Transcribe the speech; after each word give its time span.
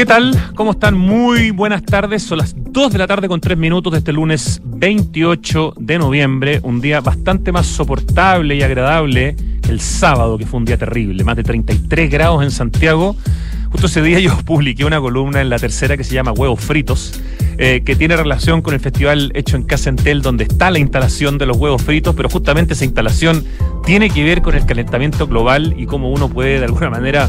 ¿Qué 0.00 0.06
tal? 0.06 0.34
¿Cómo 0.54 0.70
están? 0.70 0.96
Muy 0.96 1.50
buenas 1.50 1.82
tardes. 1.82 2.22
Son 2.22 2.38
las 2.38 2.54
2 2.56 2.90
de 2.90 2.96
la 2.96 3.06
tarde 3.06 3.28
con 3.28 3.38
3 3.38 3.58
minutos 3.58 3.92
de 3.92 3.98
este 3.98 4.14
lunes 4.14 4.62
28 4.64 5.74
de 5.76 5.98
noviembre. 5.98 6.58
Un 6.62 6.80
día 6.80 7.02
bastante 7.02 7.52
más 7.52 7.66
soportable 7.66 8.56
y 8.56 8.62
agradable 8.62 9.36
que 9.60 9.70
el 9.70 9.78
sábado, 9.78 10.38
que 10.38 10.46
fue 10.46 10.56
un 10.56 10.64
día 10.64 10.78
terrible. 10.78 11.22
Más 11.22 11.36
de 11.36 11.42
33 11.42 12.10
grados 12.10 12.42
en 12.42 12.50
Santiago. 12.50 13.14
Justo 13.72 13.88
ese 13.88 14.00
día 14.00 14.18
yo 14.20 14.34
publiqué 14.38 14.86
una 14.86 14.98
columna 15.02 15.42
en 15.42 15.50
la 15.50 15.58
tercera 15.58 15.98
que 15.98 16.04
se 16.04 16.14
llama 16.14 16.32
Huevos 16.32 16.60
Fritos, 16.60 17.20
eh, 17.58 17.82
que 17.84 17.94
tiene 17.94 18.16
relación 18.16 18.62
con 18.62 18.72
el 18.72 18.80
festival 18.80 19.30
hecho 19.34 19.56
en 19.56 19.64
Casa 19.64 19.90
Entel, 19.90 20.22
donde 20.22 20.44
está 20.44 20.70
la 20.70 20.78
instalación 20.78 21.36
de 21.36 21.44
los 21.44 21.58
huevos 21.58 21.82
fritos, 21.82 22.14
pero 22.14 22.30
justamente 22.30 22.72
esa 22.72 22.86
instalación 22.86 23.44
tiene 23.84 24.08
que 24.08 24.24
ver 24.24 24.40
con 24.40 24.54
el 24.54 24.64
calentamiento 24.64 25.26
global 25.26 25.74
y 25.76 25.84
cómo 25.84 26.10
uno 26.10 26.30
puede 26.30 26.58
de 26.58 26.64
alguna 26.64 26.88
manera 26.88 27.28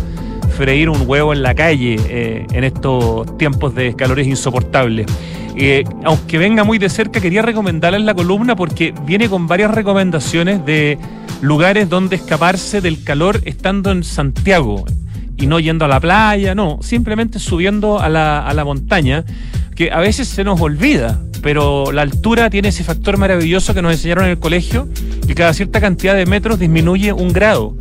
freír 0.52 0.90
un 0.90 1.04
huevo 1.08 1.34
en 1.34 1.42
la 1.42 1.56
calle 1.56 1.98
eh, 2.08 2.46
en 2.52 2.64
estos 2.64 3.38
tiempos 3.38 3.74
de 3.74 3.96
calores 3.96 4.28
insoportables. 4.28 5.08
Eh, 5.56 5.84
aunque 6.04 6.38
venga 6.38 6.64
muy 6.64 6.78
de 6.78 6.90
cerca, 6.90 7.20
quería 7.20 7.42
recomendarles 7.42 8.02
la 8.04 8.14
columna 8.14 8.56
porque 8.56 8.94
viene 9.06 9.28
con 9.30 9.48
varias 9.48 9.72
recomendaciones 9.72 10.66
de 10.66 10.98
lugares 11.42 11.90
donde 11.90 12.16
escaparse 12.16 12.82
del 12.82 13.04
calor 13.04 13.42
estando 13.46 13.92
en 13.92 14.04
Santiago 14.04 14.86
y 15.38 15.48
no 15.48 15.60
yendo 15.60 15.86
a 15.86 15.88
la 15.88 16.00
playa, 16.00 16.56
no, 16.56 16.80
simplemente 16.82 17.40
subiendo 17.40 18.00
a 18.00 18.10
la, 18.10 18.46
a 18.46 18.54
la 18.54 18.64
montaña, 18.64 19.26
que 19.76 19.92
a 19.92 20.00
veces 20.00 20.28
se 20.28 20.44
nos 20.44 20.62
olvida, 20.62 21.20
pero 21.42 21.92
la 21.92 22.04
altura 22.04 22.50
tiene 22.50 22.70
ese 22.70 22.84
factor 22.84 23.18
maravilloso 23.18 23.74
que 23.74 23.82
nos 23.82 23.94
enseñaron 23.94 24.26
en 24.26 24.32
el 24.32 24.40
colegio, 24.40 24.88
que 25.28 25.34
cada 25.34 25.54
cierta 25.54 25.82
cantidad 25.82 26.16
de 26.16 26.26
metros 26.26 26.60
disminuye 26.60 27.12
un 27.12 27.34
grado. 27.34 27.76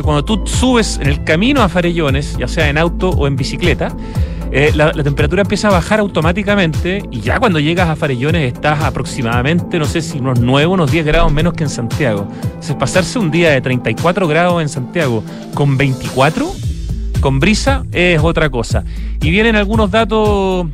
Cuando 0.00 0.24
tú 0.24 0.46
subes 0.46 0.98
en 1.00 1.08
el 1.08 1.24
camino 1.24 1.62
a 1.62 1.68
Farellones, 1.68 2.36
ya 2.38 2.48
sea 2.48 2.68
en 2.68 2.78
auto 2.78 3.10
o 3.10 3.26
en 3.26 3.36
bicicleta, 3.36 3.94
eh, 4.50 4.70
la, 4.74 4.92
la, 4.92 5.02
temperatura 5.02 5.42
empieza 5.42 5.68
a 5.68 5.70
bajar 5.70 6.00
automáticamente 6.00 7.02
y 7.10 7.20
ya 7.20 7.38
cuando 7.40 7.58
llegas 7.58 7.88
a 7.88 7.96
Farellones 7.96 8.52
estás 8.52 8.82
aproximadamente, 8.82 9.78
no 9.78 9.86
sé 9.86 10.02
si 10.02 10.18
unos 10.18 10.40
9, 10.40 10.66
unos 10.66 10.90
10 10.90 11.06
grados 11.06 11.32
menos 11.32 11.54
que 11.54 11.64
en 11.64 11.70
Santiago. 11.70 12.26
Entonces, 12.42 12.76
pasarse 12.76 13.18
un 13.18 13.30
día 13.30 13.50
de 13.50 13.60
34 13.60 14.28
grados 14.28 14.60
en 14.60 14.68
Santiago 14.68 15.24
con 15.54 15.76
24 15.76 16.52
con 17.22 17.40
brisa 17.40 17.84
es 17.92 18.20
otra 18.20 18.50
cosa. 18.50 18.84
Y 19.22 19.30
vienen 19.30 19.56
algunos 19.56 19.90
datos 19.90 20.66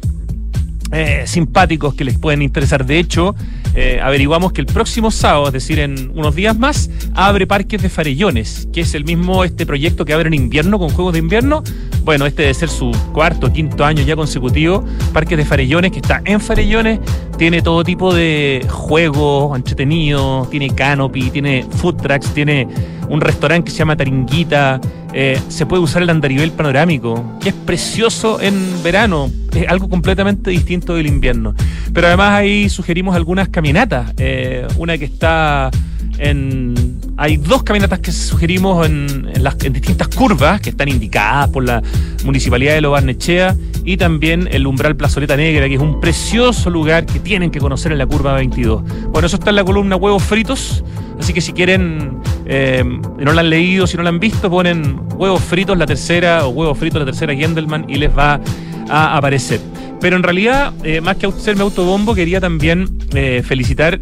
eh, 0.90 1.24
simpáticos 1.26 1.94
que 1.94 2.04
les 2.04 2.18
pueden 2.18 2.42
interesar. 2.42 2.84
De 2.84 2.98
hecho, 2.98 3.36
eh, 3.80 4.00
averiguamos 4.02 4.52
que 4.52 4.60
el 4.60 4.66
próximo 4.66 5.12
sábado, 5.12 5.46
es 5.46 5.52
decir, 5.52 5.78
en 5.78 6.10
unos 6.16 6.34
días 6.34 6.58
más, 6.58 6.90
abre 7.14 7.46
Parques 7.46 7.80
de 7.80 7.88
Farellones, 7.88 8.66
que 8.72 8.80
es 8.80 8.92
el 8.92 9.04
mismo 9.04 9.44
este 9.44 9.66
proyecto 9.66 10.04
que 10.04 10.12
abre 10.12 10.26
en 10.26 10.34
invierno 10.34 10.80
con 10.80 10.88
juegos 10.90 11.12
de 11.12 11.20
invierno. 11.20 11.62
Bueno, 12.02 12.26
este 12.26 12.42
debe 12.42 12.54
ser 12.54 12.70
su 12.70 12.90
cuarto, 13.12 13.52
quinto 13.52 13.84
año 13.84 14.02
ya 14.02 14.16
consecutivo. 14.16 14.84
Parques 15.12 15.38
de 15.38 15.44
Farellones, 15.44 15.92
que 15.92 16.00
está 16.00 16.20
en 16.24 16.40
Farellones, 16.40 16.98
tiene 17.36 17.62
todo 17.62 17.84
tipo 17.84 18.12
de 18.12 18.66
juegos 18.68 19.56
entretenidos, 19.56 20.50
tiene 20.50 20.74
canopy, 20.74 21.30
tiene 21.30 21.64
food 21.70 22.02
trucks, 22.02 22.34
tiene 22.34 22.66
un 23.08 23.20
restaurante 23.20 23.66
que 23.66 23.70
se 23.70 23.78
llama 23.78 23.94
Taringuita. 23.94 24.80
Eh, 25.14 25.40
se 25.48 25.64
puede 25.64 25.82
usar 25.82 26.02
el 26.02 26.10
andarivel 26.10 26.52
panorámico, 26.52 27.24
que 27.40 27.48
es 27.50 27.54
precioso 27.54 28.40
en 28.40 28.82
verano, 28.82 29.30
es 29.54 29.68
algo 29.68 29.88
completamente 29.88 30.50
distinto 30.50 30.94
del 30.94 31.06
invierno. 31.06 31.54
Pero 31.92 32.08
además 32.08 32.32
ahí 32.32 32.68
sugerimos 32.68 33.16
algunas 33.16 33.48
caminatas, 33.48 34.12
eh, 34.18 34.66
una 34.76 34.98
que 34.98 35.06
está 35.06 35.70
en... 36.18 36.98
Hay 37.16 37.36
dos 37.36 37.62
caminatas 37.62 37.98
que 37.98 38.12
sugerimos 38.12 38.86
en, 38.86 39.30
en, 39.34 39.72
distintas 39.72 40.08
curvas 40.08 40.60
que 40.60 40.70
están 40.70 40.88
indicadas 40.88 41.48
por 41.48 41.64
la 41.64 41.82
Municipalidad 42.24 42.74
de 42.74 42.80
Lobarnechea 42.80 43.56
y 43.84 43.96
también 43.96 44.48
el 44.52 44.66
Umbral 44.66 44.94
Plazoleta 44.94 45.36
Negra, 45.36 45.66
que 45.68 45.74
es 45.74 45.80
un 45.80 46.00
precioso 46.00 46.70
lugar 46.70 47.06
que 47.06 47.18
tienen 47.18 47.50
que 47.50 47.58
conocer 47.58 47.90
en 47.90 47.98
la 47.98 48.06
curva 48.06 48.34
22. 48.34 48.82
Bueno, 49.10 49.26
eso 49.26 49.36
está 49.36 49.50
en 49.50 49.56
la 49.56 49.64
columna 49.64 49.96
Huevos 49.96 50.22
Fritos, 50.22 50.84
así 51.18 51.32
que 51.32 51.40
si 51.40 51.52
quieren, 51.52 52.18
eh, 52.48 52.82
no 52.82 53.32
la 53.32 53.42
han 53.42 53.50
leído, 53.50 53.86
si 53.86 53.98
no 53.98 54.02
la 54.02 54.08
han 54.08 54.18
visto, 54.18 54.48
ponen 54.48 55.00
Huevos 55.16 55.42
Fritos 55.42 55.76
la 55.76 55.86
tercera 55.86 56.46
o 56.46 56.48
Huevos 56.48 56.78
Fritos 56.78 56.98
la 56.98 57.04
tercera 57.04 57.34
Gendelman 57.34 57.84
y 57.88 57.96
les 57.96 58.16
va 58.16 58.40
a 58.88 59.16
aparecer. 59.16 59.60
Pero 60.00 60.16
en 60.16 60.22
realidad, 60.22 60.72
eh, 60.82 61.00
más 61.02 61.16
que 61.16 61.26
hacerme 61.26 61.62
autobombo, 61.62 62.14
quería 62.14 62.40
también 62.40 62.98
eh, 63.14 63.42
felicitar 63.44 64.00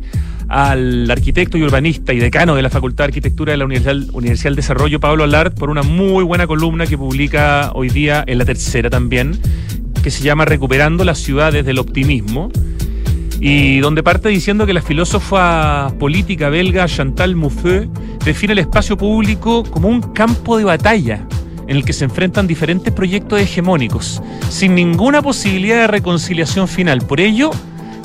al 0.48 1.10
arquitecto 1.10 1.58
y 1.58 1.62
urbanista 1.64 2.12
y 2.12 2.18
decano 2.20 2.54
de 2.54 2.62
la 2.62 2.70
Facultad 2.70 3.04
de 3.04 3.08
Arquitectura 3.08 3.50
de 3.50 3.56
la 3.56 3.64
Universidad, 3.64 3.96
Universidad 4.12 4.50
del 4.50 4.56
Desarrollo, 4.56 5.00
Pablo 5.00 5.24
Alart, 5.24 5.58
por 5.58 5.70
una 5.70 5.82
muy 5.82 6.22
buena 6.22 6.46
columna 6.46 6.86
que 6.86 6.96
publica 6.96 7.72
hoy 7.74 7.88
día 7.88 8.22
en 8.26 8.38
la 8.38 8.44
tercera 8.44 8.90
también, 8.90 9.40
que 10.04 10.10
se 10.12 10.22
llama 10.22 10.44
Recuperando 10.44 11.02
las 11.02 11.18
ciudades 11.18 11.66
del 11.66 11.80
optimismo, 11.80 12.52
y 13.40 13.78
donde 13.80 14.02
parte 14.02 14.28
diciendo 14.28 14.66
que 14.66 14.72
la 14.72 14.82
filósofa 14.82 15.92
política 15.98 16.48
belga 16.48 16.86
Chantal 16.86 17.36
Mouffe 17.36 17.88
define 18.24 18.54
el 18.54 18.60
espacio 18.60 18.96
público 18.96 19.62
como 19.64 19.88
un 19.88 20.00
campo 20.00 20.56
de 20.58 20.64
batalla 20.64 21.26
en 21.68 21.76
el 21.76 21.84
que 21.84 21.92
se 21.92 22.04
enfrentan 22.04 22.46
diferentes 22.46 22.92
proyectos 22.92 23.40
hegemónicos, 23.40 24.22
sin 24.48 24.74
ninguna 24.74 25.20
posibilidad 25.20 25.80
de 25.80 25.86
reconciliación 25.88 26.68
final. 26.68 27.02
Por 27.02 27.20
ello, 27.20 27.50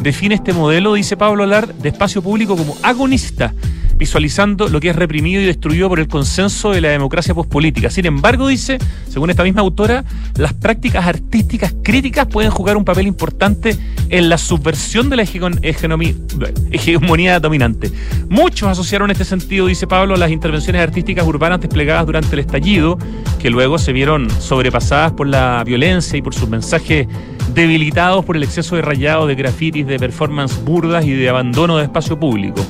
define 0.01 0.35
este 0.35 0.53
modelo, 0.53 0.95
dice 0.95 1.15
Pablo 1.15 1.43
Alard, 1.43 1.73
de 1.75 1.89
espacio 1.89 2.21
público 2.21 2.57
como 2.57 2.75
agonista, 2.81 3.53
visualizando 4.01 4.67
lo 4.67 4.79
que 4.79 4.89
es 4.89 4.95
reprimido 4.95 5.43
y 5.43 5.45
destruido 5.45 5.87
por 5.87 5.99
el 5.99 6.07
consenso 6.07 6.71
de 6.71 6.81
la 6.81 6.89
democracia 6.89 7.35
pospolítica. 7.35 7.91
Sin 7.91 8.07
embargo, 8.07 8.47
dice, 8.47 8.79
según 9.07 9.29
esta 9.29 9.43
misma 9.43 9.61
autora, 9.61 10.03
las 10.37 10.53
prácticas 10.53 11.05
artísticas 11.05 11.75
críticas 11.83 12.25
pueden 12.25 12.49
jugar 12.49 12.77
un 12.77 12.83
papel 12.83 13.05
importante 13.05 13.77
en 14.09 14.27
la 14.27 14.39
subversión 14.39 15.11
de 15.11 15.17
la 15.17 15.21
hegemonía 16.71 17.39
dominante. 17.39 17.91
Muchos 18.27 18.69
asociaron 18.69 19.11
este 19.11 19.23
sentido, 19.23 19.67
dice 19.67 19.85
Pablo, 19.85 20.15
a 20.15 20.17
las 20.17 20.31
intervenciones 20.31 20.81
artísticas 20.81 21.27
urbanas 21.27 21.61
desplegadas 21.61 22.07
durante 22.07 22.33
el 22.33 22.39
estallido, 22.39 22.97
que 23.37 23.51
luego 23.51 23.77
se 23.77 23.93
vieron 23.93 24.31
sobrepasadas 24.31 25.11
por 25.11 25.27
la 25.27 25.63
violencia 25.63 26.17
y 26.17 26.23
por 26.23 26.33
sus 26.33 26.49
mensajes 26.49 27.05
debilitados 27.53 28.25
por 28.25 28.35
el 28.35 28.41
exceso 28.41 28.75
de 28.75 28.81
rayado, 28.81 29.27
de 29.27 29.35
grafitis, 29.35 29.85
de 29.85 29.99
performance 29.99 30.59
burdas 30.65 31.05
y 31.05 31.11
de 31.11 31.29
abandono 31.29 31.77
de 31.77 31.83
espacio 31.83 32.19
público. 32.19 32.65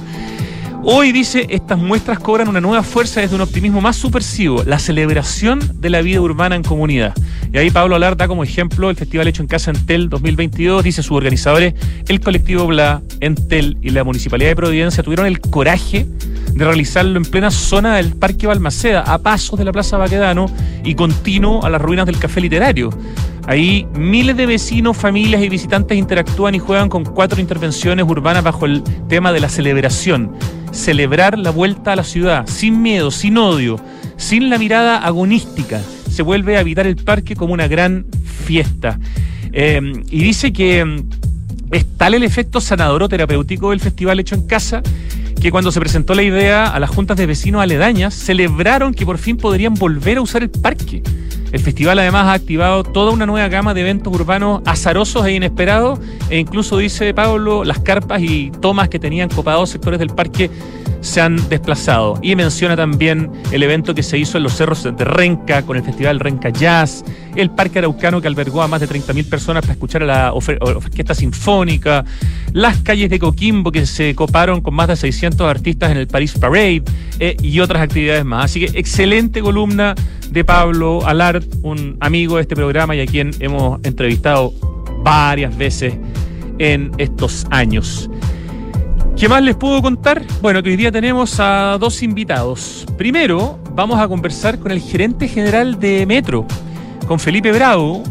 Hoy 0.84 1.12
dice, 1.12 1.46
estas 1.50 1.78
muestras 1.78 2.18
cobran 2.18 2.48
una 2.48 2.60
nueva 2.60 2.82
fuerza 2.82 3.22
desde 3.22 3.36
un 3.36 3.42
optimismo 3.42 3.82
más 3.82 3.96
subversivo, 3.98 4.64
la 4.64 4.80
celebración 4.80 5.60
de 5.80 5.92
la 5.92 6.02
vida 6.02 6.20
urbana 6.20 6.56
en 6.56 6.64
comunidad. 6.64 7.14
Y 7.54 7.60
ahí 7.60 7.70
Pablo 7.70 7.96
Alar 7.96 8.18
da 8.18 8.28
como 8.28 8.44
ejemplo 8.44 8.90
el 8.90 8.96
festival 8.96 9.28
hecho 9.28 9.44
en 9.44 9.48
Casa 9.48 9.70
Entel 9.70 10.10
2022, 10.10 10.84
dice 10.84 11.04
sus 11.04 11.16
organizadores, 11.16 11.76
el 12.08 12.20
colectivo 12.20 12.66
Bla, 12.66 13.04
Entel 13.20 13.78
y 13.84 13.92
la 13.92 14.04
Municipalidad 14.04 14.50
de 14.50 14.56
Providencia 14.56 15.04
tuvieron 15.04 15.28
el 15.28 15.40
coraje 15.40 16.08
de 16.52 16.66
realizarlo 16.66 17.16
en 17.18 17.26
plena 17.26 17.52
zona 17.52 17.98
del 17.98 18.16
Parque 18.16 18.48
Balmaceda, 18.48 19.02
a 19.02 19.20
pasos 19.20 19.60
de 19.60 19.66
la 19.66 19.72
Plaza 19.72 19.98
Baquedano 19.98 20.48
y 20.84 20.96
continuo 20.96 21.64
a 21.64 21.70
las 21.70 21.80
ruinas 21.82 22.08
del 22.08 22.18
Café 22.18 22.42
Literario. 22.42 22.90
Ahí 23.48 23.88
miles 23.94 24.38
de 24.38 24.46
vecinos, 24.46 24.96
familias 24.96 25.42
y 25.42 25.50
visitantes 25.50 25.98
interactúan 25.98 26.56
y 26.56 26.60
juegan 26.60 26.90
con 26.90 27.04
cuatro 27.04 27.42
intervenciones 27.42 28.06
urbanas 28.08 28.44
bajo 28.44 28.66
el 28.66 28.84
tema 29.08 29.34
de 29.34 29.40
la 29.40 29.50
celebración 29.50 30.32
celebrar 30.72 31.38
la 31.38 31.52
vuelta 31.52 31.94
a 31.94 31.96
la 31.96 32.04
ciudad, 32.04 32.48
sin 32.48 32.82
miedo, 32.82 33.12
sin 33.12 33.38
odio, 33.38 33.80
sin 34.18 34.50
la 34.50 34.58
mirada 34.58 34.98
agonística. 34.98 35.82
Se 36.10 36.24
vuelve 36.24 36.58
a 36.58 36.62
habitar 36.62 36.88
el 36.88 36.96
parque 36.96 37.36
como 37.36 37.54
una 37.54 37.68
gran 37.68 38.06
fiesta. 38.46 39.00
Eh, 39.54 39.82
y 40.10 40.24
dice 40.24 40.54
que 40.54 40.84
mm, 40.84 41.10
es 41.72 41.86
tal 41.98 42.14
el 42.14 42.24
efecto 42.24 42.62
sanador 42.62 43.08
terapéutico 43.10 43.72
del 43.72 43.80
festival 43.80 44.20
hecho 44.20 44.36
en 44.36 44.48
casa 44.48 44.82
que 45.42 45.52
cuando 45.52 45.72
se 45.72 45.80
presentó 45.80 46.14
la 46.14 46.22
idea 46.22 46.68
a 46.68 46.80
las 46.80 46.92
juntas 46.92 47.18
de 47.18 47.26
vecinos 47.26 47.64
aledañas, 47.64 48.14
celebraron 48.14 48.94
que 48.94 49.08
por 49.08 49.18
fin 49.18 49.38
podrían 49.38 49.74
volver 49.74 50.20
a 50.20 50.22
usar 50.22 50.44
el 50.44 50.52
parque. 50.52 51.02
El 51.52 51.60
festival 51.60 51.98
además 51.98 52.28
ha 52.28 52.34
activado 52.34 52.84
toda 52.84 53.12
una 53.12 53.26
nueva 53.26 53.48
gama 53.50 53.74
de 53.74 53.82
eventos 53.82 54.14
urbanos 54.14 54.62
azarosos 54.66 55.26
e 55.26 55.34
inesperados 55.34 56.00
e 56.30 56.38
incluso 56.38 56.78
dice 56.78 57.14
Pablo, 57.16 57.64
las 57.64 57.80
carpas 57.80 58.22
y 58.22 58.52
tomas 58.62 58.88
que 58.88 59.00
tenían 59.00 59.30
copados 59.30 59.72
sectores 59.72 60.00
del 60.00 60.10
parque 60.10 60.52
se 61.02 61.20
han 61.20 61.50
desplazado. 61.50 62.18
Y 62.22 62.36
menciona 62.36 62.76
también 62.76 63.32
el 63.52 63.64
evento 63.64 63.94
que 63.94 64.04
se 64.04 64.18
hizo 64.18 64.38
en 64.38 64.44
los 64.44 64.54
cerros 64.54 64.84
de 64.84 65.04
Renca 65.04 65.64
con 65.64 65.78
el 65.78 65.84
festival 65.84 66.20
Renca 66.20 66.50
Jazz, 66.50 67.04
el 67.36 67.50
Parque 67.50 67.80
Araucano 67.80 68.22
que 68.22 68.28
albergó 68.28 68.62
a 68.62 68.68
más 68.68 68.80
de 68.80 68.88
30.000 68.88 69.30
personas 69.30 69.62
para 69.62 69.74
escuchar 69.74 70.04
a 70.04 70.06
la 70.06 70.34
orquesta 70.34 71.14
sinfónica, 71.14 72.06
las 72.54 72.78
calles 72.78 73.10
de 73.10 73.20
Coquimbo 73.20 73.72
que 73.72 73.86
se 73.86 74.16
coparon 74.16 74.62
con 74.62 74.74
más 74.74 74.88
de 74.88 74.96
600 74.96 75.50
artistas 75.50 75.92
en 75.92 75.98
el 75.98 76.08
Paris 76.08 76.34
Parade 76.34 76.84
eh, 77.20 77.36
y 77.42 77.60
otras 77.60 77.82
actividades 77.82 78.24
más. 78.24 78.46
Así 78.46 78.66
que 78.66 78.80
excelente 78.80 79.42
columna 79.42 79.96
de 80.30 80.46
Pablo 80.46 81.06
Alart, 81.06 81.46
un 81.62 81.98
amigo 82.00 82.38
de 82.38 82.44
este 82.44 82.56
programa 82.56 82.96
y 82.96 83.02
a 83.02 83.06
quien 83.06 83.32
hemos 83.40 83.80
entrevistado 83.84 84.54
varias 85.04 85.58
veces 85.58 85.94
en 86.60 86.92
estos 86.98 87.46
años. 87.50 88.10
¿Qué 89.18 89.30
más 89.30 89.44
les 89.44 89.56
puedo 89.56 89.82
contar? 89.82 90.24
Bueno, 90.42 90.64
que 90.64 90.70
hoy 90.70 90.76
día 90.78 90.92
tenemos 90.92 91.40
a 91.40 91.78
dos 91.80 92.02
invitados. 92.02 92.86
Primero, 92.98 93.60
vamos 93.76 94.00
a 94.00 94.08
conversar 94.08 94.58
con 94.58 94.72
el 94.72 94.82
gerente 94.82 95.28
general 95.28 95.80
de 95.80 96.06
Metro, 96.06 96.46
con 97.08 97.20
Felipe 97.20 97.52
Bravo, 97.52 98.04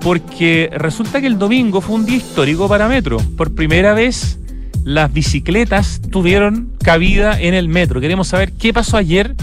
porque 0.00 0.70
resulta 0.72 1.20
que 1.20 1.28
el 1.28 1.38
domingo 1.38 1.80
fue 1.80 1.94
un 1.94 2.06
día 2.06 2.16
histórico 2.16 2.68
para 2.68 2.88
Metro. 2.88 3.18
Por 3.36 3.54
primera 3.54 3.94
vez 3.94 4.38
las 4.86 5.12
bicicletas 5.12 6.00
tuvieron 6.10 6.72
cabida 6.82 7.40
en 7.40 7.54
el 7.54 7.68
metro. 7.68 8.00
Queremos 8.00 8.28
saber 8.28 8.52
qué 8.52 8.72
pasó 8.72 8.96
ayer 8.96 9.34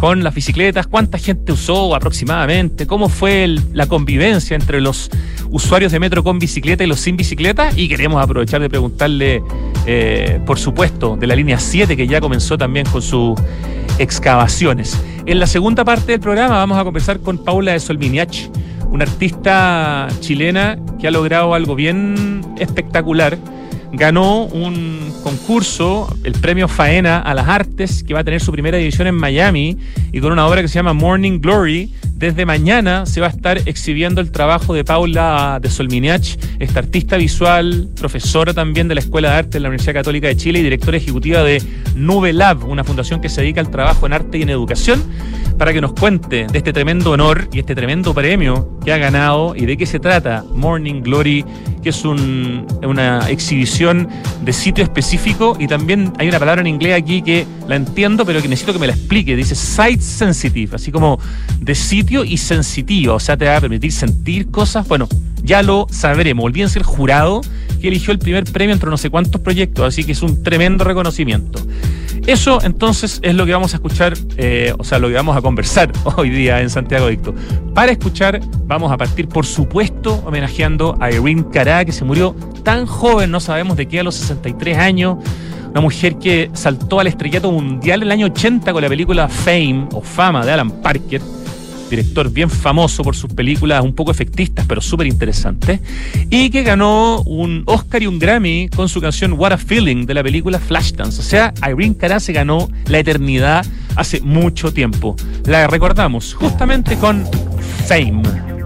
con 0.00 0.24
las 0.24 0.34
bicicletas, 0.34 0.86
cuánta 0.86 1.18
gente 1.18 1.52
usó 1.52 1.94
aproximadamente, 1.94 2.86
cómo 2.86 3.10
fue 3.10 3.54
la 3.74 3.86
convivencia 3.86 4.56
entre 4.56 4.80
los 4.80 5.10
usuarios 5.50 5.92
de 5.92 6.00
metro 6.00 6.24
con 6.24 6.38
bicicleta 6.38 6.82
y 6.82 6.86
los 6.86 7.00
sin 7.00 7.18
bicicleta. 7.18 7.70
Y 7.76 7.86
queremos 7.86 8.22
aprovechar 8.22 8.62
de 8.62 8.70
preguntarle, 8.70 9.42
eh, 9.84 10.40
por 10.46 10.58
supuesto, 10.58 11.16
de 11.16 11.26
la 11.26 11.36
línea 11.36 11.58
7 11.58 11.98
que 11.98 12.06
ya 12.06 12.18
comenzó 12.18 12.56
también 12.56 12.86
con 12.86 13.02
sus 13.02 13.38
excavaciones. 13.98 14.98
En 15.26 15.38
la 15.38 15.46
segunda 15.46 15.84
parte 15.84 16.12
del 16.12 16.20
programa 16.20 16.56
vamos 16.56 16.78
a 16.78 16.84
conversar 16.84 17.20
con 17.20 17.36
Paula 17.36 17.72
de 17.72 17.80
Solminiach, 17.80 18.48
una 18.90 19.04
artista 19.04 20.08
chilena 20.20 20.78
que 20.98 21.08
ha 21.08 21.10
logrado 21.10 21.52
algo 21.52 21.74
bien 21.74 22.40
espectacular 22.58 23.36
ganó 23.92 24.44
un 24.44 25.12
concurso, 25.22 26.14
el 26.24 26.32
premio 26.34 26.68
Faena 26.68 27.18
a 27.18 27.34
las 27.34 27.48
Artes, 27.48 28.04
que 28.04 28.14
va 28.14 28.20
a 28.20 28.24
tener 28.24 28.40
su 28.40 28.52
primera 28.52 28.78
edición 28.78 29.06
en 29.08 29.14
Miami, 29.14 29.76
y 30.12 30.20
con 30.20 30.32
una 30.32 30.46
obra 30.46 30.62
que 30.62 30.68
se 30.68 30.74
llama 30.74 30.92
Morning 30.92 31.40
Glory. 31.40 31.92
Desde 32.14 32.44
mañana 32.44 33.06
se 33.06 33.20
va 33.20 33.28
a 33.28 33.30
estar 33.30 33.62
exhibiendo 33.66 34.20
el 34.20 34.30
trabajo 34.30 34.74
de 34.74 34.84
Paula 34.84 35.58
de 35.60 35.70
Solminiach, 35.70 36.36
esta 36.58 36.80
artista 36.80 37.16
visual, 37.16 37.88
profesora 37.98 38.52
también 38.52 38.88
de 38.88 38.94
la 38.94 39.00
Escuela 39.00 39.30
de 39.30 39.36
Arte 39.36 39.50
de 39.52 39.60
la 39.60 39.68
Universidad 39.68 39.94
Católica 39.94 40.28
de 40.28 40.36
Chile 40.36 40.58
y 40.58 40.62
directora 40.62 40.98
ejecutiva 40.98 41.42
de 41.42 41.62
Nube 41.94 42.34
Lab, 42.34 42.68
una 42.68 42.84
fundación 42.84 43.20
que 43.20 43.30
se 43.30 43.40
dedica 43.40 43.62
al 43.62 43.70
trabajo 43.70 44.04
en 44.04 44.12
arte 44.12 44.36
y 44.36 44.42
en 44.42 44.50
educación, 44.50 45.02
para 45.60 45.74
que 45.74 45.82
nos 45.82 45.92
cuente 45.92 46.46
de 46.50 46.56
este 46.56 46.72
tremendo 46.72 47.10
honor 47.10 47.46
y 47.52 47.58
este 47.58 47.74
tremendo 47.74 48.14
premio 48.14 48.78
que 48.82 48.94
ha 48.94 48.96
ganado 48.96 49.54
y 49.54 49.66
de 49.66 49.76
qué 49.76 49.84
se 49.84 50.00
trata 50.00 50.42
Morning 50.54 51.02
Glory, 51.02 51.44
que 51.82 51.90
es 51.90 52.02
una 52.02 53.28
exhibición 53.28 54.08
de 54.42 54.54
sitio 54.54 54.82
específico 54.82 55.58
y 55.60 55.66
también 55.66 56.14
hay 56.16 56.30
una 56.30 56.38
palabra 56.38 56.62
en 56.62 56.66
inglés 56.66 56.94
aquí 56.94 57.20
que 57.20 57.46
la 57.68 57.76
entiendo, 57.76 58.24
pero 58.24 58.40
que 58.40 58.48
necesito 58.48 58.72
que 58.72 58.78
me 58.78 58.86
la 58.86 58.94
explique. 58.94 59.36
Dice 59.36 59.54
site 59.54 60.00
sensitive, 60.00 60.76
así 60.76 60.90
como 60.90 61.20
de 61.58 61.74
sitio 61.74 62.24
y 62.24 62.38
sensitivo, 62.38 63.16
o 63.16 63.20
sea, 63.20 63.36
te 63.36 63.44
va 63.44 63.58
a 63.58 63.60
permitir 63.60 63.92
sentir 63.92 64.50
cosas. 64.50 64.88
Bueno, 64.88 65.08
ya 65.42 65.62
lo 65.62 65.88
sabremos. 65.90 66.42
Olviden 66.42 66.70
ser 66.70 66.84
jurado 66.84 67.42
que 67.82 67.88
eligió 67.88 68.14
el 68.14 68.18
primer 68.18 68.44
premio 68.44 68.72
entre 68.72 68.88
no 68.88 68.96
sé 68.96 69.10
cuántos 69.10 69.42
proyectos, 69.42 69.84
así 69.84 70.04
que 70.04 70.12
es 70.12 70.22
un 70.22 70.42
tremendo 70.42 70.84
reconocimiento. 70.84 71.60
Eso 72.30 72.60
entonces 72.62 73.18
es 73.24 73.34
lo 73.34 73.44
que 73.44 73.52
vamos 73.52 73.74
a 73.74 73.78
escuchar, 73.78 74.16
eh, 74.36 74.72
o 74.78 74.84
sea, 74.84 75.00
lo 75.00 75.08
que 75.08 75.14
vamos 75.14 75.36
a 75.36 75.42
conversar 75.42 75.90
hoy 76.16 76.30
día 76.30 76.60
en 76.60 76.70
Santiago 76.70 77.08
Dicto. 77.08 77.34
Para 77.74 77.90
escuchar, 77.90 78.40
vamos 78.66 78.92
a 78.92 78.96
partir, 78.96 79.26
por 79.26 79.44
supuesto, 79.44 80.22
homenajeando 80.24 80.96
a 81.00 81.10
Irene 81.10 81.46
Cara, 81.52 81.84
que 81.84 81.90
se 81.90 82.04
murió 82.04 82.36
tan 82.62 82.86
joven, 82.86 83.32
no 83.32 83.40
sabemos 83.40 83.76
de 83.76 83.86
qué, 83.86 83.98
a 83.98 84.04
los 84.04 84.14
63 84.14 84.78
años. 84.78 85.16
Una 85.72 85.80
mujer 85.80 86.18
que 86.18 86.50
saltó 86.52 87.00
al 87.00 87.08
estrellato 87.08 87.50
mundial 87.50 88.04
el 88.04 88.12
año 88.12 88.26
80 88.26 88.72
con 88.72 88.80
la 88.80 88.88
película 88.88 89.28
Fame 89.28 89.88
o 89.92 90.00
Fama 90.00 90.46
de 90.46 90.52
Alan 90.52 90.70
Parker 90.70 91.20
director 91.90 92.30
bien 92.30 92.48
famoso 92.48 93.02
por 93.02 93.16
sus 93.16 93.32
películas 93.32 93.82
un 93.82 93.94
poco 93.94 94.10
efectistas, 94.10 94.64
pero 94.66 94.80
súper 94.80 95.06
interesantes, 95.06 95.80
y 96.30 96.50
que 96.50 96.62
ganó 96.62 97.22
un 97.22 97.64
Oscar 97.66 98.02
y 98.02 98.06
un 98.06 98.18
Grammy 98.18 98.68
con 98.68 98.88
su 98.88 99.00
canción 99.00 99.34
What 99.34 99.52
a 99.52 99.58
Feeling 99.58 100.06
de 100.06 100.14
la 100.14 100.22
película 100.22 100.58
Flashdance. 100.58 101.20
O 101.20 101.24
sea, 101.24 101.52
Irene 101.68 101.96
Cara 101.96 102.20
se 102.20 102.32
ganó 102.32 102.68
la 102.86 103.00
eternidad 103.00 103.66
hace 103.96 104.20
mucho 104.20 104.72
tiempo. 104.72 105.16
La 105.44 105.66
recordamos 105.66 106.34
justamente 106.34 106.96
con 106.96 107.26
Fame. 107.86 108.59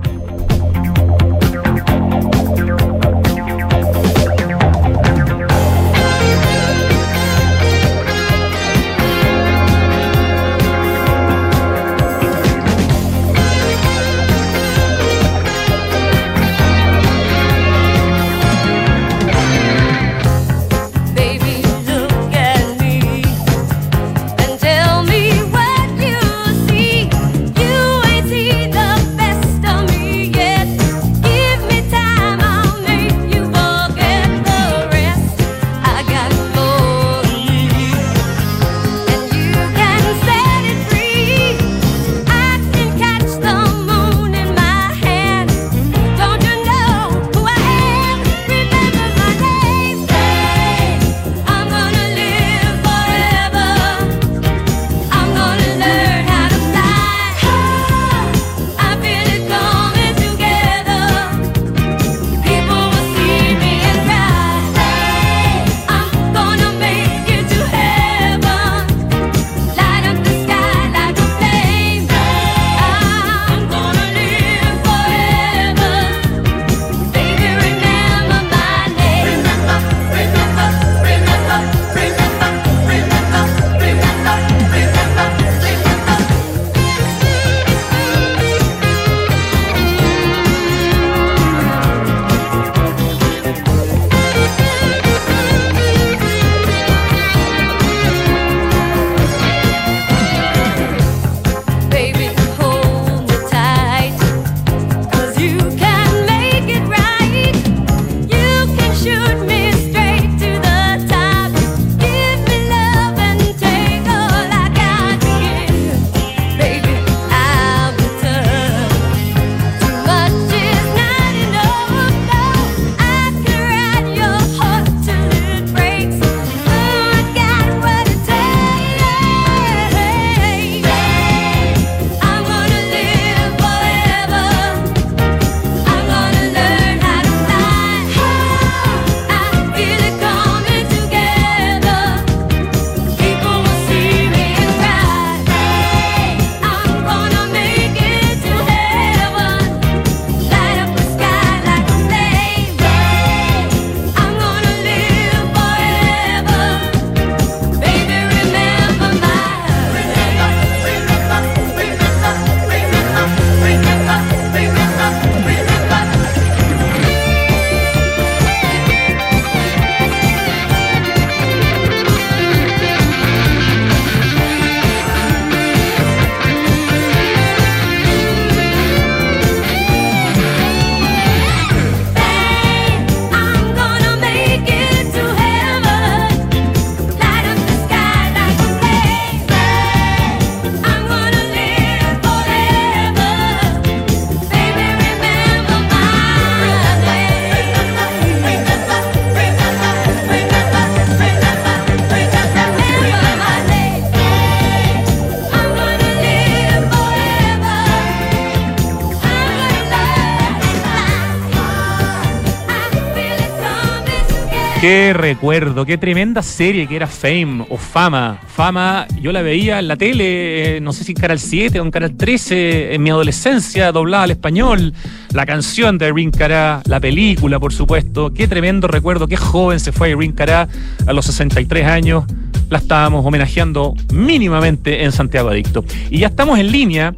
Recuerdo, 215.15 215.87
qué 215.87 215.97
tremenda 215.97 216.43
serie 216.43 216.87
que 216.87 216.97
era 216.97 217.07
Fame 217.07 217.65
o 217.71 217.79
Fama. 217.79 218.39
Fama, 218.47 219.07
yo 219.21 219.33
la 219.33 219.41
veía 219.41 219.79
en 219.79 219.89
la 219.89 219.97
tele, 219.97 220.77
eh, 220.77 220.81
no 220.81 220.93
sé 220.93 221.05
si 221.05 221.13
en 221.13 221.17
Canal 221.17 221.39
7 221.39 221.81
o 221.81 221.85
en 221.85 221.91
Canal 221.91 222.17
13, 222.17 222.95
en 222.95 223.03
mi 223.03 223.11
adolescencia, 223.11 223.93
doblada 223.93 224.25
al 224.25 224.33
español. 224.33 224.93
La 225.33 225.47
canción 225.47 225.97
de 225.97 226.09
Irene 226.09 226.33
Cara, 226.33 226.83
la 226.87 227.01
película, 227.01 227.59
por 227.59 227.73
supuesto. 227.73 228.35
Qué 228.35 228.47
tremendo 228.47 228.87
recuerdo, 228.89 229.27
qué 229.27 229.37
joven 229.37 229.81
se 229.81 229.93
fue 229.93 230.11
Irene 230.11 230.35
Cara 230.35 230.69
a 231.07 231.13
los 231.13 231.25
63 231.27 231.87
años. 231.87 232.25
La 232.69 232.79
estábamos 232.79 233.25
homenajeando 233.25 233.95
mínimamente 234.13 235.05
en 235.05 235.13
Santiago 235.13 235.49
Adicto. 235.49 235.85
Y 236.11 236.19
ya 236.19 236.27
estamos 236.27 236.59
en 236.59 236.71
línea 236.71 237.15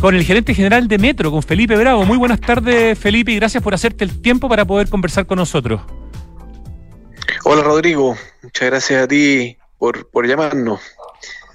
con 0.00 0.14
el 0.14 0.24
gerente 0.24 0.54
general 0.54 0.88
de 0.88 0.98
Metro, 0.98 1.30
con 1.30 1.42
Felipe 1.42 1.76
Bravo. 1.76 2.04
Muy 2.04 2.18
buenas 2.18 2.40
tardes, 2.40 2.98
Felipe, 2.98 3.32
y 3.32 3.36
gracias 3.36 3.62
por 3.62 3.74
hacerte 3.74 4.04
el 4.04 4.20
tiempo 4.20 4.48
para 4.48 4.64
poder 4.64 4.88
conversar 4.88 5.26
con 5.26 5.38
nosotros. 5.38 5.80
Hola 7.50 7.62
Rodrigo, 7.62 8.14
muchas 8.42 8.68
gracias 8.68 9.04
a 9.04 9.08
ti 9.08 9.56
por, 9.78 10.10
por 10.10 10.26
llamarnos. 10.28 10.80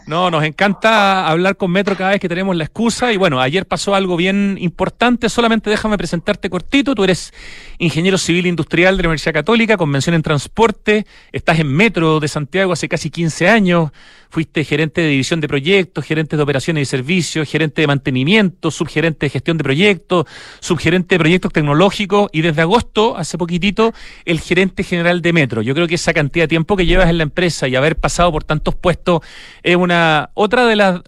No, 0.07 0.31
nos 0.31 0.43
encanta 0.43 1.27
hablar 1.27 1.55
con 1.55 1.69
Metro 1.69 1.95
cada 1.95 2.09
vez 2.09 2.19
que 2.19 2.27
tenemos 2.27 2.55
la 2.55 2.63
excusa. 2.63 3.13
Y 3.13 3.17
bueno, 3.17 3.39
ayer 3.39 3.67
pasó 3.67 3.93
algo 3.93 4.17
bien 4.17 4.57
importante. 4.59 5.29
Solamente 5.29 5.69
déjame 5.69 5.95
presentarte 5.95 6.49
cortito. 6.49 6.95
Tú 6.95 7.03
eres 7.03 7.31
ingeniero 7.77 8.17
civil 8.17 8.47
industrial 8.47 8.97
de 8.97 9.03
la 9.03 9.09
Universidad 9.09 9.33
Católica, 9.33 9.77
convención 9.77 10.15
en 10.15 10.23
transporte. 10.23 11.05
Estás 11.31 11.59
en 11.59 11.71
Metro 11.71 12.19
de 12.19 12.27
Santiago 12.27 12.73
hace 12.73 12.89
casi 12.89 13.11
15 13.11 13.47
años. 13.47 13.91
Fuiste 14.33 14.63
gerente 14.63 15.01
de 15.01 15.09
división 15.09 15.41
de 15.41 15.47
proyectos, 15.47 16.03
gerente 16.03 16.35
de 16.35 16.41
operaciones 16.41 16.81
y 16.81 16.85
servicios, 16.85 17.47
gerente 17.47 17.81
de 17.81 17.85
mantenimiento, 17.85 18.71
subgerente 18.71 19.27
de 19.27 19.29
gestión 19.29 19.59
de 19.59 19.63
proyectos, 19.63 20.25
subgerente 20.59 21.13
de 21.13 21.19
proyectos 21.19 21.53
tecnológicos 21.53 22.31
y 22.33 22.41
desde 22.41 22.63
agosto, 22.63 23.15
hace 23.15 23.37
poquitito, 23.37 23.93
el 24.25 24.39
gerente 24.39 24.81
general 24.83 25.21
de 25.21 25.33
Metro. 25.33 25.61
Yo 25.61 25.75
creo 25.75 25.87
que 25.87 25.93
esa 25.93 26.15
cantidad 26.15 26.45
de 26.45 26.47
tiempo 26.47 26.75
que 26.75 26.87
llevas 26.87 27.11
en 27.11 27.19
la 27.19 27.23
empresa 27.25 27.67
y 27.67 27.75
haber 27.75 27.95
pasado 27.95 28.31
por 28.31 28.43
tantos 28.43 28.73
puestos 28.73 29.21
es 29.61 29.75
una 29.75 30.31
otra 30.33 30.65
de 30.65 30.77
las 30.77 31.01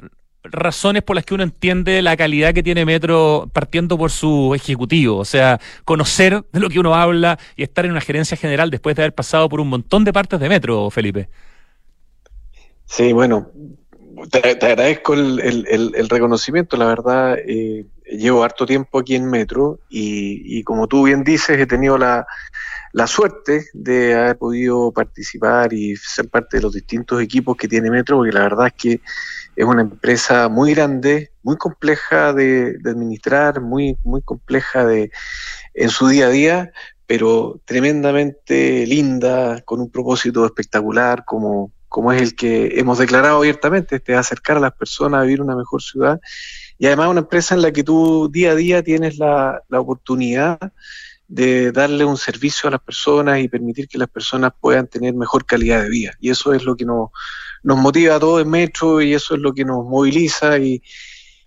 razones 0.44 1.02
por 1.02 1.16
las 1.16 1.26
que 1.26 1.34
uno 1.34 1.42
entiende 1.42 2.04
la 2.04 2.16
calidad 2.16 2.54
que 2.54 2.62
tiene 2.62 2.86
Metro 2.86 3.50
partiendo 3.52 3.98
por 3.98 4.12
su 4.12 4.54
ejecutivo, 4.54 5.18
o 5.18 5.26
sea, 5.26 5.60
conocer 5.84 6.44
de 6.54 6.60
lo 6.60 6.70
que 6.70 6.80
uno 6.80 6.94
habla 6.94 7.40
y 7.56 7.64
estar 7.64 7.86
en 7.86 7.92
una 7.92 8.02
gerencia 8.02 8.38
general 8.38 8.70
después 8.70 8.96
de 8.96 9.02
haber 9.02 9.16
pasado 9.16 9.50
por 9.50 9.62
un 9.62 9.70
montón 9.70 10.04
de 10.04 10.14
partes 10.14 10.40
de 10.40 10.48
Metro, 10.48 10.92
Felipe. 10.92 11.28
Sí, 12.86 13.14
bueno, 13.14 13.52
te, 14.30 14.40
agradezco 14.50 15.14
el, 15.14 16.08
reconocimiento, 16.10 16.78
la 16.78 16.86
verdad, 16.86 17.38
eh, 17.38 17.86
llevo 18.06 18.44
harto 18.44 18.66
tiempo 18.66 19.00
aquí 19.00 19.16
en 19.16 19.30
Metro 19.30 19.80
y, 19.90 20.64
como 20.64 20.88
tú 20.88 21.04
bien 21.04 21.24
dices, 21.24 21.60
he 21.60 21.66
tenido 21.66 21.98
la, 21.98 22.26
suerte 23.08 23.66
de 23.74 24.16
haber 24.16 24.38
podido 24.38 24.92
participar 24.92 25.74
y 25.74 25.96
ser 25.98 26.30
parte 26.30 26.58
de 26.58 26.64
los 26.64 26.74
distintos 26.74 27.22
equipos 27.22 27.58
que 27.58 27.68
tiene 27.68 27.92
Metro, 27.92 28.18
porque 28.18 28.32
la 28.32 28.44
verdad 28.44 28.68
es 28.68 28.74
que 28.74 29.02
es 29.56 29.66
una 29.66 29.82
empresa 29.82 30.48
muy 30.50 30.74
grande, 30.74 31.32
muy 31.44 31.58
compleja 31.58 32.34
de, 32.34 32.78
de 32.78 32.90
administrar, 32.90 33.62
muy, 33.62 33.98
muy 34.04 34.22
compleja 34.22 34.86
de, 34.86 35.12
en 35.74 35.90
su 35.90 36.08
día 36.08 36.28
a 36.28 36.30
día, 36.30 36.72
pero 37.08 37.62
tremendamente 37.66 38.86
linda, 38.88 39.62
con 39.62 39.82
un 39.82 39.92
propósito 39.92 40.46
espectacular 40.46 41.24
como, 41.26 41.72
como 41.96 42.12
es 42.12 42.22
el 42.22 42.36
que 42.36 42.78
hemos 42.78 42.98
declarado 42.98 43.38
abiertamente, 43.38 43.96
este, 43.96 44.16
acercar 44.16 44.58
a 44.58 44.60
las 44.60 44.74
personas 44.74 45.22
a 45.22 45.24
vivir 45.24 45.42
una 45.42 45.56
mejor 45.56 45.82
ciudad. 45.82 46.20
Y 46.78 46.88
además 46.88 47.08
una 47.08 47.22
empresa 47.22 47.56
en 47.56 47.62
la 47.62 47.72
que 47.72 47.86
tú 47.86 48.28
día 48.30 48.52
a 48.52 48.56
día 48.56 48.84
tienes 48.84 49.18
la, 49.18 49.64
oportunidad 49.70 50.60
de 51.30 51.72
darle 51.72 52.04
un 52.04 52.18
servicio 52.18 52.68
a 52.68 52.72
las 52.72 52.82
personas 52.82 53.40
y 53.40 53.48
permitir 53.48 53.88
que 53.88 53.98
las 53.98 54.10
personas 54.10 54.52
puedan 54.60 54.88
tener 54.88 55.14
mejor 55.14 55.46
calidad 55.46 55.84
de 55.84 55.90
vida. 55.90 56.12
Y 56.20 56.32
eso 56.32 56.54
es 56.54 56.66
lo 56.66 56.76
que 56.76 56.84
nos, 56.84 57.12
nos 57.64 57.78
motiva 57.78 58.16
a 58.16 58.20
todos 58.20 58.42
en 58.42 58.50
Metro 58.50 59.02
y 59.02 59.14
eso 59.14 59.36
es 59.36 59.40
lo 59.40 59.54
que 59.54 59.64
nos 59.64 59.86
moviliza 59.86 60.58
y, 60.58 60.82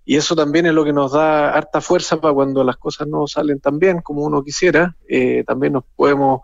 y 0.07 0.17
eso 0.17 0.35
también 0.35 0.65
es 0.65 0.73
lo 0.73 0.83
que 0.83 0.95
nos 0.95 1.13
da 1.13 1.51
harta 1.51 1.83
fuerza 1.83 2.23
para 2.23 2.33
cuando 2.33 2.65
las 2.65 2.79
cosas 2.79 3.07
no 3.07 3.27
salen 3.27 3.61
tan 3.61 3.79
bien 3.79 4.01
como 4.01 4.23
uno 4.23 4.43
quisiera, 4.43 4.97
eh, 5.07 5.45
también 5.47 5.75
nos 5.75 5.85
podemos 5.95 6.41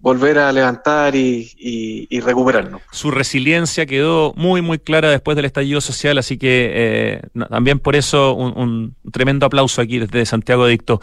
volver 0.00 0.38
a 0.38 0.52
levantar 0.52 1.14
y, 1.14 2.06
recuperarnos. 2.20 2.82
Su 2.90 3.10
resiliencia 3.10 3.86
quedó 3.86 4.32
muy, 4.36 4.62
muy 4.62 4.78
clara 4.78 5.10
después 5.10 5.36
del 5.36 5.44
estallido 5.44 5.80
social, 5.80 6.18
así 6.18 6.38
que 6.38 6.70
eh, 6.74 7.22
también 7.48 7.78
por 7.78 7.96
eso 7.96 8.34
un, 8.34 8.94
tremendo 9.12 9.46
aplauso 9.46 9.80
aquí 9.80 9.98
desde 9.98 10.24
Santiago 10.26 10.66
Dicto. 10.66 11.00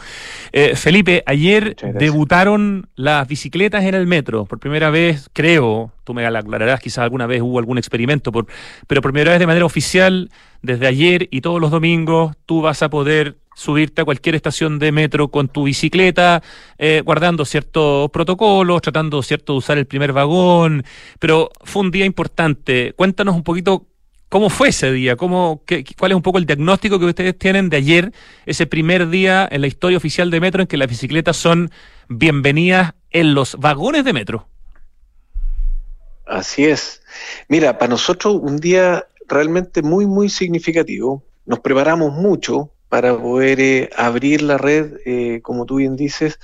Eh, 0.52 0.76
Felipe, 0.76 1.22
ayer 1.26 1.76
debutaron 1.94 2.88
las 2.94 3.26
bicicletas 3.28 3.84
en 3.84 3.94
el 3.94 4.06
metro, 4.06 4.44
por 4.44 4.58
primera 4.58 4.90
vez, 4.90 5.28
creo, 5.32 5.92
tú 6.04 6.14
me 6.14 6.24
aclararás, 6.24 6.80
quizás 6.80 6.98
alguna 6.98 7.26
vez 7.26 7.42
hubo 7.42 7.58
algún 7.58 7.78
experimento, 7.78 8.32
por, 8.32 8.46
pero 8.86 9.02
por 9.02 9.12
primera 9.12 9.32
vez 9.32 9.40
de 9.40 9.46
manera 9.46 9.66
oficial, 9.66 10.30
desde 10.66 10.86
ayer 10.86 11.28
y 11.30 11.40
todos 11.40 11.60
los 11.60 11.70
domingos, 11.70 12.36
tú 12.44 12.60
vas 12.60 12.82
a 12.82 12.90
poder 12.90 13.38
subirte 13.54 14.02
a 14.02 14.04
cualquier 14.04 14.34
estación 14.34 14.78
de 14.78 14.92
metro 14.92 15.28
con 15.28 15.48
tu 15.48 15.64
bicicleta, 15.64 16.42
eh, 16.76 17.02
guardando 17.04 17.46
ciertos 17.46 18.10
protocolos, 18.10 18.82
tratando, 18.82 19.22
¿cierto?, 19.22 19.54
de 19.54 19.58
usar 19.58 19.78
el 19.78 19.86
primer 19.86 20.12
vagón, 20.12 20.84
pero 21.18 21.50
fue 21.64 21.82
un 21.82 21.90
día 21.90 22.04
importante. 22.04 22.92
Cuéntanos 22.96 23.34
un 23.34 23.42
poquito 23.42 23.86
cómo 24.28 24.50
fue 24.50 24.68
ese 24.68 24.92
día, 24.92 25.16
cómo, 25.16 25.62
qué, 25.66 25.84
cuál 25.98 26.12
es 26.12 26.16
un 26.16 26.22
poco 26.22 26.36
el 26.36 26.44
diagnóstico 26.44 26.98
que 26.98 27.06
ustedes 27.06 27.38
tienen 27.38 27.70
de 27.70 27.78
ayer, 27.78 28.12
ese 28.44 28.66
primer 28.66 29.08
día 29.08 29.48
en 29.50 29.62
la 29.62 29.68
historia 29.68 29.96
oficial 29.96 30.30
de 30.30 30.40
metro 30.40 30.60
en 30.60 30.68
que 30.68 30.76
las 30.76 30.88
bicicletas 30.88 31.38
son 31.38 31.70
bienvenidas 32.08 32.92
en 33.10 33.32
los 33.32 33.56
vagones 33.56 34.04
de 34.04 34.12
metro. 34.12 34.48
Así 36.26 36.64
es. 36.64 37.02
Mira, 37.48 37.78
para 37.78 37.90
nosotros 37.90 38.36
un 38.42 38.58
día 38.58 39.06
realmente 39.28 39.82
muy, 39.82 40.06
muy 40.06 40.28
significativo. 40.28 41.22
Nos 41.44 41.60
preparamos 41.60 42.12
mucho, 42.12 42.70
para 42.88 43.16
poder 43.16 43.60
eh, 43.60 43.90
abrir 43.96 44.42
la 44.42 44.58
red, 44.58 44.94
eh, 45.04 45.40
como 45.42 45.66
tú 45.66 45.76
bien 45.76 45.96
dices, 45.96 46.38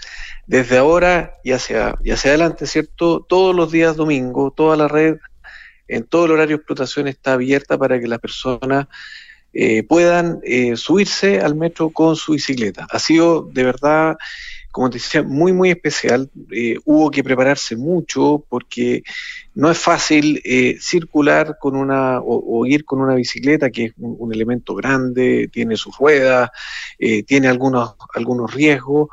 desde 0.47 0.79
ahora 0.79 1.35
y 1.45 1.53
hacia, 1.53 1.95
y 2.03 2.11
hacia 2.11 2.31
adelante, 2.31 2.67
¿cierto? 2.67 3.25
Todos 3.29 3.55
los 3.55 3.71
días 3.71 3.97
domingo, 3.97 4.51
toda 4.51 4.77
la 4.77 4.89
red, 4.89 5.17
en 5.89 6.05
todo 6.05 6.27
el 6.27 6.33
horario 6.33 6.57
de 6.57 6.61
explotación 6.61 7.07
está 7.09 7.35
abierta 7.35 7.79
para 7.79 8.01
que 8.01 8.09
las 8.09 8.19
personas 8.19 8.87
eh, 9.53 9.83
puedan 9.83 10.41
subirse 10.77 11.41
al 11.41 11.55
metro 11.55 11.91
con 11.91 12.17
su 12.17 12.33
bicicleta. 12.33 12.87
Ha 12.91 12.99
sido 12.99 13.43
de 13.43 13.65
verdad 13.65 14.17
como 14.73 14.89
te 14.89 14.97
decía, 14.97 15.23
muy, 15.23 15.53
muy 15.53 15.71
especial. 15.71 16.31
Eh, 16.51 16.79
hubo 16.87 17.11
que 17.11 17.23
prepararse 17.23 17.77
mucho 17.77 18.45
porque 18.49 19.03
no 19.55 19.71
es 19.71 19.79
fácil 19.79 20.41
eh, 20.45 20.79
circular 20.81 21.59
con 21.61 21.77
una 21.77 22.21
o, 22.21 22.65
ir 22.65 22.87
con 22.87 23.01
una 23.01 23.15
bicicleta 23.15 23.71
que 23.71 23.85
es 23.85 23.93
un, 23.99 24.33
elemento 24.33 24.75
grande, 24.75 25.51
tiene 25.53 25.77
sus 25.77 25.97
ruedas, 25.99 26.51
eh, 26.99 27.23
tiene 27.23 27.49
algunos, 27.49 27.95
algunos 28.15 28.53
riesgos. 28.55 29.11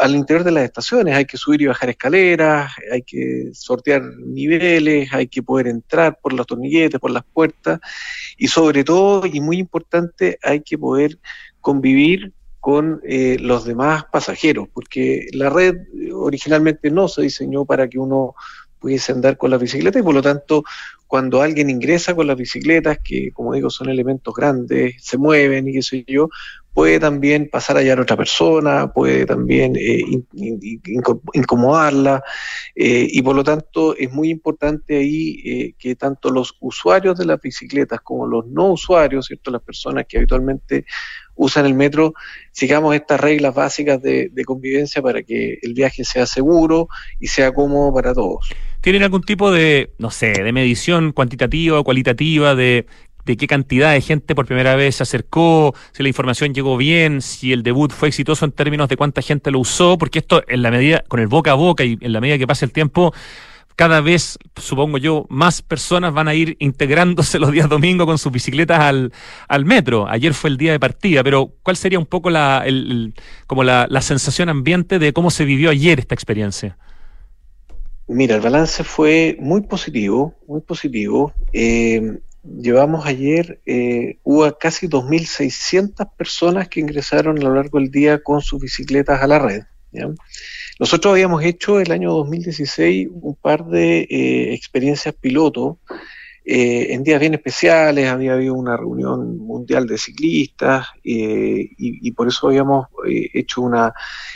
al 0.00 0.14
interior 0.16 0.44
de 0.44 0.52
las 0.52 0.64
estaciones 0.64 1.14
hay 1.14 1.26
que 1.26 1.36
subir 1.36 1.60
y 1.62 1.66
bajar 1.66 1.90
escaleras, 1.90 2.72
hay 2.90 3.02
que 3.02 3.50
sortear 3.52 4.02
niveles, 4.02 5.12
hay 5.12 5.28
que 5.28 5.42
poder 5.42 5.66
entrar 5.68 6.18
por 6.22 6.32
los 6.32 6.46
tornilletes, 6.46 6.98
por 6.98 7.10
las 7.10 7.24
puertas 7.24 7.80
y 8.38 8.48
sobre 8.48 8.82
todo, 8.82 9.26
y 9.26 9.40
muy 9.40 9.58
importante, 9.58 10.38
hay 10.42 10.62
que 10.62 10.78
poder 10.78 11.18
convivir 11.60 12.32
con 12.60 13.00
eh, 13.04 13.36
los 13.40 13.64
demás 13.64 14.04
pasajeros, 14.10 14.68
porque 14.72 15.28
la 15.32 15.48
red 15.48 15.76
originalmente 16.12 16.90
no 16.90 17.08
se 17.08 17.22
diseñó 17.22 17.64
para 17.64 17.88
que 17.88 17.98
uno 17.98 18.34
pudiese 18.80 19.12
andar 19.12 19.36
con 19.36 19.50
la 19.50 19.58
bicicleta 19.58 19.98
y 19.98 20.02
por 20.02 20.14
lo 20.14 20.22
tanto 20.22 20.62
cuando 21.06 21.40
alguien 21.40 21.70
ingresa 21.70 22.14
con 22.14 22.26
las 22.26 22.36
bicicletas, 22.36 22.98
que 23.02 23.32
como 23.32 23.54
digo 23.54 23.70
son 23.70 23.88
elementos 23.88 24.34
grandes, 24.34 24.96
se 25.02 25.16
mueven 25.16 25.66
y 25.66 25.72
qué 25.72 25.82
sé 25.82 26.04
yo, 26.06 26.28
puede 26.74 27.00
también 27.00 27.48
pasar 27.50 27.76
a 27.76 27.80
hallar 27.80 27.98
a 27.98 28.02
otra 28.02 28.16
persona, 28.16 28.92
puede 28.92 29.24
también 29.24 29.74
eh, 29.76 30.02
incomodarla 31.32 32.22
eh, 32.76 33.08
y 33.10 33.22
por 33.22 33.34
lo 33.34 33.42
tanto 33.42 33.96
es 33.96 34.12
muy 34.12 34.28
importante 34.28 34.98
ahí 34.98 35.74
que 35.78 35.96
tanto 35.96 36.30
los 36.30 36.54
usuarios 36.60 37.18
de 37.18 37.24
las 37.24 37.40
bicicletas 37.40 38.00
como 38.02 38.26
los 38.26 38.46
no 38.46 38.72
usuarios, 38.72 39.26
¿cierto? 39.26 39.50
las 39.50 39.62
personas 39.62 40.04
que 40.06 40.18
habitualmente 40.18 40.84
usan 41.38 41.64
el 41.64 41.74
metro, 41.74 42.12
sigamos 42.52 42.94
estas 42.94 43.20
reglas 43.20 43.54
básicas 43.54 44.02
de, 44.02 44.30
convivencia 44.44 45.00
para 45.00 45.22
que 45.22 45.58
el 45.62 45.72
viaje 45.72 46.04
sea 46.04 46.26
seguro 46.26 46.88
y 47.18 47.28
sea 47.28 47.52
cómodo 47.52 47.94
para 47.94 48.12
todos. 48.12 48.46
¿Tienen 48.80 49.02
algún 49.02 49.22
tipo 49.22 49.50
de, 49.50 49.90
no 49.98 50.10
sé, 50.10 50.32
de 50.32 50.52
medición 50.52 51.12
cuantitativa 51.12 51.78
o 51.78 51.84
cualitativa 51.84 52.54
de 52.54 52.86
de 53.24 53.36
qué 53.36 53.46
cantidad 53.46 53.92
de 53.92 54.00
gente 54.00 54.34
por 54.34 54.46
primera 54.46 54.74
vez 54.74 54.96
se 54.96 55.02
acercó, 55.02 55.74
si 55.92 56.02
la 56.02 56.08
información 56.08 56.54
llegó 56.54 56.78
bien, 56.78 57.20
si 57.20 57.52
el 57.52 57.62
debut 57.62 57.92
fue 57.92 58.08
exitoso 58.08 58.46
en 58.46 58.52
términos 58.52 58.88
de 58.88 58.96
cuánta 58.96 59.20
gente 59.20 59.50
lo 59.50 59.58
usó, 59.58 59.98
porque 59.98 60.20
esto 60.20 60.42
en 60.48 60.62
la 60.62 60.70
medida, 60.70 61.04
con 61.08 61.20
el 61.20 61.26
boca 61.26 61.50
a 61.50 61.54
boca 61.54 61.84
y 61.84 61.98
en 62.00 62.14
la 62.14 62.22
medida 62.22 62.38
que 62.38 62.46
pasa 62.46 62.64
el 62.64 62.72
tiempo, 62.72 63.12
cada 63.78 64.00
vez, 64.00 64.38
supongo 64.56 64.98
yo, 64.98 65.24
más 65.28 65.62
personas 65.62 66.12
van 66.12 66.26
a 66.26 66.34
ir 66.34 66.56
integrándose 66.58 67.38
los 67.38 67.52
días 67.52 67.68
domingos 67.68 68.08
con 68.08 68.18
sus 68.18 68.32
bicicletas 68.32 68.80
al, 68.80 69.12
al 69.46 69.64
metro. 69.64 70.08
Ayer 70.08 70.34
fue 70.34 70.50
el 70.50 70.56
día 70.56 70.72
de 70.72 70.80
partida, 70.80 71.22
pero 71.22 71.52
¿cuál 71.62 71.76
sería 71.76 72.00
un 72.00 72.06
poco 72.06 72.28
la, 72.28 72.66
como 73.46 73.62
la 73.62 74.02
sensación 74.02 74.48
ambiente 74.48 74.98
de 74.98 75.12
cómo 75.12 75.30
se 75.30 75.44
vivió 75.44 75.70
ayer 75.70 76.00
esta 76.00 76.14
experiencia? 76.14 76.76
Mira, 78.08 78.34
el 78.34 78.40
balance 78.40 78.82
fue 78.82 79.36
muy 79.38 79.60
positivo, 79.60 80.34
muy 80.48 80.62
positivo. 80.62 81.32
Eh, 81.52 82.18
llevamos 82.42 83.06
ayer, 83.06 83.60
eh, 83.64 84.18
hubo 84.24 84.50
casi 84.58 84.88
2.600 84.88 86.10
personas 86.16 86.68
que 86.68 86.80
ingresaron 86.80 87.38
a 87.38 87.42
lo 87.42 87.54
largo 87.54 87.78
del 87.78 87.90
día 87.90 88.22
con 88.22 88.40
sus 88.40 88.60
bicicletas 88.60 89.22
a 89.22 89.26
la 89.26 89.38
red. 89.38 89.62
Nosotros 90.78 91.12
habíamos 91.12 91.42
hecho 91.44 91.80
el 91.80 91.90
año 91.92 92.12
2016 92.12 93.08
un 93.10 93.34
par 93.34 93.64
de 93.66 94.00
eh, 94.02 94.54
experiencias 94.54 95.14
piloto 95.14 95.78
eh, 96.44 96.94
en 96.94 97.04
días 97.04 97.20
bien 97.20 97.34
especiales, 97.34 98.08
había 98.08 98.32
habido 98.32 98.54
una 98.54 98.76
reunión 98.76 99.38
mundial 99.38 99.86
de 99.86 99.98
ciclistas 99.98 100.86
y, 101.02 101.72
y, 101.76 102.10
por 102.12 102.28
eso 102.28 102.48
habíamos 102.48 102.86
hecho 103.06 103.60
una, 103.60 103.92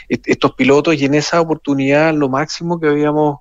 estos 0.07 0.53
pilotos 0.53 0.93
y 0.93 1.05
en 1.05 1.15
esa 1.15 1.41
oportunidad 1.41 2.13
lo 2.13 2.29
máximo 2.29 2.79
que 2.79 2.87
habíamos 2.87 3.39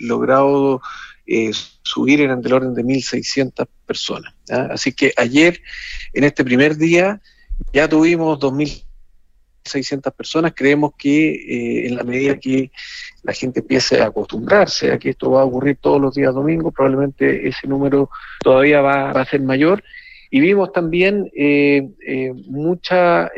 logrado 0.00 0.80
eh, 1.26 1.52
subir 1.82 2.20
eran 2.20 2.42
del 2.42 2.52
orden 2.52 2.74
de 2.74 2.84
1.600 2.84 3.66
personas. 3.86 4.34
Así 4.48 4.92
que 4.92 5.12
ayer, 5.16 5.60
en 6.12 6.24
este 6.24 6.44
primer 6.44 6.76
día, 6.76 7.20
ya 7.72 7.88
tuvimos 7.88 8.38
2.600 9.64 10.12
personas. 10.12 10.52
Creemos 10.54 10.92
que 10.96 11.30
eh, 11.30 11.86
en 11.88 11.96
la 11.96 12.04
medida 12.04 12.38
que 12.38 12.70
la 13.22 13.32
gente 13.32 13.60
empiece 13.60 14.00
a 14.00 14.06
acostumbrarse 14.06 14.92
a 14.92 14.98
que 14.98 15.10
esto 15.10 15.30
va 15.30 15.42
a 15.42 15.44
ocurrir 15.44 15.78
todos 15.80 16.00
los 16.00 16.14
días 16.14 16.34
domingos, 16.34 16.72
probablemente 16.74 17.48
ese 17.48 17.66
número 17.66 18.10
todavía 18.42 18.80
va, 18.80 19.10
a 19.10 19.24
ser 19.24 19.40
mayor. 19.42 19.82
Y 20.30 20.40
vimos 20.40 20.72
también 20.72 21.30
eh, 21.36 21.88
eh, 22.06 22.32
mucha, 22.46 23.30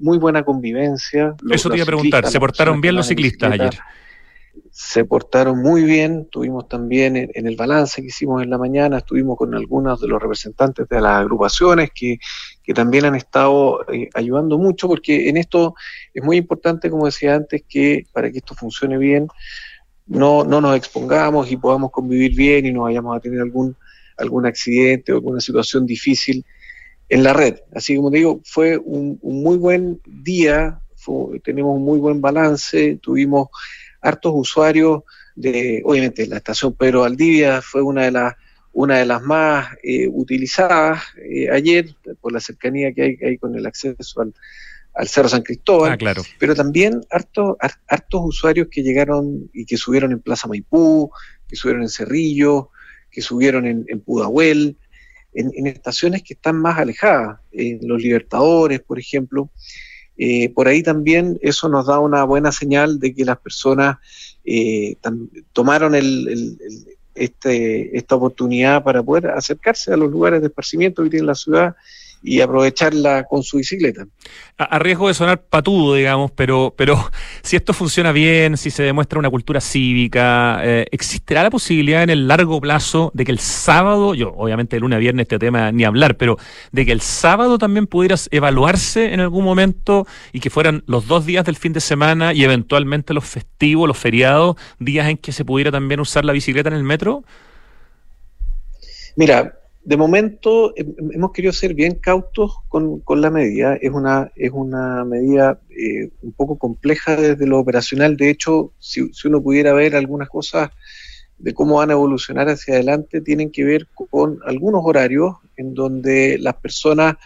muy 0.00 0.18
buena 0.18 0.42
convivencia. 0.42 1.34
Eso 1.50 1.68
te 1.68 1.76
iba 1.76 1.84
a 1.84 1.86
preguntar, 1.86 2.26
¿se 2.26 2.40
portaron 2.40 2.80
bien 2.80 2.94
los 2.94 3.06
ciclistas 3.06 3.52
ayer? 3.52 3.74
se 4.70 5.04
portaron 5.04 5.60
muy 5.60 5.84
bien, 5.84 6.28
tuvimos 6.30 6.68
también 6.68 7.16
en, 7.16 7.46
el 7.46 7.56
balance 7.56 8.00
que 8.00 8.08
hicimos 8.08 8.42
en 8.42 8.50
la 8.50 8.58
mañana, 8.58 8.98
estuvimos 8.98 9.36
con 9.36 9.54
algunos 9.54 10.00
de 10.00 10.08
los 10.08 10.22
representantes 10.22 10.88
de 10.88 11.00
las 11.00 11.20
agrupaciones 11.20 11.90
que, 11.94 12.18
también 12.74 13.04
han 13.04 13.14
estado 13.14 13.84
eh, 13.92 14.08
ayudando 14.14 14.58
mucho, 14.58 14.88
porque 14.88 15.28
en 15.28 15.36
esto 15.36 15.74
es 16.14 16.22
muy 16.22 16.36
importante, 16.36 16.90
como 16.90 17.06
decía 17.06 17.34
antes, 17.34 17.62
que 17.68 18.06
para 18.12 18.30
que 18.30 18.38
esto 18.38 18.54
funcione 18.54 18.98
bien, 18.98 19.28
no, 20.06 20.44
no 20.44 20.60
nos 20.60 20.76
expongamos 20.76 21.50
y 21.50 21.56
podamos 21.56 21.90
convivir 21.90 22.34
bien 22.34 22.66
y 22.66 22.72
no 22.72 22.82
vayamos 22.82 23.16
a 23.16 23.20
tener 23.20 23.40
algún, 23.40 23.76
algún 24.16 24.46
accidente 24.46 25.12
o 25.12 25.16
alguna 25.16 25.40
situación 25.40 25.86
difícil 25.86 26.44
en 27.08 27.22
la 27.22 27.32
red. 27.32 27.56
Así 27.74 27.96
como 27.96 28.10
digo, 28.10 28.40
fue 28.44 28.76
un, 28.76 29.18
muy 29.22 29.56
buen 29.56 30.00
día, 30.06 30.80
tenemos 31.44 31.76
un 31.76 31.84
muy 31.84 31.98
buen 31.98 32.20
balance, 32.20 32.98
tuvimos 33.02 33.48
hartos 34.00 34.32
usuarios 34.34 35.02
de, 35.34 35.82
obviamente, 35.84 36.26
la 36.26 36.36
estación 36.36 36.74
Pedro 36.74 37.00
Valdivia 37.00 37.62
fue 37.62 37.82
una 37.82 38.04
de 38.04 38.12
las 38.12 38.34
una 38.72 38.98
de 38.98 39.06
las 39.06 39.22
más 39.22 39.68
eh, 39.82 40.08
utilizadas 40.08 41.02
eh, 41.16 41.50
ayer 41.50 41.94
por 42.20 42.32
la 42.32 42.40
cercanía 42.40 42.92
que 42.92 43.02
hay, 43.02 43.18
hay 43.22 43.38
con 43.38 43.56
el 43.56 43.66
acceso 43.66 44.20
al, 44.20 44.34
Cerro 45.06 45.28
San 45.28 45.42
Cristóbal, 45.42 45.92
ah, 45.92 45.96
claro. 45.96 46.22
pero 46.38 46.54
también 46.54 47.00
hartos, 47.10 47.56
hartos 47.88 48.20
usuarios 48.22 48.68
que 48.70 48.82
llegaron 48.82 49.48
y 49.54 49.64
que 49.64 49.76
subieron 49.76 50.12
en 50.12 50.20
Plaza 50.20 50.48
Maipú, 50.48 51.10
que 51.48 51.56
subieron 51.56 51.82
en 51.82 51.88
Cerrillo, 51.88 52.70
que 53.10 53.22
subieron 53.22 53.66
en, 53.66 54.00
Pudahuel, 54.00 54.76
en, 55.32 55.52
en, 55.54 55.68
estaciones 55.68 56.22
que 56.22 56.34
están 56.34 56.56
más 56.56 56.78
alejadas, 56.78 57.38
en 57.52 57.78
Los 57.82 58.02
Libertadores, 58.02 58.80
por 58.80 58.98
ejemplo, 58.98 59.50
eh, 60.22 60.50
por 60.50 60.68
ahí 60.68 60.82
también 60.82 61.38
eso 61.40 61.70
nos 61.70 61.86
da 61.86 61.98
una 61.98 62.24
buena 62.24 62.52
señal 62.52 63.00
de 63.00 63.14
que 63.14 63.24
las 63.24 63.38
personas 63.38 63.96
eh, 64.44 64.96
tomaron 65.54 65.94
este, 67.20 67.96
esta 67.96 68.16
oportunidad 68.16 68.82
para 68.82 69.02
poder 69.02 69.28
acercarse 69.28 69.92
a 69.92 69.96
los 69.96 70.10
lugares 70.10 70.40
de 70.40 70.46
esparcimiento 70.48 71.02
que 71.02 71.10
tiene 71.10 71.26
la 71.26 71.34
ciudad 71.34 71.76
y 72.22 72.40
aprovecharla 72.40 73.24
con 73.24 73.42
su 73.42 73.58
bicicleta. 73.58 74.06
A, 74.58 74.78
riesgo 74.78 75.08
de 75.08 75.14
sonar 75.14 75.42
patudo, 75.42 75.94
digamos, 75.94 76.30
pero, 76.32 76.74
pero 76.76 77.10
si 77.42 77.56
esto 77.56 77.72
funciona 77.72 78.12
bien, 78.12 78.56
si 78.56 78.70
se 78.70 78.82
demuestra 78.82 79.18
una 79.18 79.30
cultura 79.30 79.60
cívica, 79.60 80.60
eh, 80.62 80.86
¿existirá 80.90 81.42
la 81.42 81.50
posibilidad 81.50 82.02
en 82.02 82.10
el 82.10 82.28
largo 82.28 82.60
plazo 82.60 83.10
de 83.14 83.24
que 83.24 83.32
el 83.32 83.38
sábado, 83.38 84.14
yo 84.14 84.34
obviamente 84.36 84.76
el 84.76 84.82
lunes 84.82 84.96
a 84.96 85.00
viernes 85.00 85.24
este 85.24 85.38
tema 85.38 85.72
ni 85.72 85.84
hablar, 85.84 86.16
pero 86.16 86.36
de 86.72 86.84
que 86.84 86.92
el 86.92 87.00
sábado 87.00 87.56
también 87.58 87.86
pudieras 87.86 88.28
evaluarse 88.32 89.14
en 89.14 89.20
algún 89.20 89.44
momento 89.44 90.06
y 90.32 90.40
que 90.40 90.50
fueran 90.50 90.84
los 90.86 91.06
dos 91.06 91.24
días 91.24 91.44
del 91.46 91.56
fin 91.56 91.72
de 91.72 91.80
semana 91.80 92.34
y 92.34 92.44
eventualmente 92.44 93.14
los 93.14 93.24
festivos, 93.24 93.88
los 93.88 93.98
feriados, 93.98 94.56
días 94.78 95.08
en 95.08 95.16
que 95.16 95.32
se 95.32 95.44
pudiera 95.44 95.70
también 95.70 96.00
usar 96.00 96.24
la 96.24 96.32
bicicleta 96.32 96.68
en 96.68 96.76
el 96.76 96.84
metro? 96.84 97.24
Mira, 99.16 99.59
de 99.82 99.96
momento 99.96 100.74
hemos 100.76 101.32
querido 101.32 101.52
ser 101.52 101.74
bien 101.74 101.94
cautos 101.94 102.58
con, 102.68 103.02
la 103.20 103.30
medida. 103.30 103.76
Es 103.76 103.90
una, 103.90 104.30
es 104.36 104.50
una 104.52 105.04
medida 105.04 105.58
eh, 105.70 106.10
un 106.22 106.32
poco 106.32 106.58
compleja 106.58 107.16
desde 107.16 107.46
lo 107.46 107.58
operacional. 107.58 108.16
De 108.16 108.30
hecho, 108.30 108.72
si, 108.78 109.10
uno 109.24 109.42
pudiera 109.42 109.72
ver 109.72 109.96
algunas 109.96 110.28
cosas 110.28 110.70
de 111.38 111.54
cómo 111.54 111.76
van 111.76 111.90
a 111.90 111.94
evolucionar 111.94 112.48
hacia 112.50 112.74
adelante, 112.74 113.22
tienen 113.22 113.50
que 113.50 113.64
ver 113.64 113.86
con 114.10 114.40
algunos 114.44 114.82
horarios 114.84 115.36
en 115.56 115.72
donde 115.72 116.36
las 116.38 116.56
personas 116.56 117.16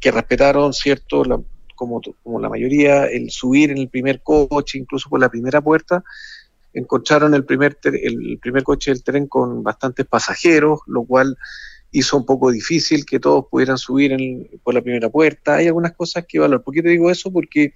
que 0.00 0.10
respetaron, 0.10 0.72
¿cierto? 0.72 1.22
como, 1.74 2.00
como 2.22 2.40
la 2.40 2.48
mayoría, 2.48 3.04
el 3.06 3.30
subir 3.30 3.70
en 3.70 3.78
el 3.78 3.90
primer 3.90 4.22
coche, 4.22 4.78
incluso 4.78 5.10
por 5.10 5.20
la 5.20 5.28
primera 5.28 5.60
puerta, 5.60 6.02
encontraron 6.72 7.34
el 7.34 7.44
primer, 7.44 7.78
el 7.84 8.38
primer 8.40 8.62
coche 8.62 8.90
del 8.90 9.04
tren 9.04 9.26
con 9.26 9.62
bastantes 9.62 10.06
pasajeros, 10.06 10.80
lo 10.86 11.04
cual 11.04 11.36
hizo 11.94 12.16
un 12.16 12.26
poco 12.26 12.50
difícil 12.50 13.06
que 13.06 13.20
todos 13.20 13.46
pudieran 13.48 13.78
subir 13.78 14.16
por 14.64 14.74
la 14.74 14.82
primera 14.82 15.08
puerta. 15.08 15.56
Hay 15.56 15.68
algunas 15.68 15.92
cosas 15.92 16.24
que 16.28 16.40
valorar. 16.40 16.64
¿Por 16.64 16.74
qué 16.74 16.82
te 16.82 16.88
digo 16.88 17.08
eso? 17.08 17.32
Porque 17.32 17.72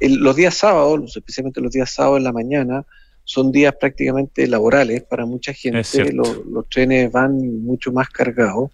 los 0.00 0.34
días 0.34 0.54
sábados, 0.54 1.14
especialmente 1.14 1.60
los 1.60 1.70
días 1.70 1.92
sábados 1.92 2.18
en 2.18 2.24
la 2.24 2.32
mañana, 2.32 2.86
son 3.24 3.52
días 3.52 3.74
prácticamente 3.78 4.46
laborales 4.46 5.02
para 5.02 5.26
mucha 5.26 5.52
gente. 5.52 6.12
Los, 6.12 6.68
trenes 6.70 7.12
van 7.12 7.62
mucho 7.62 7.92
más 7.92 8.08
cargados 8.08 8.70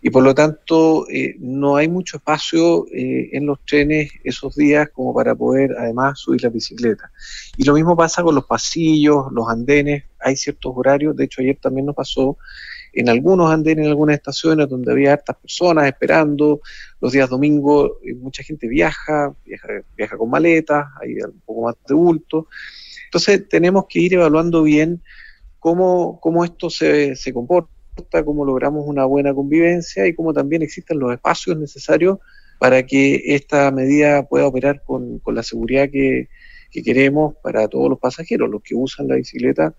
y 0.00 0.10
por 0.10 0.22
lo 0.22 0.32
tanto 0.32 1.08
eh, 1.10 1.34
no 1.40 1.74
hay 1.74 1.88
mucho 1.88 2.18
espacio 2.18 2.86
eh, 2.92 3.30
en 3.32 3.46
los 3.46 3.58
trenes 3.64 4.12
esos 4.22 4.54
días 4.54 4.90
como 4.92 5.12
para 5.12 5.34
poder 5.34 5.74
además 5.76 6.20
subir 6.20 6.44
la 6.44 6.50
bicicleta. 6.50 7.10
Y 7.56 7.64
lo 7.64 7.74
mismo 7.74 7.96
pasa 7.96 8.22
con 8.22 8.36
los 8.36 8.46
pasillos, 8.46 9.26
los 9.32 9.48
andenes, 9.48 10.04
hay 10.20 10.36
ciertos 10.36 10.72
horarios, 10.76 11.16
de 11.16 11.24
hecho 11.24 11.40
ayer 11.40 11.58
también 11.60 11.86
nos 11.86 11.96
pasó 11.96 12.38
en 12.92 13.08
algunos 13.08 13.50
andenes, 13.50 13.84
en 13.84 13.90
algunas 13.90 14.16
estaciones 14.16 14.68
donde 14.68 14.92
había 14.92 15.12
hartas 15.12 15.36
personas 15.36 15.86
esperando. 15.86 16.60
Los 17.00 17.12
días 17.12 17.28
domingos 17.28 17.92
eh, 18.04 18.14
mucha 18.14 18.42
gente 18.42 18.68
viaja, 18.68 19.34
viaja, 19.96 20.16
con 20.16 20.30
maletas, 20.30 20.86
hay 21.00 21.14
un 21.20 21.40
poco 21.44 21.62
más 21.62 21.74
de 21.86 21.94
bulto. 21.94 22.48
Entonces 23.04 23.48
tenemos 23.48 23.86
que 23.88 24.00
ir 24.00 24.14
evaluando 24.14 24.62
bien 24.62 25.02
cómo, 25.58 26.18
cómo 26.20 26.44
esto 26.44 26.70
se, 26.70 27.16
se 27.16 27.32
comporta, 27.32 27.70
cómo 28.24 28.44
logramos 28.44 28.84
una 28.86 29.04
buena 29.04 29.34
convivencia 29.34 30.06
y 30.06 30.14
cómo 30.14 30.32
también 30.32 30.62
existen 30.62 30.98
los 30.98 31.12
espacios 31.12 31.58
necesarios 31.58 32.18
para 32.58 32.84
que 32.84 33.22
esta 33.34 33.70
medida 33.70 34.26
pueda 34.26 34.46
operar 34.46 34.82
con, 34.84 35.20
con 35.20 35.34
la 35.34 35.42
seguridad 35.42 35.88
que, 35.90 36.28
que 36.70 36.82
queremos 36.82 37.34
para 37.42 37.68
todos 37.68 37.88
los 37.88 37.98
pasajeros, 37.98 38.50
los 38.50 38.62
que 38.62 38.74
usan 38.74 39.08
la 39.08 39.16
bicicleta 39.16 39.74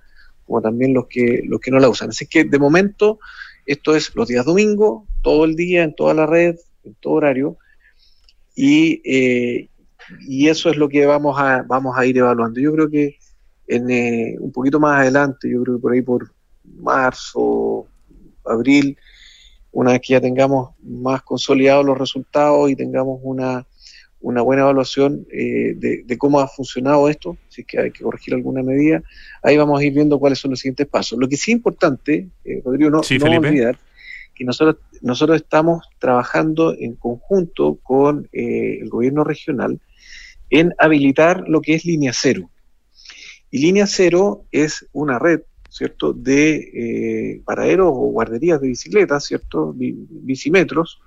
como 0.50 0.64
también 0.64 0.96
los 0.96 1.06
que, 1.06 1.44
los 1.46 1.60
que 1.60 1.70
no 1.70 1.80
la 1.80 1.90
usan. 1.90 2.10
Así 2.10 2.26
que 2.26 2.44
de 2.44 2.58
momento 2.58 3.20
esto 3.68 3.96
es 3.96 4.14
los 4.16 4.28
días 4.28 4.46
domingo, 4.46 5.06
todo 5.22 5.46
el 5.46 5.56
día, 5.56 5.84
en 5.84 5.94
toda 5.94 6.16
la 6.16 6.26
red, 6.26 6.56
en 6.84 6.96
todo 6.96 7.14
horario, 7.14 7.58
y, 8.56 9.00
eh, 9.06 9.70
y 10.22 10.48
eso 10.50 10.72
es 10.72 10.76
lo 10.76 10.90
que 10.90 11.06
vamos 11.06 11.40
a, 11.40 11.64
vamos 11.68 11.96
a 11.96 12.06
ir 12.06 12.18
evaluando. 12.18 12.60
Yo 12.60 12.74
creo 12.74 12.90
que 12.90 13.18
en, 13.68 13.92
eh, 13.92 14.38
un 14.40 14.52
poquito 14.52 14.80
más 14.80 15.02
adelante, 15.02 15.48
yo 15.52 15.62
creo 15.62 15.76
que 15.76 15.82
por 15.82 15.94
ahí 15.94 16.02
por 16.02 16.32
marzo, 16.64 17.86
abril, 18.44 18.98
una 19.72 19.92
vez 19.92 20.02
que 20.02 20.14
ya 20.14 20.22
tengamos 20.22 20.72
más 20.82 21.22
consolidados 21.22 21.86
los 21.86 21.98
resultados 21.98 22.72
y 22.72 22.76
tengamos 22.76 23.20
una, 23.22 23.68
una 24.22 24.42
buena 24.42 24.64
evaluación 24.64 25.26
eh, 25.32 25.76
de, 25.76 26.18
cómo 26.18 26.40
ha 26.40 26.48
funcionado 26.48 27.08
esto, 27.10 27.38
si 27.48 27.62
es 27.62 27.68
que 27.68 27.80
hay 27.80 27.92
que 27.92 28.04
corregir 28.04 28.34
alguna 28.34 28.62
medida, 28.62 29.02
ahí 29.42 29.56
vamos 29.58 29.80
a 29.80 29.84
ir 29.84 29.94
viendo 29.94 30.20
cuáles 30.20 30.40
son 30.40 30.52
los 30.52 30.60
siguientes 30.60 30.88
pasos. 30.88 31.18
Lo 31.18 31.30
que 31.30 31.38
sí 31.38 31.52
es 31.52 31.58
importante, 31.58 32.28
eh, 32.44 32.62
Rodrigo, 32.64 32.90
no, 32.90 33.02
no 33.02 33.38
olvidar 33.38 33.80
que 34.36 34.44
nosotros, 34.44 34.78
nosotros 35.02 35.38
estamos 35.38 35.88
trabajando 36.00 36.76
en 36.78 36.96
conjunto 36.96 37.80
con 37.82 38.28
eh, 38.34 38.80
el 38.82 38.90
gobierno 38.90 39.24
regional 39.24 39.80
en 40.50 40.74
habilitar 40.80 41.48
lo 41.48 41.62
que 41.62 41.76
es 41.76 41.86
línea 41.86 42.12
cero. 42.14 42.50
Y 43.52 43.60
línea 43.60 43.88
cero 43.88 44.46
es 44.52 44.86
una 44.92 45.18
red, 45.18 45.42
¿cierto?, 45.70 46.14
de 46.14 47.42
paraderos 47.46 47.88
o 47.88 48.12
guarderías 48.12 48.60
de 48.62 48.68
bicicletas, 48.68 49.26
¿cierto?, 49.26 49.74
bicímetros, 49.76 51.00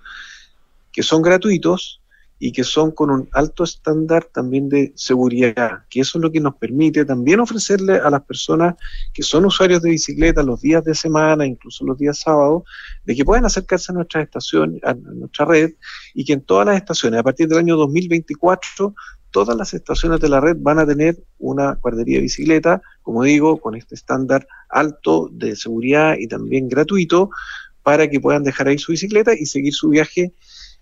que 0.92 1.02
son 1.02 1.22
gratuitos 1.22 2.01
y 2.44 2.50
que 2.50 2.64
son 2.64 2.90
con 2.90 3.08
un 3.08 3.28
alto 3.30 3.62
estándar 3.62 4.24
también 4.24 4.68
de 4.68 4.92
seguridad, 4.96 5.84
que 5.88 6.00
eso 6.00 6.18
es 6.18 6.22
lo 6.22 6.32
que 6.32 6.40
nos 6.40 6.56
permite 6.56 7.04
también 7.04 7.38
ofrecerle 7.38 7.98
a 7.98 8.10
las 8.10 8.22
personas 8.22 8.74
que 9.14 9.22
son 9.22 9.44
usuarios 9.44 9.80
de 9.80 9.90
bicicleta 9.90 10.42
los 10.42 10.60
días 10.60 10.82
de 10.82 10.92
semana, 10.92 11.46
incluso 11.46 11.84
los 11.84 11.96
días 11.96 12.18
sábados, 12.18 12.64
de 13.04 13.14
que 13.14 13.24
puedan 13.24 13.44
acercarse 13.44 13.92
a 13.92 13.94
nuestra 13.94 14.22
estación, 14.22 14.80
a 14.82 14.92
nuestra 14.92 15.44
red, 15.44 15.74
y 16.14 16.24
que 16.24 16.32
en 16.32 16.40
todas 16.40 16.66
las 16.66 16.74
estaciones, 16.78 17.20
a 17.20 17.22
partir 17.22 17.46
del 17.46 17.58
año 17.58 17.76
2024, 17.76 18.92
todas 19.30 19.56
las 19.56 19.72
estaciones 19.72 20.18
de 20.18 20.28
la 20.28 20.40
red 20.40 20.56
van 20.58 20.80
a 20.80 20.86
tener 20.86 21.22
una 21.38 21.74
guardería 21.74 22.16
de 22.16 22.22
bicicleta, 22.22 22.82
como 23.02 23.22
digo, 23.22 23.60
con 23.60 23.76
este 23.76 23.94
estándar 23.94 24.48
alto 24.68 25.28
de 25.30 25.54
seguridad 25.54 26.16
y 26.18 26.26
también 26.26 26.68
gratuito, 26.68 27.30
para 27.84 28.10
que 28.10 28.18
puedan 28.18 28.42
dejar 28.42 28.66
ahí 28.66 28.78
su 28.78 28.90
bicicleta 28.90 29.32
y 29.32 29.46
seguir 29.46 29.74
su 29.74 29.90
viaje 29.90 30.32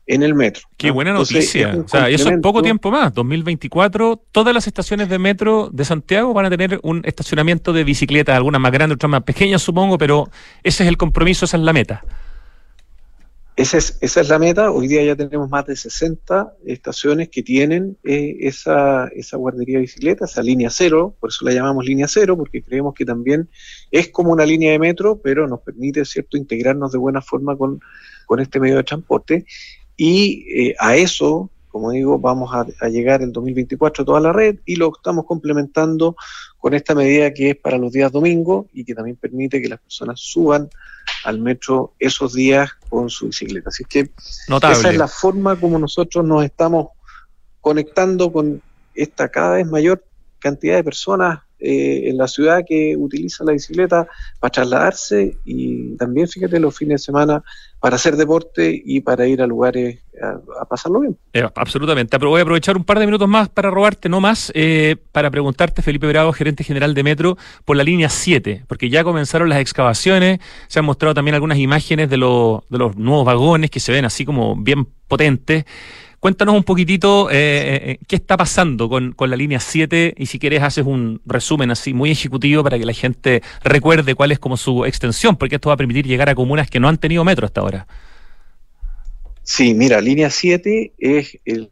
en 0.06 0.22
el 0.22 0.34
metro. 0.34 0.62
Qué 0.76 0.90
buena 0.90 1.12
noticia. 1.12 1.76
o 1.84 1.88
sea, 1.88 2.08
eso 2.08 2.30
es 2.30 2.40
poco 2.40 2.62
tiempo 2.62 2.90
más. 2.90 3.14
2024, 3.14 4.20
todas 4.32 4.52
las 4.54 4.66
estaciones 4.66 5.08
de 5.08 5.18
metro 5.18 5.70
de 5.72 5.84
Santiago 5.84 6.34
van 6.34 6.46
a 6.46 6.50
tener 6.50 6.80
un 6.82 7.02
estacionamiento 7.04 7.72
de 7.72 7.84
bicicletas, 7.84 8.36
algunas 8.36 8.60
más 8.60 8.72
grandes, 8.72 8.96
otras 8.96 9.10
más 9.10 9.22
pequeñas, 9.22 9.62
supongo, 9.62 9.98
pero 9.98 10.28
ese 10.62 10.82
es 10.82 10.88
el 10.88 10.96
compromiso, 10.96 11.44
esa 11.44 11.56
es 11.56 11.62
la 11.62 11.72
meta. 11.72 12.04
Esa 13.60 13.76
es, 13.76 13.98
esa 14.00 14.22
es 14.22 14.28
la 14.30 14.38
meta. 14.38 14.70
Hoy 14.70 14.88
día 14.88 15.04
ya 15.04 15.14
tenemos 15.14 15.50
más 15.50 15.66
de 15.66 15.76
60 15.76 16.54
estaciones 16.64 17.28
que 17.28 17.42
tienen 17.42 17.98
eh, 18.04 18.36
esa, 18.40 19.08
esa 19.08 19.36
guardería 19.36 19.76
de 19.76 19.82
bicicleta, 19.82 20.24
esa 20.24 20.42
línea 20.42 20.70
cero, 20.70 21.14
por 21.20 21.28
eso 21.28 21.44
la 21.44 21.52
llamamos 21.52 21.84
línea 21.84 22.08
cero, 22.08 22.38
porque 22.38 22.62
creemos 22.62 22.94
que 22.94 23.04
también 23.04 23.50
es 23.90 24.08
como 24.08 24.32
una 24.32 24.46
línea 24.46 24.72
de 24.72 24.78
metro, 24.78 25.20
pero 25.22 25.46
nos 25.46 25.60
permite, 25.60 26.06
¿cierto?, 26.06 26.38
integrarnos 26.38 26.90
de 26.92 26.98
buena 26.98 27.20
forma 27.20 27.54
con, 27.54 27.80
con 28.24 28.40
este 28.40 28.60
medio 28.60 28.76
de 28.76 28.84
transporte. 28.84 29.44
Y 30.02 30.46
eh, 30.48 30.74
a 30.78 30.96
eso, 30.96 31.50
como 31.68 31.90
digo, 31.90 32.18
vamos 32.18 32.50
a, 32.54 32.88
llegar 32.88 33.20
el 33.20 33.32
2024 33.32 34.02
toda 34.02 34.18
la 34.18 34.32
red 34.32 34.56
y 34.64 34.76
lo 34.76 34.90
estamos 34.96 35.26
complementando 35.26 36.16
con 36.56 36.72
esta 36.72 36.94
medida 36.94 37.34
que 37.34 37.50
es 37.50 37.56
para 37.56 37.76
los 37.76 37.92
días 37.92 38.10
domingos 38.10 38.64
y 38.72 38.82
que 38.86 38.94
también 38.94 39.16
permite 39.16 39.60
que 39.60 39.68
las 39.68 39.78
personas 39.78 40.18
suban 40.18 40.70
al 41.26 41.38
metro 41.38 41.92
esos 41.98 42.32
días 42.32 42.70
con 42.88 43.10
su 43.10 43.26
bicicleta. 43.26 43.68
Así 43.68 43.84
que 43.84 44.10
esa 44.48 44.88
es 44.88 44.96
la 44.96 45.06
forma 45.06 45.60
como 45.60 45.78
nosotros 45.78 46.24
nos 46.24 46.46
estamos 46.46 46.88
conectando 47.60 48.32
con 48.32 48.62
esta 48.94 49.28
cada 49.28 49.56
vez 49.56 49.66
mayor 49.66 50.02
cantidad 50.38 50.76
de 50.76 50.84
personas 50.84 51.40
eh, 51.60 52.08
en 52.08 52.16
la 52.16 52.26
ciudad 52.26 52.62
que 52.66 52.96
utiliza 52.96 53.44
la 53.44 53.52
bicicleta 53.52 54.06
para 54.38 54.50
trasladarse 54.50 55.36
y 55.44 55.96
también, 55.96 56.26
fíjate, 56.26 56.58
los 56.58 56.76
fines 56.76 57.00
de 57.00 57.04
semana 57.04 57.42
para 57.80 57.96
hacer 57.96 58.16
deporte 58.16 58.80
y 58.84 59.00
para 59.00 59.26
ir 59.26 59.42
a 59.42 59.46
lugares 59.46 59.98
a, 60.22 60.64
pasarlo 60.64 61.00
bien. 61.00 61.18
Eh, 61.32 61.46
absolutamente. 61.54 62.16
Voy 62.18 62.40
a 62.40 62.42
aprovechar 62.42 62.76
un 62.76 62.84
par 62.84 62.98
de 62.98 63.06
minutos 63.06 63.28
más 63.28 63.48
para 63.48 63.70
robarte, 63.70 64.08
no 64.08 64.20
más, 64.20 64.52
eh, 64.54 64.96
para 65.12 65.30
preguntarte, 65.30 65.82
Felipe 65.82 66.06
Bravo, 66.06 66.32
gerente 66.32 66.64
general 66.64 66.94
de 66.94 67.02
Metro, 67.02 67.36
por 67.64 67.76
la 67.76 67.84
línea 67.84 68.08
7, 68.08 68.64
porque 68.66 68.90
ya 68.90 69.04
comenzaron 69.04 69.48
las 69.48 69.60
excavaciones, 69.60 70.40
se 70.68 70.78
han 70.78 70.84
mostrado 70.84 71.14
también 71.14 71.34
algunas 71.34 71.58
imágenes 71.58 72.08
de, 72.10 72.16
de 72.16 72.78
los 72.78 72.96
nuevos 72.96 73.24
vagones 73.24 73.70
que 73.70 73.80
se 73.80 73.92
ven 73.92 74.04
así 74.04 74.24
como 74.24 74.56
bien 74.56 74.86
potentes. 75.08 75.64
Cuéntanos 76.20 76.54
un 76.54 76.64
poquitito 76.64 77.30
eh, 77.30 77.35
eh, 77.35 77.80
eh, 77.92 77.98
qué 78.06 78.16
está 78.16 78.37
pasando 78.37 78.90
con, 78.90 79.14
la 79.18 79.37
línea 79.37 79.59
7 79.59 80.16
y 80.18 80.26
si 80.26 80.38
quieres 80.38 80.62
haces 80.62 80.85
un 80.85 81.22
resumen 81.24 81.70
así 81.70 81.94
muy 81.94 82.11
ejecutivo 82.11 82.62
para 82.62 82.78
que 82.78 82.85
la 82.85 82.92
gente 82.92 83.42
recuerde 83.64 84.14
cuál 84.14 84.30
es 84.30 84.38
como 84.38 84.59
su 84.59 84.85
extensión, 84.85 85.37
porque 85.37 85.54
esto 85.54 85.70
va 85.70 85.74
a 85.74 85.78
permitir 85.78 86.06
llegar 86.06 86.28
a 86.28 86.35
comunas 86.35 86.68
que 86.68 86.78
no 86.78 86.88
han 86.88 86.98
tenido 86.98 87.24
metro 87.24 87.46
hasta 87.46 87.62
ahora. 87.62 87.87
Sí, 89.42 89.72
mira, 89.72 89.98
línea 90.02 90.28
7 90.28 90.92
es 90.98 91.38
el, 91.46 91.70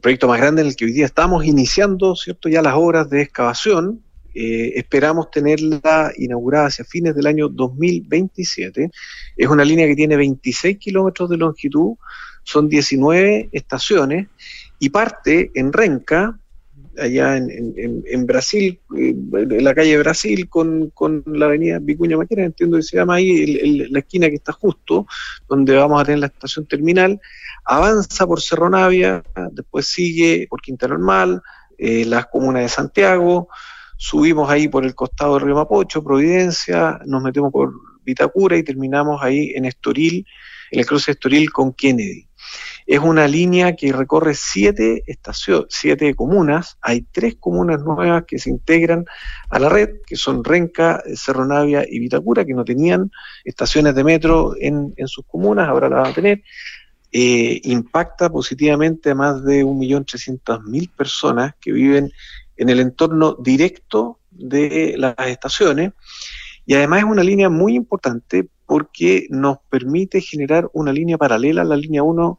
proyecto 0.00 0.26
más 0.26 0.40
grande 0.40 0.62
en 0.62 0.68
el 0.68 0.76
que 0.76 0.86
hoy 0.86 0.92
día 0.92 1.04
estamos 1.04 1.44
iniciando, 1.44 2.16
¿cierto? 2.16 2.48
Ya 2.48 2.62
las 2.62 2.74
obras 2.76 3.10
de 3.10 3.20
excavación. 3.20 4.00
esperamos 4.32 5.30
tenerla 5.30 6.12
inaugurada 6.16 6.68
hacia 6.68 6.86
fines 6.86 7.14
del 7.14 7.26
año 7.26 7.50
2027. 7.50 8.90
Es 9.36 9.48
una 9.48 9.66
línea 9.66 9.86
que 9.86 9.96
tiene 9.96 10.16
26 10.16 10.78
kilómetros 10.78 11.28
de 11.28 11.36
longitud, 11.36 11.96
son 12.48 12.70
19 12.70 13.50
estaciones 13.52 14.26
y 14.78 14.88
parte 14.88 15.50
en 15.54 15.70
Renca, 15.70 16.38
allá 16.98 17.36
en, 17.36 18.26
Brasil, 18.26 18.80
eh, 18.96 19.14
en 19.32 19.64
la 19.64 19.74
calle 19.74 19.98
Brasil 19.98 20.48
con, 20.48 20.90
la 21.26 21.44
avenida 21.44 21.78
Vicuña 21.78 22.16
Maquena, 22.16 22.44
entiendo 22.44 22.78
que 22.78 22.84
se 22.84 22.96
llama 22.96 23.16
ahí 23.16 23.88
la 23.90 23.98
esquina 23.98 24.30
que 24.30 24.36
está 24.36 24.52
justo, 24.52 25.06
donde 25.46 25.76
vamos 25.76 26.00
a 26.00 26.06
tener 26.06 26.20
la 26.20 26.28
estación 26.28 26.64
terminal, 26.64 27.20
avanza 27.66 28.26
por 28.26 28.40
Cerro 28.40 28.70
Navia, 28.70 29.22
después 29.52 29.86
sigue 29.86 30.46
por 30.48 30.62
Quinta 30.62 30.88
Normal, 30.88 31.42
eh, 31.76 32.06
las 32.06 32.28
comunas 32.28 32.62
de 32.62 32.68
Santiago, 32.70 33.48
subimos 33.98 34.48
ahí 34.48 34.68
por 34.68 34.86
el 34.86 34.94
costado 34.94 35.34
del 35.34 35.44
río 35.44 35.54
Mapocho, 35.54 36.02
Providencia, 36.02 36.98
nos 37.04 37.22
metemos 37.22 37.52
por 37.52 37.74
Vitacura 38.06 38.56
y 38.56 38.62
terminamos 38.62 39.22
ahí 39.22 39.52
en 39.54 39.66
Estoril, 39.66 40.26
en 40.70 40.80
el 40.80 40.86
cruce 40.86 41.10
de 41.10 41.12
Estoril 41.12 41.52
con 41.52 41.74
Kennedy. 41.74 42.27
Es 42.88 43.00
una 43.00 43.28
línea 43.28 43.76
que 43.76 43.92
recorre 43.92 44.34
siete 44.34 45.04
siete 45.68 46.14
comunas. 46.14 46.78
Hay 46.80 47.02
tres 47.02 47.36
comunas 47.38 47.82
nuevas 47.82 48.24
que 48.26 48.38
se 48.38 48.48
integran 48.48 49.04
a 49.50 49.58
la 49.58 49.68
red, 49.68 49.96
que 50.06 50.16
son 50.16 50.42
Renca, 50.42 51.02
Cerro 51.14 51.44
Navia 51.44 51.84
y 51.86 51.98
Vitacura, 51.98 52.46
que 52.46 52.54
no 52.54 52.64
tenían 52.64 53.10
estaciones 53.44 53.94
de 53.94 54.04
metro 54.04 54.54
en, 54.58 54.94
sus 55.04 55.26
comunas, 55.26 55.68
ahora 55.68 55.90
la 55.90 55.96
van 55.96 56.12
a 56.12 56.14
tener. 56.14 56.42
Eh, 57.12 57.60
impacta 57.64 58.30
positivamente 58.30 59.10
a 59.10 59.14
más 59.14 59.44
de 59.44 59.66
1.300.000 59.66 60.90
personas 60.96 61.56
que 61.60 61.72
viven 61.72 62.10
en 62.56 62.68
el 62.70 62.80
entorno 62.80 63.36
directo 63.38 64.18
de 64.30 64.94
las 64.96 65.14
estaciones. 65.26 65.92
Y 66.64 66.72
además 66.72 67.00
es 67.00 67.04
una 67.04 67.22
línea 67.22 67.50
muy 67.50 67.74
importante 67.74 68.48
porque 68.68 69.26
nos 69.30 69.60
permite 69.70 70.20
generar 70.20 70.68
una 70.74 70.92
línea 70.92 71.16
paralela 71.16 71.62
a 71.62 71.64
la 71.64 71.74
línea 71.74 72.02
1 72.02 72.38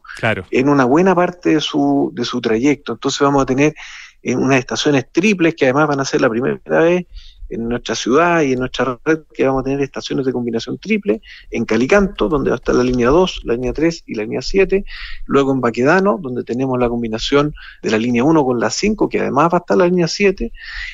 en 0.52 0.68
una 0.68 0.84
buena 0.84 1.12
parte 1.12 1.54
de 1.54 1.60
su, 1.60 2.12
de 2.14 2.24
su 2.24 2.40
trayecto. 2.40 2.92
Entonces 2.92 3.20
vamos 3.20 3.42
a 3.42 3.46
tener 3.46 3.74
eh, 4.22 4.36
unas 4.36 4.60
estaciones 4.60 5.10
triples 5.10 5.56
que 5.56 5.64
además 5.64 5.88
van 5.88 5.98
a 5.98 6.04
ser 6.04 6.20
la 6.20 6.30
primera 6.30 6.60
vez 6.64 7.06
en 7.50 7.68
nuestra 7.68 7.94
ciudad 7.94 8.42
y 8.42 8.52
en 8.52 8.60
nuestra 8.60 8.98
red 9.04 9.20
que 9.34 9.44
vamos 9.44 9.60
a 9.60 9.64
tener 9.64 9.80
estaciones 9.80 10.26
de 10.26 10.32
combinación 10.32 10.78
triple, 10.78 11.20
en 11.50 11.64
Calicanto, 11.64 12.28
donde 12.28 12.50
va 12.50 12.56
a 12.56 12.58
estar 12.58 12.74
la 12.74 12.84
línea 12.84 13.08
2, 13.08 13.42
la 13.44 13.54
línea 13.54 13.72
3 13.72 14.04
y 14.06 14.14
la 14.14 14.22
línea 14.22 14.42
7, 14.42 14.84
luego 15.26 15.52
en 15.52 15.60
Baquedano, 15.60 16.18
donde 16.20 16.44
tenemos 16.44 16.78
la 16.78 16.88
combinación 16.88 17.54
de 17.82 17.90
la 17.90 17.98
línea 17.98 18.24
1 18.24 18.44
con 18.44 18.60
la 18.60 18.70
5, 18.70 19.08
que 19.08 19.20
además 19.20 19.52
va 19.52 19.58
a 19.58 19.60
estar 19.60 19.76
la 19.76 19.86
línea 19.86 20.08
7, 20.08 20.52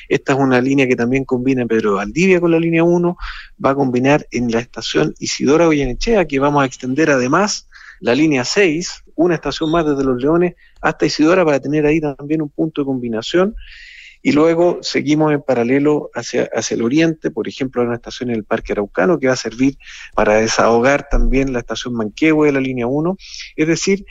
esta 0.09 0.33
es 0.33 0.39
una 0.39 0.59
línea 0.59 0.87
que 0.87 0.95
también 0.95 1.25
combina 1.25 1.65
Pedro 1.65 1.95
Valdivia 1.95 2.41
con 2.41 2.51
la 2.51 2.59
línea 2.59 2.83
1, 2.83 3.17
va 3.63 3.69
a 3.71 3.75
combinar 3.75 4.27
en 4.31 4.51
la 4.51 4.59
estación 4.59 5.13
Isidora 5.19 5.65
Goyenechea, 5.65 6.25
que 6.25 6.39
vamos 6.39 6.63
a 6.63 6.65
extender 6.65 7.11
además 7.11 7.67
la 7.99 8.13
línea 8.13 8.43
6, 8.43 9.03
una 9.15 9.35
estación 9.35 9.71
más 9.71 9.85
desde 9.85 10.03
Los 10.03 10.21
Leones 10.21 10.55
hasta 10.81 11.05
Isidora 11.05 11.43
para 11.43 11.59
tener 11.59 11.85
ahí 11.85 11.99
también 11.99 12.41
un 12.41 12.49
punto 12.49 12.81
de 12.81 12.85
combinación 12.85 13.55
y 14.27 14.33
luego 14.33 14.79
seguimos 14.81 15.31
en 15.31 15.41
paralelo 15.41 16.09
hacia, 16.13 16.49
hacia 16.53 16.75
el 16.75 16.81
oriente, 16.81 17.31
por 17.31 17.47
ejemplo, 17.47 17.81
hay 17.81 17.87
una 17.87 17.95
estación 17.95 18.29
en 18.29 18.35
el 18.35 18.43
Parque 18.43 18.73
Araucano 18.73 19.17
que 19.17 19.27
va 19.27 19.33
a 19.35 19.37
servir 19.37 19.77
para 20.13 20.33
desahogar 20.33 21.07
también 21.09 21.53
la 21.53 21.59
estación 21.59 21.93
Manquehue 21.93 22.47
de 22.47 22.51
la 22.51 22.59
línea 22.59 22.87
1. 22.87 23.15
Es 23.55 23.67
decir, 23.69 24.05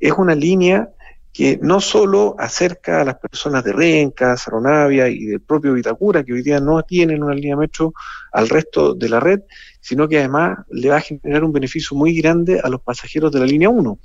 es 0.00 0.12
una 0.18 0.34
línea 0.34 0.90
que 1.32 1.60
no 1.62 1.80
solo 1.80 2.34
acerca 2.40 3.02
a 3.02 3.04
las 3.04 3.20
personas 3.20 3.62
de 3.62 3.72
Renca, 3.72 4.36
Saronavia 4.36 5.06
y 5.06 5.26
del 5.26 5.40
propio 5.40 5.74
Vitacura, 5.74 6.24
que 6.24 6.32
hoy 6.32 6.42
día 6.42 6.58
no 6.58 6.82
tienen 6.82 7.22
una 7.22 7.36
línea 7.36 7.54
metro 7.54 7.94
al 8.32 8.48
resto 8.48 8.94
de 8.94 9.08
la 9.10 9.20
red, 9.20 9.42
sino 9.80 10.08
que 10.08 10.18
además 10.18 10.58
le 10.72 10.88
va 10.88 10.96
a 10.96 11.00
generar 11.02 11.44
un 11.44 11.52
beneficio 11.52 11.96
muy 11.96 12.16
grande 12.16 12.60
a 12.60 12.68
los 12.68 12.80
pasajeros 12.82 13.30
de 13.30 13.38
la 13.38 13.46
línea 13.46 13.68
1, 13.68 13.96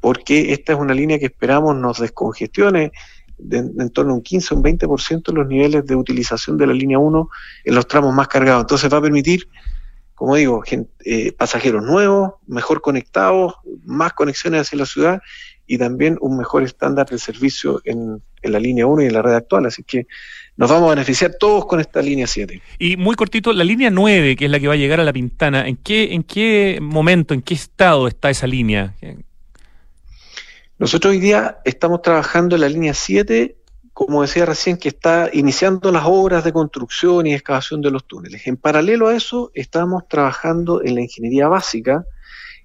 porque 0.00 0.52
esta 0.52 0.74
es 0.74 0.78
una 0.78 0.94
línea 0.94 1.18
que 1.18 1.26
esperamos 1.26 1.74
nos 1.74 1.98
descongestione 1.98 2.92
de, 3.38 3.58
en 3.58 3.90
torno 3.90 4.12
a 4.12 4.16
un 4.16 4.22
15 4.22 4.54
o 4.54 4.56
un 4.58 4.62
20% 4.62 5.32
los 5.32 5.46
niveles 5.46 5.86
de 5.86 5.96
utilización 5.96 6.56
de 6.56 6.66
la 6.66 6.72
línea 6.72 6.98
1 6.98 7.28
en 7.64 7.74
los 7.74 7.86
tramos 7.86 8.14
más 8.14 8.28
cargados. 8.28 8.62
Entonces 8.62 8.92
va 8.92 8.98
a 8.98 9.02
permitir, 9.02 9.48
como 10.14 10.36
digo, 10.36 10.62
eh, 11.04 11.32
pasajeros 11.32 11.84
nuevos, 11.84 12.34
mejor 12.46 12.80
conectados, 12.80 13.54
más 13.84 14.12
conexiones 14.12 14.62
hacia 14.62 14.78
la 14.78 14.86
ciudad 14.86 15.22
y 15.66 15.78
también 15.78 16.18
un 16.20 16.36
mejor 16.36 16.62
estándar 16.62 17.08
de 17.08 17.18
servicio 17.18 17.80
en, 17.84 18.22
en 18.42 18.52
la 18.52 18.60
línea 18.60 18.86
1 18.86 19.02
y 19.02 19.06
en 19.06 19.12
la 19.12 19.22
red 19.22 19.34
actual. 19.34 19.66
Así 19.66 19.82
que 19.82 20.06
nos 20.56 20.70
vamos 20.70 20.88
a 20.88 20.94
beneficiar 20.94 21.32
todos 21.38 21.66
con 21.66 21.80
esta 21.80 22.02
línea 22.02 22.26
7. 22.26 22.60
Y 22.78 22.96
muy 22.96 23.14
cortito, 23.16 23.52
la 23.52 23.64
línea 23.64 23.90
9, 23.90 24.36
que 24.36 24.44
es 24.44 24.50
la 24.50 24.60
que 24.60 24.68
va 24.68 24.74
a 24.74 24.76
llegar 24.76 25.00
a 25.00 25.04
La 25.04 25.12
Pintana, 25.12 25.66
¿en 25.66 25.76
qué, 25.76 26.12
en 26.12 26.22
qué 26.22 26.78
momento, 26.80 27.32
en 27.32 27.42
qué 27.42 27.54
estado 27.54 28.06
está 28.06 28.30
esa 28.30 28.46
línea? 28.46 28.94
Nosotros 30.82 31.12
hoy 31.12 31.20
día 31.20 31.60
estamos 31.64 32.02
trabajando 32.02 32.56
en 32.56 32.62
la 32.62 32.68
línea 32.68 32.92
7, 32.92 33.56
como 33.92 34.22
decía 34.22 34.44
recién, 34.46 34.76
que 34.76 34.88
está 34.88 35.30
iniciando 35.32 35.92
las 35.92 36.02
obras 36.06 36.42
de 36.42 36.52
construcción 36.52 37.24
y 37.24 37.34
excavación 37.34 37.80
de 37.82 37.92
los 37.92 38.04
túneles. 38.04 38.48
En 38.48 38.56
paralelo 38.56 39.06
a 39.06 39.14
eso, 39.14 39.52
estamos 39.54 40.08
trabajando 40.08 40.82
en 40.82 40.96
la 40.96 41.02
ingeniería 41.02 41.46
básica 41.46 42.04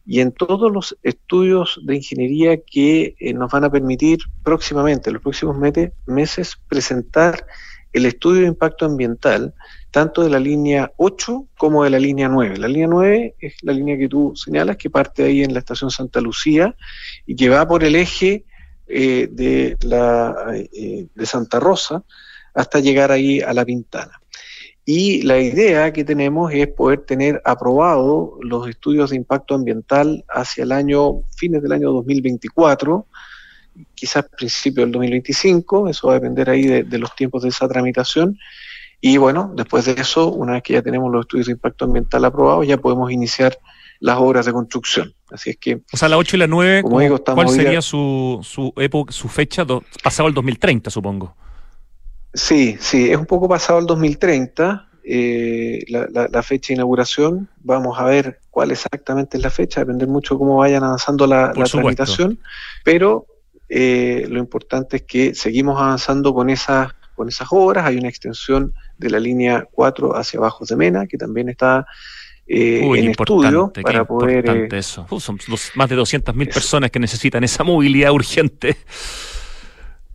y 0.03 0.21
en 0.21 0.31
todos 0.31 0.71
los 0.71 0.97
estudios 1.03 1.79
de 1.85 1.97
ingeniería 1.97 2.57
que 2.59 3.15
eh, 3.19 3.33
nos 3.35 3.51
van 3.51 3.65
a 3.65 3.69
permitir 3.69 4.17
próximamente, 4.41 5.11
en 5.11 5.13
los 5.13 5.21
próximos 5.21 5.55
meses, 6.07 6.57
presentar 6.67 7.45
el 7.93 8.05
estudio 8.05 8.41
de 8.41 8.47
impacto 8.47 8.85
ambiental, 8.85 9.53
tanto 9.91 10.23
de 10.23 10.29
la 10.29 10.39
línea 10.39 10.91
8 10.97 11.47
como 11.57 11.83
de 11.83 11.89
la 11.89 11.99
línea 11.99 12.29
9. 12.29 12.57
La 12.57 12.67
línea 12.67 12.87
9 12.87 13.35
es 13.39 13.55
la 13.61 13.73
línea 13.73 13.97
que 13.97 14.07
tú 14.07 14.33
señalas, 14.35 14.77
que 14.77 14.89
parte 14.89 15.23
ahí 15.23 15.43
en 15.43 15.53
la 15.53 15.59
estación 15.59 15.89
Santa 15.89 16.21
Lucía 16.21 16.75
y 17.25 17.35
que 17.35 17.49
va 17.49 17.67
por 17.67 17.83
el 17.83 17.95
eje 17.95 18.45
eh, 18.87 19.27
de, 19.31 19.77
la, 19.81 20.35
eh, 20.53 21.07
de 21.13 21.25
Santa 21.25 21.59
Rosa 21.59 22.03
hasta 22.53 22.79
llegar 22.79 23.11
ahí 23.11 23.41
a 23.41 23.53
la 23.53 23.65
Pintana. 23.65 24.19
Y 24.89 25.23
la 25.23 25.37
idea 25.37 25.91
que 25.91 26.05
tenemos 26.05 26.53
es 26.53 26.69
poder 26.69 27.01
tener 27.01 27.41
aprobado 27.43 28.37
los 28.41 28.69
estudios 28.69 29.09
de 29.09 29.17
impacto 29.17 29.53
ambiental 29.53 30.23
hacia 30.29 30.63
el 30.63 30.71
año, 30.71 31.23
fines 31.35 31.61
del 31.61 31.73
año 31.73 31.91
2024, 31.91 33.05
quizás 33.95 34.25
principio 34.37 34.83
del 34.83 34.91
2025, 34.91 35.89
eso 35.89 36.07
va 36.07 36.13
a 36.13 36.19
depender 36.19 36.49
ahí 36.49 36.65
de, 36.65 36.97
los 36.97 37.15
tiempos 37.15 37.43
de 37.43 37.49
esa 37.49 37.67
tramitación. 37.67 38.37
Y 38.99 39.17
bueno, 39.17 39.51
después 39.55 39.85
de 39.85 39.93
eso, 39.93 40.31
una 40.31 40.53
vez 40.53 40.63
que 40.63 40.73
ya 40.73 40.81
tenemos 40.81 41.11
los 41.11 41.21
estudios 41.21 41.47
de 41.47 41.53
impacto 41.53 41.85
ambiental 41.85 42.25
aprobados, 42.25 42.67
ya 42.67 42.77
podemos 42.77 43.11
iniciar 43.11 43.57
las 43.99 44.17
obras 44.17 44.45
de 44.45 44.53
construcción. 44.53 45.13
Así 45.29 45.51
es 45.51 45.57
que. 45.57 45.81
O 45.91 45.97
sea, 45.97 46.09
la 46.09 46.17
8 46.17 46.35
y 46.35 46.39
la 46.39 46.47
9, 46.47 46.83
¿cuál 46.83 47.49
sería 47.49 47.81
su, 47.81 48.39
su, 48.43 48.73
época, 48.77 49.11
su 49.11 49.27
fecha? 49.27 49.65
pasado 50.03 50.29
el 50.29 50.33
2030, 50.33 50.89
supongo. 50.89 51.35
Sí, 52.33 52.77
sí, 52.79 53.09
es 53.09 53.17
un 53.17 53.25
poco 53.25 53.49
pasado 53.49 53.79
el 53.79 53.85
2030, 53.85 54.89
eh, 55.03 55.83
la, 55.87 56.43
fecha 56.43 56.67
de 56.69 56.75
inauguración. 56.75 57.49
Vamos 57.63 57.97
a 57.99 58.03
ver 58.03 58.39
cuál 58.51 58.71
exactamente 58.71 59.37
es 59.37 59.43
la 59.43 59.49
fecha, 59.49 59.79
depende 59.79 60.05
mucho 60.05 60.37
cómo 60.37 60.57
vayan 60.57 60.83
avanzando 60.83 61.25
la, 61.25 61.51
tramitación, 61.53 62.39
pero 62.83 63.25
eh, 63.69 64.25
lo 64.29 64.39
importante 64.39 64.97
es 64.97 65.03
que 65.03 65.35
seguimos 65.35 65.79
avanzando 65.79 66.33
con 66.33 66.49
esas, 66.49 66.93
con 67.15 67.27
esas 67.27 67.47
obras. 67.51 67.85
Hay 67.85 67.97
una 67.97 68.09
extensión 68.09 68.73
de 68.97 69.09
la 69.09 69.19
línea 69.19 69.67
4 69.71 70.15
hacia 70.15 70.39
abajo 70.39 70.65
de 70.65 70.75
Mena, 70.75 71.07
que 71.07 71.17
también 71.17 71.49
está 71.49 71.85
eh, 72.47 72.81
en 72.83 73.09
estudio 73.09 73.71
para 73.81 74.05
poder... 74.05 74.73
eso. 74.73 75.05
son 75.19 75.37
más 75.75 75.89
de 75.89 75.97
200.000 75.97 76.53
personas 76.53 76.91
que 76.91 76.99
necesitan 76.99 77.43
esa 77.43 77.63
movilidad 77.63 78.11
urgente. 78.11 78.77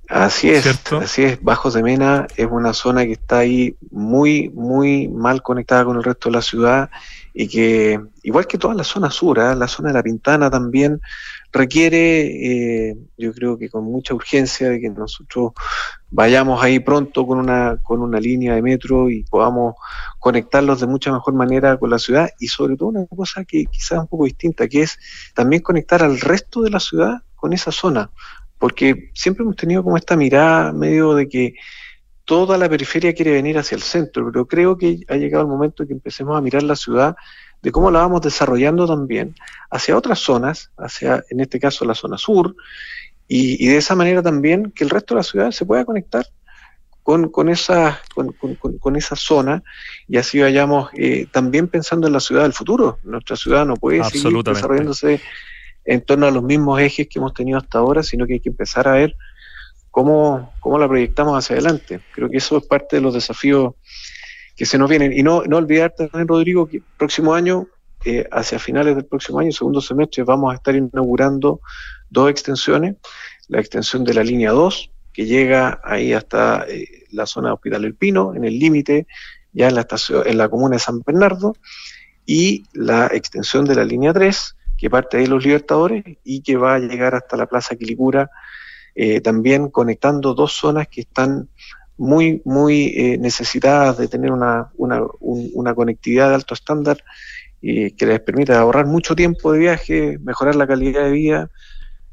Así 0.08 0.50
es, 0.50 0.66
así 0.92 1.24
es. 1.24 1.42
Bajos 1.42 1.72
de 1.72 1.82
Mena 1.82 2.26
es 2.36 2.46
una 2.50 2.74
zona 2.74 3.04
que 3.04 3.12
está 3.12 3.38
ahí 3.38 3.76
muy, 3.90 4.50
muy 4.50 5.08
mal 5.08 5.42
conectada 5.42 5.86
con 5.86 5.96
el 5.96 6.04
resto 6.04 6.28
de 6.28 6.36
la 6.36 6.42
ciudad 6.42 6.90
y 7.32 7.48
que, 7.48 7.98
igual 8.22 8.46
que 8.46 8.58
toda 8.58 8.74
la 8.74 8.84
zona 8.84 9.10
sur, 9.10 9.38
¿eh? 9.38 9.54
la 9.56 9.68
zona 9.68 9.88
de 9.88 9.94
la 9.94 10.02
Pintana 10.02 10.50
también 10.50 11.00
requiere, 11.52 12.90
eh, 12.90 12.96
yo 13.18 13.32
creo 13.32 13.58
que 13.58 13.68
con 13.68 13.84
mucha 13.84 14.14
urgencia, 14.14 14.70
de 14.70 14.80
que 14.80 14.88
nosotros 14.88 15.52
vayamos 16.10 16.62
ahí 16.62 16.78
pronto 16.78 17.26
con 17.26 17.38
una, 17.38 17.78
con 17.82 18.00
una 18.00 18.18
línea 18.18 18.54
de 18.54 18.62
metro 18.62 19.10
y 19.10 19.24
podamos 19.24 19.74
conectarlos 20.18 20.80
de 20.80 20.86
mucha 20.86 21.12
mejor 21.12 21.34
manera 21.34 21.76
con 21.76 21.90
la 21.90 21.98
ciudad 21.98 22.30
y 22.38 22.48
sobre 22.48 22.76
todo 22.76 22.88
una 22.88 23.06
cosa 23.06 23.44
que 23.44 23.66
quizás 23.66 23.92
es 23.92 23.98
un 23.98 24.08
poco 24.08 24.24
distinta, 24.24 24.66
que 24.68 24.82
es 24.82 24.98
también 25.34 25.62
conectar 25.62 26.02
al 26.02 26.20
resto 26.20 26.62
de 26.62 26.70
la 26.70 26.80
ciudad 26.80 27.22
con 27.36 27.52
esa 27.52 27.70
zona 27.70 28.10
porque 28.62 29.10
siempre 29.12 29.42
hemos 29.42 29.56
tenido 29.56 29.82
como 29.82 29.96
esta 29.96 30.16
mirada 30.16 30.72
medio 30.72 31.14
de 31.14 31.28
que 31.28 31.54
toda 32.24 32.56
la 32.56 32.68
periferia 32.68 33.12
quiere 33.12 33.32
venir 33.32 33.58
hacia 33.58 33.74
el 33.74 33.82
centro, 33.82 34.30
pero 34.30 34.46
creo 34.46 34.78
que 34.78 35.00
ha 35.08 35.16
llegado 35.16 35.42
el 35.42 35.50
momento 35.50 35.84
que 35.84 35.92
empecemos 35.92 36.38
a 36.38 36.40
mirar 36.40 36.62
la 36.62 36.76
ciudad 36.76 37.16
de 37.62 37.70
cómo 37.70 37.90
la 37.90 38.01
vamos 38.01 38.20
desarrollando 38.20 38.87
también 38.87 39.35
hacia 39.70 39.96
otras 39.96 40.18
zonas, 40.18 40.70
hacia, 40.77 41.25
en 41.31 41.40
este 41.40 41.61
caso, 41.61 41.85
la 41.85 41.94
zona 41.94 42.18
sur, 42.18 42.55
y, 43.29 43.66
de 43.66 43.77
esa 43.79 43.94
manera 43.94 44.22
también 44.22 44.72
que 44.72 44.85
el 44.85 44.90
resto 44.90 45.14
de 45.14 45.20
la 45.20 45.22
ciudad 45.22 45.51
se 45.53 45.64
pueda 45.64 45.85
conectar 45.85 46.27
con, 47.03 47.31
con, 47.31 47.48
esa, 47.48 48.01
con, 48.14 48.96
esa 48.96 49.16
zona 49.16 49.62
y 50.07 50.18
así 50.18 50.40
vayamos 50.40 50.90
eh, 50.94 51.27
también 51.33 51.68
pensando 51.68 52.07
en 52.07 52.12
la 52.12 52.20
ciudad 52.20 52.42
del 52.42 52.53
futuro. 52.53 52.98
Nuestra 53.05 53.37
ciudad 53.37 53.64
no 53.64 53.77
puede 53.77 54.05
seguir 54.05 54.42
desarrollándose 54.42 55.20
en 55.85 56.03
torno 56.03 56.27
a 56.27 56.31
los 56.31 56.42
mismos 56.42 56.81
ejes 56.81 57.09
que 57.09 57.18
hemos 57.18 57.33
tenido 57.33 57.59
hasta 57.59 57.79
ahora, 57.79 58.03
sino 58.03 58.27
que 58.27 58.35
hay 58.35 58.40
que 58.40 58.51
empezar 58.51 58.87
a 58.87 58.92
ver 58.92 59.16
cómo, 59.90 60.53
cómo 60.61 60.79
la 60.79 60.87
proyectamos 60.87 61.37
hacia 61.37 61.55
adelante. 61.55 62.01
Creo 62.14 62.29
que 62.29 62.37
eso 62.37 62.59
es 62.59 62.66
parte 62.66 62.96
de 62.96 63.03
los 63.03 63.14
desafíos 63.14 63.75
que 64.56 64.66
se 64.66 64.78
nos 64.78 64.88
vienen. 64.88 65.12
Y 65.12 65.22
no, 65.22 65.42
no 65.44 65.56
olvidar 65.56 65.94
también, 65.96 66.28
Rodrigo, 66.28 66.66
que 66.66 66.78
el 66.78 66.84
próximo 66.96 67.34
año, 67.34 67.66
eh, 68.04 68.26
hacia 68.30 68.58
finales 68.58 68.94
del 68.96 69.04
próximo 69.04 69.38
año, 69.38 69.52
segundo 69.52 69.80
semestre, 69.80 70.24
vamos 70.24 70.52
a 70.52 70.56
estar 70.56 70.74
inaugurando 70.74 71.60
dos 72.10 72.30
extensiones. 72.30 72.96
La 73.48 73.60
extensión 73.60 74.04
de 74.04 74.14
la 74.14 74.24
línea 74.24 74.50
2, 74.52 74.90
que 75.12 75.26
llega 75.26 75.80
ahí 75.84 76.12
hasta 76.12 76.64
eh, 76.68 77.04
la 77.10 77.26
zona 77.26 77.48
de 77.48 77.54
Hospital 77.54 77.84
El 77.84 77.94
Pino, 77.94 78.34
en 78.34 78.44
el 78.44 78.58
límite, 78.58 79.06
ya 79.52 79.68
en 79.68 79.74
la, 79.74 79.82
estación, 79.82 80.26
en 80.26 80.38
la 80.38 80.48
comuna 80.48 80.76
de 80.76 80.80
San 80.80 81.00
Bernardo, 81.00 81.54
y 82.24 82.64
la 82.72 83.08
extensión 83.08 83.64
de 83.64 83.74
la 83.74 83.84
línea 83.84 84.12
3, 84.12 84.56
que 84.78 84.90
parte 84.90 85.18
de 85.18 85.26
los 85.26 85.44
Libertadores 85.44 86.04
y 86.24 86.42
que 86.42 86.56
va 86.56 86.74
a 86.74 86.78
llegar 86.78 87.14
hasta 87.14 87.36
la 87.36 87.46
Plaza 87.46 87.76
Quilicura, 87.76 88.30
eh, 88.94 89.20
también 89.20 89.70
conectando 89.70 90.34
dos 90.34 90.52
zonas 90.52 90.88
que 90.88 91.02
están 91.02 91.48
muy, 91.96 92.42
muy 92.44 92.87
eh, 92.96 93.18
necesitadas 93.18 93.98
de 93.98 94.09
tener 94.09 94.33
una, 94.33 94.70
una, 94.76 95.74
conectividad 95.74 96.31
de 96.31 96.35
alto 96.35 96.55
estándar 96.55 97.02
y 97.61 97.92
que 97.92 98.07
les 98.07 98.20
permita 98.20 98.59
ahorrar 98.59 98.87
mucho 98.87 99.14
tiempo 99.14 99.52
de 99.52 99.59
viaje, 99.59 100.18
mejorar 100.20 100.55
la 100.57 100.66
calidad 100.66 101.05
de 101.05 101.11
vida 101.12 101.50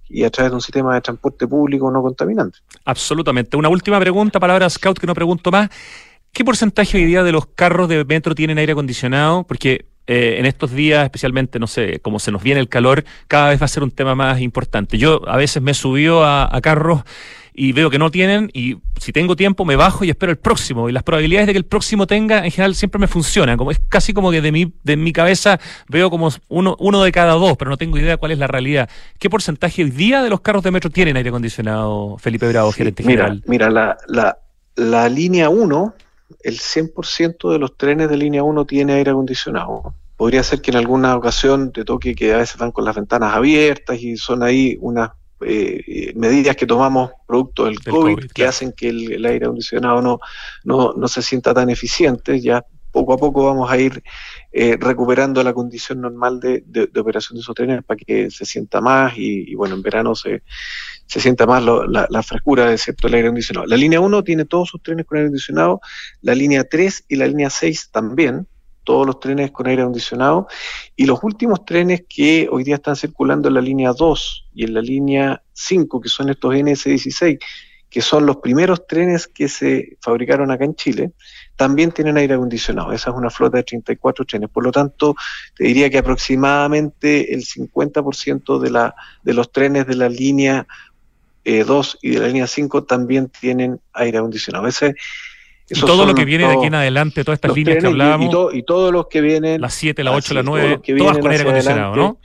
y 0.08 0.24
a 0.24 0.30
través 0.30 0.52
de 0.52 0.56
un 0.56 0.62
sistema 0.62 0.94
de 0.96 1.02
transporte 1.02 1.48
público 1.48 1.90
no 1.92 2.02
contaminante. 2.02 2.60
Absolutamente. 2.86 3.58
Una 3.58 3.70
última 3.70 4.00
pregunta, 4.00 4.40
palabra 4.40 4.70
Scout, 4.70 5.00
que 5.00 5.08
no 5.08 5.14
pregunto 5.14 5.52
más. 5.52 5.70
¿Qué 6.32 6.46
porcentaje 6.46 6.98
hoy 6.98 7.06
día 7.06 7.24
de 7.24 7.32
los 7.32 7.48
carros 7.48 7.90
de 7.90 8.06
metro 8.06 8.36
tienen 8.36 8.58
aire 8.60 8.74
acondicionado? 8.74 9.44
Porque 9.44 9.86
eh, 10.06 10.36
en 10.38 10.46
estos 10.46 10.72
días, 10.72 11.04
especialmente, 11.04 11.58
no 11.60 11.68
sé, 11.68 12.00
como 12.00 12.20
se 12.20 12.32
nos 12.32 12.44
viene 12.44 12.60
el 12.60 12.70
calor, 12.70 13.04
cada 13.28 13.50
vez 13.50 13.62
va 13.62 13.66
a 13.66 13.70
ser 13.70 13.84
un 13.84 13.92
tema 13.92 14.14
más 14.14 14.40
importante. 14.42 14.98
Yo 14.98 15.28
a 15.28 15.38
veces 15.38 15.64
me 15.64 15.74
subió 15.74 16.24
a 16.24 16.60
carros 16.62 17.04
y 17.54 17.72
veo 17.72 17.90
que 17.90 18.00
no 18.00 18.12
tienen 18.12 18.50
y 18.54 18.78
si 19.00 19.12
tengo 19.12 19.36
tiempo 19.36 19.66
me 19.66 19.76
bajo 19.76 20.04
y 20.04 20.10
espero 20.10 20.32
el 20.32 20.38
próximo. 20.38 20.90
Y 20.90 20.92
las 20.92 21.04
probabilidades 21.04 21.48
de 21.48 21.54
que 21.54 21.58
el 21.58 21.66
próximo 21.66 22.08
tenga 22.08 22.46
en 22.46 22.52
general 22.52 22.76
siempre 22.76 23.00
me 23.00 23.08
funcionan. 23.08 23.58
Como 23.58 23.72
es 23.72 23.80
casi 23.90 24.14
como 24.14 24.32
que 24.32 24.42
de 24.42 24.52
mi 24.52 24.74
de 24.84 24.98
mi 24.98 25.14
cabeza 25.14 25.60
veo 25.88 26.10
como 26.10 26.30
uno 26.48 26.76
uno 26.80 27.04
de 27.04 27.12
cada 27.12 27.34
dos 27.34 27.58
pero 27.58 27.70
no 27.70 27.78
tengo 27.78 27.98
idea 27.98 28.18
cuál 28.18 28.32
es 28.32 28.38
la 28.38 28.48
realidad. 28.48 28.90
Qué 29.18 29.30
porcentaje 29.30 29.84
hoy 29.84 29.92
día 29.92 30.22
de 30.22 30.30
los 30.30 30.42
carros 30.42 30.64
de 30.64 30.72
metro 30.72 30.90
tienen 30.90 31.18
aire 31.18 31.30
acondicionado 31.30 32.18
Felipe 32.18 32.48
Bravo 32.48 32.72
gerente 32.72 33.04
mira, 33.04 33.26
general 33.26 33.44
mira 33.48 33.70
la, 33.70 33.98
la, 34.08 34.38
la 34.76 35.10
línea 35.10 35.50
1 35.50 35.96
el 36.44 36.60
100% 36.60 37.52
de 37.52 37.60
los 37.60 37.76
trenes 37.78 38.10
de 38.10 38.18
línea 38.18 38.44
1 38.44 38.66
tiene 38.66 38.94
aire 38.94 39.12
acondicionado. 39.12 39.94
Podría 40.16 40.44
ser 40.44 40.62
que 40.62 40.72
en 40.72 40.78
alguna 40.78 41.16
ocasión 41.16 41.72
te 41.72 41.86
toque 41.86 42.14
que 42.14 42.34
a 42.34 42.38
veces 42.38 42.58
van 42.58 42.72
con 42.72 42.86
las 42.86 42.96
ventanas 42.96 43.34
abiertas 43.34 44.00
y 44.00 44.18
son 44.18 44.44
ahí 44.44 44.78
unas 44.82 45.12
eh, 45.46 46.14
medidas 46.16 46.56
que 46.56 46.66
tomamos 46.66 47.12
producto 47.28 47.66
del, 47.66 47.80
COVID, 47.80 48.32
que 48.34 48.46
hacen 48.46 48.72
que 48.74 48.90
el, 48.90 49.26
aire 49.26 49.46
acondicionado 49.46 50.02
no, 50.02 50.20
no, 50.64 50.94
no 50.94 51.08
se 51.08 51.22
sienta 51.22 51.54
tan 51.54 51.70
eficiente. 51.70 52.40
Ya 52.40 52.66
poco 52.92 53.14
a 53.14 53.18
poco 53.18 53.46
vamos 53.46 53.72
a 53.72 53.78
ir 53.78 54.04
eh, 54.52 54.78
recuperando 54.80 55.44
la 55.44 55.54
condición 55.54 56.02
normal 56.02 56.40
de, 56.40 56.90
operación 57.00 57.36
de 57.38 57.42
esos 57.42 57.56
trenes 57.56 57.84
para 57.84 57.98
que 57.98 58.32
se 58.32 58.46
sienta 58.46 58.82
más 58.82 59.14
y, 59.16 59.54
bueno, 59.56 59.76
en 59.76 59.82
verano 59.82 60.16
se, 60.16 60.44
se 61.06 61.20
sienta 61.20 61.46
más 61.46 61.64
la, 61.64 62.24
frescura 62.24 62.70
de 62.70 62.78
cierto 62.78 63.08
el 63.08 63.14
aire 63.16 63.28
acondicionado. 63.28 63.68
La 63.68 63.78
línea 63.78 64.00
1 64.00 64.24
tiene 64.24 64.46
todos 64.46 64.70
sus 64.70 64.82
trenes 64.82 65.06
con 65.06 65.18
aire 65.18 65.28
acondicionado, 65.28 65.82
la 66.22 66.36
línea 66.36 66.64
3 66.64 67.06
y 67.08 67.16
la 67.16 67.28
línea 67.28 67.50
6 67.50 67.90
también, 67.92 68.48
todos 68.90 69.06
los 69.06 69.20
trenes 69.20 69.52
con 69.52 69.68
aire 69.68 69.84
acondicionado, 69.84 70.48
y 70.96 71.06
los 71.06 71.20
últimos 71.22 71.64
trenes 71.64 72.06
que 72.10 72.48
hoy 72.52 72.64
día 72.64 72.78
están 72.78 72.96
circulando 72.96 73.48
en 73.48 73.54
la 73.54 73.62
línea 73.62 73.94
2 73.94 74.46
y 74.56 74.64
en 74.64 74.74
la 74.74 74.82
línea 74.82 75.44
5, 75.54 76.02
que 76.02 76.10
son 76.10 76.32
estos 76.32 76.56
NS16, 76.56 77.38
que 77.88 78.02
son 78.02 78.26
los 78.26 78.38
primeros 78.38 78.88
trenes 78.88 79.28
que 79.28 79.48
se 79.48 79.96
fabricaron 80.02 80.50
acá 80.50 80.66
en 80.66 80.74
Chile, 80.74 81.12
también 81.56 81.92
tienen 81.92 82.18
aire 82.18 82.34
acondicionado. 82.34 82.92
Esa 82.92 83.12
es 83.12 83.16
una 83.16 83.30
flota 83.30 83.58
de 83.58 83.64
34 83.64 84.26
trenes. 84.26 84.50
Por 84.50 84.64
lo 84.64 84.72
tanto, 84.72 85.14
te 85.56 85.66
diría 85.66 85.88
que 85.92 86.00
aproximadamente 86.00 87.32
el 87.32 87.46
50% 87.46 88.58
de, 88.58 88.72
la, 88.72 88.96
de 89.22 89.34
los 89.36 89.52
trenes 89.52 89.86
de 89.86 89.98
la 89.98 90.10
línea 90.10 90.66
2 91.46 91.94
eh, 91.94 91.98
y 92.02 92.10
de 92.10 92.20
la 92.22 92.28
línea 92.28 92.48
5 92.48 92.86
también 92.86 93.30
tienen 93.30 93.80
aire 93.94 94.18
acondicionado. 94.18 94.66
Ese, 94.66 94.96
y 95.70 95.80
todo 95.80 96.06
lo 96.06 96.16
que 96.16 96.26
viene 96.26 96.48
de 96.48 96.54
aquí 96.54 96.66
en 96.66 96.76
adelante, 96.76 97.24
todas 97.24 97.38
estas 97.38 97.56
líneas 97.56 97.78
que 97.80 97.88
hablábamos. 97.88 98.54
Y, 98.54 98.64
todos 98.64 98.92
los 98.92 99.08
que 99.08 99.22
vienen. 99.22 99.62
Las 99.62 99.74
7, 99.76 100.04
la 100.04 100.12
8, 100.12 100.34
la 100.34 100.44
9, 100.44 100.82
todas 100.98 101.18
con 101.18 101.32
aire 101.32 101.44
acondicionado, 101.44 101.96
¿no? 101.96 102.20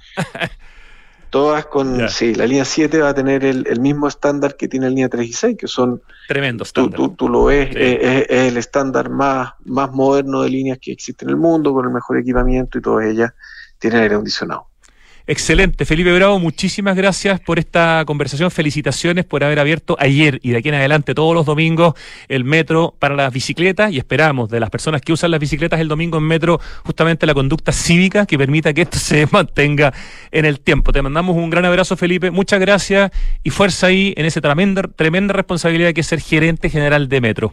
todas 1.30 1.66
con. 1.66 2.09
Sí, 2.09 2.35
la 2.35 2.46
línea 2.46 2.64
7 2.64 3.00
va 3.00 3.11
a 3.11 3.14
tener 3.14 3.44
el, 3.44 3.80
mismo 3.80 4.09
estándar 4.09 4.57
que 4.57 4.68
tiene 4.68 4.87
la 4.87 4.90
línea 4.90 5.09
3 5.09 5.28
y 5.28 5.33
6, 5.33 5.57
que 5.59 5.66
son. 5.66 6.02
Tremendo 6.28 6.64
estándar. 6.64 7.11
Tú, 7.16 7.28
lo 7.28 7.44
ves, 7.44 7.70
es, 7.74 8.26
el 8.28 8.57
estándar 8.57 9.11
más, 9.11 9.52
más 9.64 9.90
moderno 9.90 10.42
de 10.42 10.50
líneas 10.50 10.78
que 10.80 10.92
existe 10.92 11.24
en 11.24 11.30
el 11.30 11.37
mundo, 11.37 11.72
con 11.72 11.87
el 11.87 11.92
mejor 11.92 12.18
equipamiento 12.18 12.78
y 12.78 12.83
todas 12.83 13.07
ellas 13.07 13.33
tienen 13.78 14.00
aire 14.00 14.14
acondicionado. 14.14 14.68
Excelente. 15.27 15.87
Felipe 15.87 16.13
Bravo, 16.13 16.39
muchísimas 16.39 16.97
gracias 16.97 17.41
por 17.41 17.59
esta 17.59 18.05
conversación. 18.07 18.51
Felicitaciones 18.51 19.25
por 19.25 19.43
haber 19.43 19.59
abierto 19.59 19.97
ayer 19.99 20.39
y 20.43 20.51
de 20.51 20.59
aquí 20.59 20.69
en 20.69 20.75
adelante 20.75 21.15
todos 21.15 21.35
los 21.35 21.47
domingos 21.47 21.95
el 22.29 22.45
metro 22.45 22.95
para 22.99 23.15
las 23.15 23.33
bicicletas 23.33 23.91
y 23.91 23.97
esperamos 23.97 24.51
de 24.51 24.61
las 24.61 24.69
personas 24.69 25.01
que 25.01 25.15
usan 25.15 25.31
las 25.31 25.41
bicicletas 25.41 25.81
el 25.81 25.89
domingo 25.89 26.19
en 26.19 26.25
metro 26.25 26.61
justamente 26.85 27.25
la 27.25 27.33
conducta 27.33 27.73
cívica 27.73 28.27
que 28.27 28.37
permita 28.37 28.75
que 28.75 28.83
esto 28.83 28.99
se 29.01 29.27
mantenga 29.31 29.95
en 30.31 30.45
el 30.45 30.61
tiempo. 30.61 30.93
Te 30.93 31.01
mandamos 31.01 31.37
un 31.37 31.49
gran 31.49 31.65
abrazo, 31.65 31.97
Felipe. 31.97 32.31
Muchas 32.31 32.61
gracias 32.61 33.11
y 33.43 33.49
fuerza 33.49 33.87
ahí 33.87 34.13
en 34.19 34.27
esa 34.27 34.43
tremenda, 34.43 34.83
tremenda 34.83 35.33
responsabilidad 35.33 35.95
que 35.95 36.03
es 36.03 36.07
ser 36.07 36.21
gerente 36.21 36.69
general 36.69 37.09
de 37.09 37.21
metro. 37.23 37.53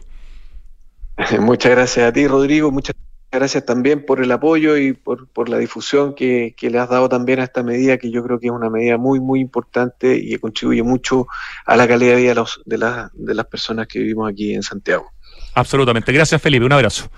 Muchas 1.40 1.70
gracias 1.70 2.06
a 2.06 2.12
ti, 2.12 2.26
Rodrigo. 2.26 2.70
Muchas 2.70 2.94
gracias 3.32 3.64
también 3.64 4.04
por 4.04 4.22
el 4.22 4.30
apoyo 4.30 4.76
y 4.76 4.92
por, 4.92 5.26
por 5.28 5.48
la 5.48 5.58
difusión 5.58 6.14
que, 6.14 6.54
que, 6.56 6.70
le 6.70 6.78
has 6.78 6.88
dado 6.88 7.08
también 7.08 7.40
a 7.40 7.44
esta 7.44 7.62
medida, 7.62 7.98
que 7.98 8.10
yo 8.10 8.22
creo 8.22 8.38
que 8.38 8.46
es 8.46 8.52
una 8.52 8.70
medida 8.70 8.98
muy, 8.98 9.20
muy 9.20 9.40
importante 9.40 10.16
y 10.16 10.30
que 10.30 10.38
contribuye 10.38 10.82
mucho 10.82 11.26
a 11.64 11.76
la 11.76 11.88
calidad 11.88 12.12
de 12.12 12.16
vida 12.16 12.28
de, 12.30 12.34
los, 12.34 12.60
de, 12.64 12.78
la, 12.78 13.10
de 13.14 13.34
las 13.34 13.46
personas 13.46 13.88
que 13.88 13.98
vivimos 13.98 14.30
aquí 14.30 14.54
en 14.54 14.62
Santiago. 14.62 15.10
Absolutamente. 15.54 16.12
Gracias, 16.12 16.40
Felipe. 16.40 16.64
Un 16.64 16.72
abrazo. 16.72 17.10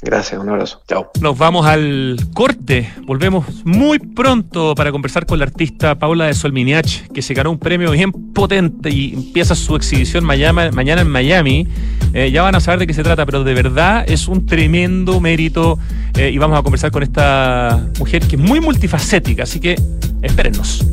Gracias, 0.00 0.40
un 0.40 0.48
abrazo. 0.48 0.80
Chao. 0.86 1.10
Nos 1.20 1.36
vamos 1.36 1.66
al 1.66 2.16
corte. 2.32 2.92
Volvemos 3.04 3.64
muy 3.64 3.98
pronto 3.98 4.74
para 4.76 4.92
conversar 4.92 5.26
con 5.26 5.40
la 5.40 5.44
artista 5.44 5.98
Paula 5.98 6.26
de 6.26 6.34
Solminiach, 6.34 7.08
que 7.08 7.20
se 7.20 7.34
ganó 7.34 7.50
un 7.50 7.58
premio 7.58 7.90
bien 7.90 8.12
potente 8.12 8.90
y 8.90 9.14
empieza 9.14 9.56
su 9.56 9.74
exhibición 9.74 10.24
mañana, 10.24 10.70
mañana 10.70 11.02
en 11.02 11.08
Miami. 11.08 11.66
Eh, 12.14 12.30
ya 12.30 12.42
van 12.42 12.54
a 12.54 12.60
saber 12.60 12.78
de 12.80 12.86
qué 12.86 12.94
se 12.94 13.02
trata, 13.02 13.26
pero 13.26 13.42
de 13.42 13.54
verdad 13.54 14.04
es 14.06 14.28
un 14.28 14.46
tremendo 14.46 15.20
mérito 15.20 15.78
eh, 16.16 16.30
y 16.32 16.38
vamos 16.38 16.58
a 16.58 16.62
conversar 16.62 16.92
con 16.92 17.02
esta 17.02 17.88
mujer 17.98 18.22
que 18.26 18.36
es 18.36 18.42
muy 18.42 18.60
multifacética, 18.60 19.42
así 19.42 19.58
que 19.58 19.76
espérennos. 20.22 20.84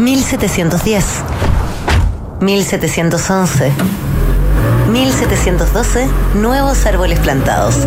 1710. 0.00 1.04
1711. 2.40 3.70
1712. 4.90 6.08
Nuevos 6.34 6.84
árboles 6.84 7.20
plantados. 7.20 7.86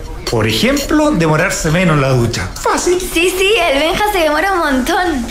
Por 0.31 0.47
ejemplo, 0.47 1.11
demorarse 1.11 1.69
menos 1.71 1.95
en 1.95 2.01
la 2.01 2.13
ducha. 2.13 2.49
Fácil. 2.53 3.01
Sí, 3.01 3.33
sí, 3.37 3.51
el 3.69 3.79
Benja 3.79 4.05
se 4.13 4.19
demora 4.19 4.53
un 4.53 4.59
montón. 4.59 5.25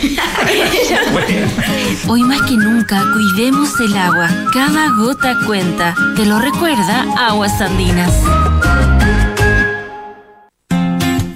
Hoy 2.07 2.23
más 2.23 2.43
que 2.43 2.55
nunca, 2.59 3.03
cuidemos 3.15 3.81
el 3.81 3.97
agua. 3.97 4.29
Cada 4.53 4.91
gota 4.91 5.39
cuenta. 5.47 5.95
Te 6.17 6.27
lo 6.27 6.39
recuerda 6.39 7.07
Aguas 7.17 7.59
Andinas. 7.63 8.13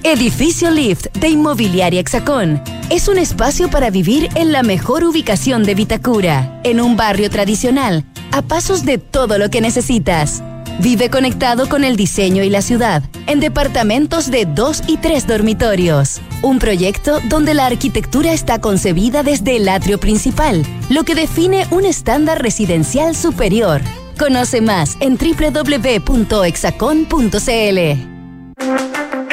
Edificio 0.03 0.71
Lift 0.71 1.07
de 1.15 1.31
Inmobiliaria 1.31 2.01
Hexacón. 2.01 2.63
Es 2.91 3.09
un 3.09 3.17
espacio 3.17 3.71
para 3.71 3.89
vivir 3.89 4.29
en 4.35 4.53
la 4.53 4.63
mejor 4.63 5.05
ubicación 5.05 5.65
de 5.65 5.75
Vitacura, 5.75 6.61
en 6.65 6.83
un 6.83 6.99
barrio 6.99 7.31
tradicional, 7.31 8.05
a 8.31 8.43
pasos 8.43 8.85
de 8.85 8.99
todo 8.99 9.39
lo 9.39 9.49
que 9.49 9.63
necesitas. 9.63 10.43
Vive 10.81 11.09
conectado 11.09 11.69
con 11.69 11.85
el 11.85 11.97
diseño 11.97 12.43
y 12.43 12.51
la 12.51 12.61
ciudad, 12.61 13.03
en 13.27 13.41
departamentos 13.41 14.31
de 14.31 14.45
dos 14.45 14.83
y 14.87 14.97
tres 14.97 15.27
dormitorios. 15.27 16.21
Un 16.43 16.59
proyecto 16.59 17.21
donde 17.29 17.55
la 17.55 17.67
arquitectura 17.67 18.33
está 18.33 18.61
concebida 18.61 19.23
desde 19.23 19.57
el 19.57 19.69
atrio 19.69 19.99
principal, 19.99 20.65
lo 20.91 21.05
que 21.05 21.15
define 21.15 21.67
un 21.71 21.85
estándar 21.85 22.43
residencial 22.43 23.15
superior. 23.15 23.81
Conoce 24.19 24.61
más 24.61 24.97
en 25.01 25.17
www.exacon.cl. 25.17 26.25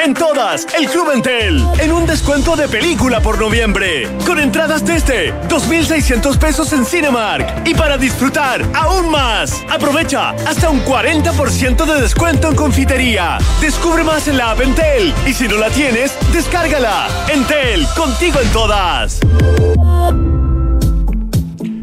En 0.04 0.14
todas, 0.14 0.66
el 0.76 0.88
Club 0.88 1.12
Entel, 1.12 1.64
en 1.78 1.92
un 1.92 2.04
descuento 2.06 2.56
de 2.56 2.66
película 2.66 3.20
por 3.20 3.38
noviembre, 3.38 4.08
con 4.26 4.40
entradas 4.40 4.84
desde 4.84 5.32
2.600 5.48 6.38
pesos 6.38 6.72
en 6.72 6.84
Cinemark. 6.84 7.62
Y 7.64 7.74
para 7.74 7.96
disfrutar 7.96 8.64
aún 8.74 9.08
más, 9.10 9.62
aprovecha 9.70 10.30
hasta 10.30 10.70
un 10.70 10.84
40% 10.84 11.84
de 11.84 12.00
descuento 12.00 12.48
en 12.48 12.56
confitería. 12.56 13.38
Descubre 13.60 14.02
más 14.02 14.26
en 14.26 14.38
la 14.38 14.50
app 14.50 14.62
Entel 14.62 15.14
y 15.24 15.34
si 15.34 15.46
no 15.46 15.56
la 15.56 15.70
tienes, 15.70 16.12
descárgala. 16.32 17.06
Entel, 17.32 17.86
contigo 17.96 18.40
en 18.40 18.48
todas. 18.50 19.20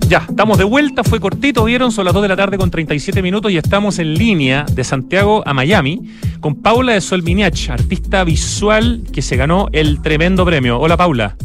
Ya, 0.09 0.25
estamos 0.27 0.57
de 0.57 0.63
vuelta, 0.63 1.03
fue 1.03 1.19
cortito, 1.19 1.63
vieron, 1.65 1.91
son 1.91 2.03
las 2.03 2.15
2 2.15 2.23
de 2.23 2.29
la 2.29 2.35
tarde 2.35 2.57
con 2.57 2.71
37 2.71 3.21
minutos 3.21 3.51
y 3.51 3.57
estamos 3.57 3.99
en 3.99 4.15
línea 4.15 4.65
de 4.67 4.83
Santiago 4.83 5.43
a 5.45 5.53
Miami 5.53 6.01
con 6.39 6.55
Paula 6.63 6.93
de 6.93 7.01
Solminiach, 7.01 7.69
artista 7.69 8.23
visual 8.23 9.03
que 9.13 9.21
se 9.21 9.35
ganó 9.35 9.67
el 9.71 10.01
tremendo 10.01 10.43
premio. 10.47 10.79
Hola 10.79 10.97
Paula. 10.97 11.37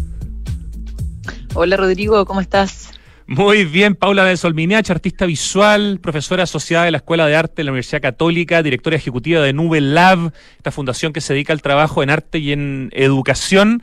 Hola 1.53 1.77
Rodrigo, 1.77 2.25
¿cómo 2.25 2.41
estás? 2.41 2.91
Muy 3.27 3.67
bien, 3.67 3.97
Paula 3.97 4.25
de 4.25 4.39
Solminiach, 4.39 4.91
artista 4.91 5.27
visual, 5.27 6.01
profesora 6.01 6.45
asociada 6.45 6.87
de 6.87 6.93
la 6.93 6.97
Escuela 6.97 7.27
de 7.27 7.37
Arte 7.37 7.57
de 7.57 7.65
la 7.65 7.73
Universidad 7.73 8.01
Católica, 8.01 8.63
directora 8.63 8.97
ejecutiva 8.97 9.43
de 9.43 9.53
Nube 9.53 9.83
Lab, 9.83 10.33
esta 10.57 10.71
fundación 10.71 11.13
que 11.13 11.21
se 11.21 11.35
dedica 11.35 11.53
al 11.53 11.61
trabajo 11.61 12.03
en 12.03 12.09
arte 12.09 12.39
y 12.39 12.53
en 12.53 12.89
educación. 12.95 13.83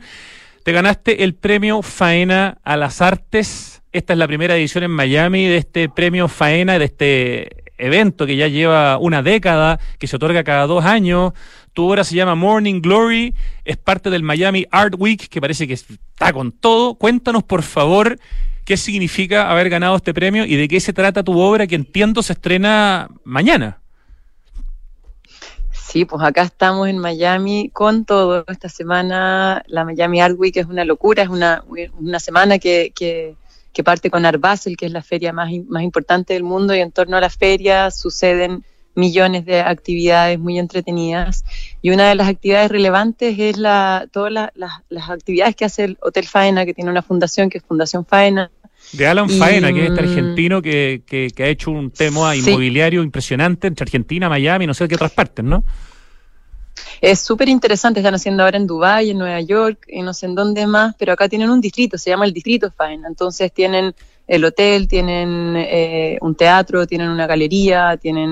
Te 0.64 0.72
ganaste 0.72 1.22
el 1.22 1.36
premio 1.36 1.82
Faena 1.82 2.58
a 2.64 2.76
las 2.76 3.00
Artes 3.00 3.81
esta 3.92 4.14
es 4.14 4.18
la 4.18 4.26
primera 4.26 4.56
edición 4.56 4.84
en 4.84 4.90
Miami 4.90 5.46
de 5.46 5.58
este 5.58 5.88
premio 5.88 6.26
Faena, 6.26 6.78
de 6.78 6.86
este 6.86 7.64
evento 7.76 8.26
que 8.26 8.36
ya 8.36 8.48
lleva 8.48 8.96
una 8.96 9.22
década, 9.22 9.78
que 9.98 10.06
se 10.06 10.16
otorga 10.16 10.44
cada 10.44 10.66
dos 10.66 10.84
años. 10.84 11.32
Tu 11.74 11.84
obra 11.84 12.02
se 12.02 12.14
llama 12.14 12.34
Morning 12.34 12.80
Glory, 12.80 13.34
es 13.64 13.76
parte 13.76 14.08
del 14.08 14.22
Miami 14.22 14.66
Art 14.70 14.94
Week, 14.96 15.28
que 15.28 15.40
parece 15.40 15.66
que 15.66 15.74
está 15.74 16.32
con 16.32 16.52
todo. 16.52 16.94
Cuéntanos, 16.94 17.42
por 17.42 17.62
favor, 17.62 18.18
qué 18.64 18.78
significa 18.78 19.50
haber 19.50 19.68
ganado 19.68 19.96
este 19.96 20.14
premio 20.14 20.46
y 20.46 20.56
de 20.56 20.68
qué 20.68 20.80
se 20.80 20.94
trata 20.94 21.22
tu 21.22 21.38
obra, 21.38 21.66
que 21.66 21.74
entiendo 21.74 22.22
se 22.22 22.32
estrena 22.32 23.10
mañana. 23.24 23.78
Sí, 25.70 26.06
pues 26.06 26.22
acá 26.22 26.44
estamos 26.44 26.88
en 26.88 26.96
Miami 26.96 27.68
con 27.70 28.06
todo. 28.06 28.46
Esta 28.48 28.70
semana 28.70 29.62
la 29.66 29.84
Miami 29.84 30.22
Art 30.22 30.36
Week 30.38 30.56
es 30.56 30.64
una 30.64 30.86
locura, 30.86 31.22
es 31.22 31.28
una, 31.28 31.62
una 31.98 32.20
semana 32.20 32.58
que, 32.58 32.92
que 32.94 33.34
que 33.72 33.84
parte 33.84 34.10
con 34.10 34.26
Art 34.26 34.40
Basel, 34.40 34.76
que 34.76 34.86
es 34.86 34.92
la 34.92 35.02
feria 35.02 35.32
más, 35.32 35.50
más 35.68 35.82
importante 35.82 36.34
del 36.34 36.42
mundo, 36.42 36.74
y 36.74 36.80
en 36.80 36.92
torno 36.92 37.16
a 37.16 37.20
la 37.20 37.30
feria 37.30 37.90
suceden 37.90 38.64
millones 38.94 39.44
de 39.44 39.60
actividades 39.60 40.38
muy 40.38 40.58
entretenidas. 40.58 41.44
Y 41.80 41.90
una 41.90 42.08
de 42.08 42.14
las 42.14 42.28
actividades 42.28 42.70
relevantes 42.70 43.38
es 43.38 43.56
la, 43.56 44.08
todas 44.12 44.32
las 44.54 45.10
actividades 45.10 45.56
que 45.56 45.64
hace 45.64 45.84
el 45.84 45.98
Hotel 46.00 46.26
Faena, 46.26 46.64
que 46.66 46.74
tiene 46.74 46.90
una 46.90 47.02
fundación 47.02 47.48
que 47.48 47.58
es 47.58 47.64
Fundación 47.64 48.04
Faena. 48.04 48.50
De 48.92 49.06
Alan 49.06 49.30
Faena, 49.30 49.72
que 49.72 49.84
es 49.84 49.90
este 49.90 50.00
argentino 50.00 50.60
que, 50.60 51.02
que, 51.06 51.42
ha 51.42 51.46
hecho 51.46 51.70
un 51.70 51.90
tema 51.90 52.36
inmobiliario 52.36 53.02
impresionante 53.02 53.68
entre 53.68 53.84
Argentina, 53.84 54.28
Miami, 54.28 54.66
no 54.66 54.74
sé 54.74 54.88
qué 54.88 54.96
otras 54.96 55.12
partes, 55.12 55.44
¿no? 55.44 55.64
Es 57.00 57.20
súper 57.20 57.48
interesante, 57.48 58.00
están 58.00 58.14
haciendo 58.14 58.44
ahora 58.44 58.56
en 58.56 58.66
Dubái, 58.66 59.10
en 59.10 59.18
Nueva 59.18 59.40
York, 59.40 59.86
y 59.88 60.02
no 60.02 60.14
sé 60.14 60.26
en 60.26 60.34
dónde 60.34 60.66
más, 60.66 60.94
pero 60.98 61.12
acá 61.12 61.28
tienen 61.28 61.50
un 61.50 61.60
distrito, 61.60 61.98
se 61.98 62.10
llama 62.10 62.24
el 62.24 62.32
Distrito 62.32 62.70
Faena. 62.70 63.08
Entonces 63.08 63.52
tienen 63.52 63.94
el 64.26 64.44
hotel, 64.44 64.88
tienen 64.88 65.54
eh, 65.56 66.18
un 66.20 66.34
teatro, 66.34 66.86
tienen 66.86 67.08
una 67.08 67.26
galería, 67.26 67.96
tienen 67.96 68.30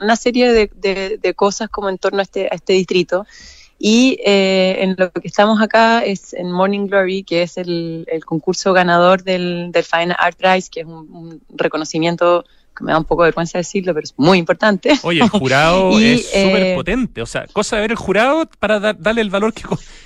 una 0.00 0.16
serie 0.16 0.52
de, 0.52 1.34
cosas 1.34 1.68
como 1.68 1.88
en 1.88 1.98
torno 1.98 2.20
a 2.20 2.22
este, 2.22 2.46
a 2.46 2.54
este 2.54 2.74
distrito. 2.74 3.26
Y 3.78 4.20
eh, 4.24 4.76
en 4.78 4.94
lo 4.96 5.10
que 5.10 5.26
estamos 5.26 5.60
acá 5.60 6.04
es 6.04 6.34
en 6.34 6.52
Morning 6.52 6.86
Glory, 6.86 7.24
que 7.24 7.42
es 7.42 7.56
el, 7.58 8.06
concurso 8.24 8.72
ganador 8.72 9.24
del 9.24 9.72
Fine 9.74 10.14
Art 10.16 10.38
Prize, 10.38 10.70
que 10.70 10.80
es 10.80 10.86
un 10.86 11.42
reconocimiento 11.48 12.44
que 12.82 12.86
me 12.86 12.92
da 12.92 12.98
un 12.98 13.04
poco 13.04 13.22
de 13.22 13.28
vergüenza 13.28 13.58
decirlo, 13.58 13.94
pero 13.94 14.04
es 14.04 14.14
muy 14.16 14.38
importante. 14.38 14.98
Oye, 15.02 15.20
el 15.20 15.28
jurado 15.28 15.98
es 15.98 16.26
súper 16.26 16.62
eh, 16.62 16.74
potente, 16.74 17.22
o 17.22 17.26
sea, 17.26 17.46
cosa 17.52 17.76
de 17.76 17.82
ver 17.82 17.92
el 17.92 17.96
jurado 17.96 18.48
para 18.58 18.80
darle 18.80 19.20
el 19.20 19.30
valor 19.30 19.52
que, 19.54 19.62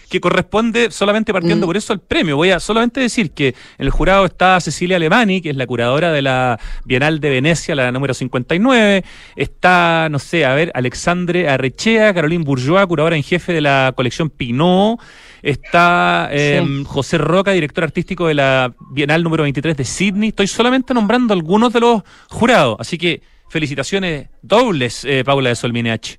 que 0.08 0.20
corresponde 0.20 0.90
solamente 0.90 1.32
partiendo 1.32 1.66
mm. 1.66 1.68
por 1.68 1.76
eso 1.76 1.92
al 1.92 2.00
premio. 2.00 2.36
Voy 2.36 2.50
a 2.50 2.60
solamente 2.60 3.00
decir 3.00 3.32
que 3.32 3.48
en 3.48 3.54
el 3.78 3.90
jurado 3.90 4.24
está 4.24 4.60
Cecilia 4.60 4.96
Alemani, 4.96 5.40
que 5.40 5.50
es 5.50 5.56
la 5.56 5.66
curadora 5.66 6.12
de 6.12 6.22
la 6.22 6.58
Bienal 6.84 7.20
de 7.20 7.30
Venecia, 7.30 7.74
la 7.74 7.90
número 7.92 8.14
59, 8.14 9.04
está, 9.34 10.08
no 10.10 10.18
sé, 10.18 10.44
a 10.44 10.54
ver, 10.54 10.70
Alexandre 10.74 11.48
Arrechea, 11.48 12.14
Caroline 12.14 12.44
Bourgeois, 12.44 12.86
curadora 12.86 13.16
en 13.16 13.22
jefe 13.22 13.52
de 13.52 13.60
la 13.60 13.92
colección 13.96 14.30
Pinot, 14.30 15.00
está 15.42 16.28
em, 16.30 16.84
José 16.84 17.18
Roca, 17.18 17.52
director 17.52 17.84
artístico 17.84 18.28
de 18.28 18.34
la 18.34 18.74
Bienal 18.92 19.22
número 19.22 19.42
23 19.42 19.76
de 19.76 19.84
Sydney. 19.84 20.28
Estoy 20.30 20.46
solamente 20.46 20.94
nombrando 20.94 21.34
algunos 21.34 21.72
de 21.72 21.80
los 21.80 22.02
jurados, 22.28 22.76
así 22.78 22.98
que 22.98 23.22
felicitaciones 23.48 24.28
dobles, 24.42 25.04
eh, 25.04 25.22
Paula 25.24 25.50
de 25.50 25.56
Solminech. 25.56 26.18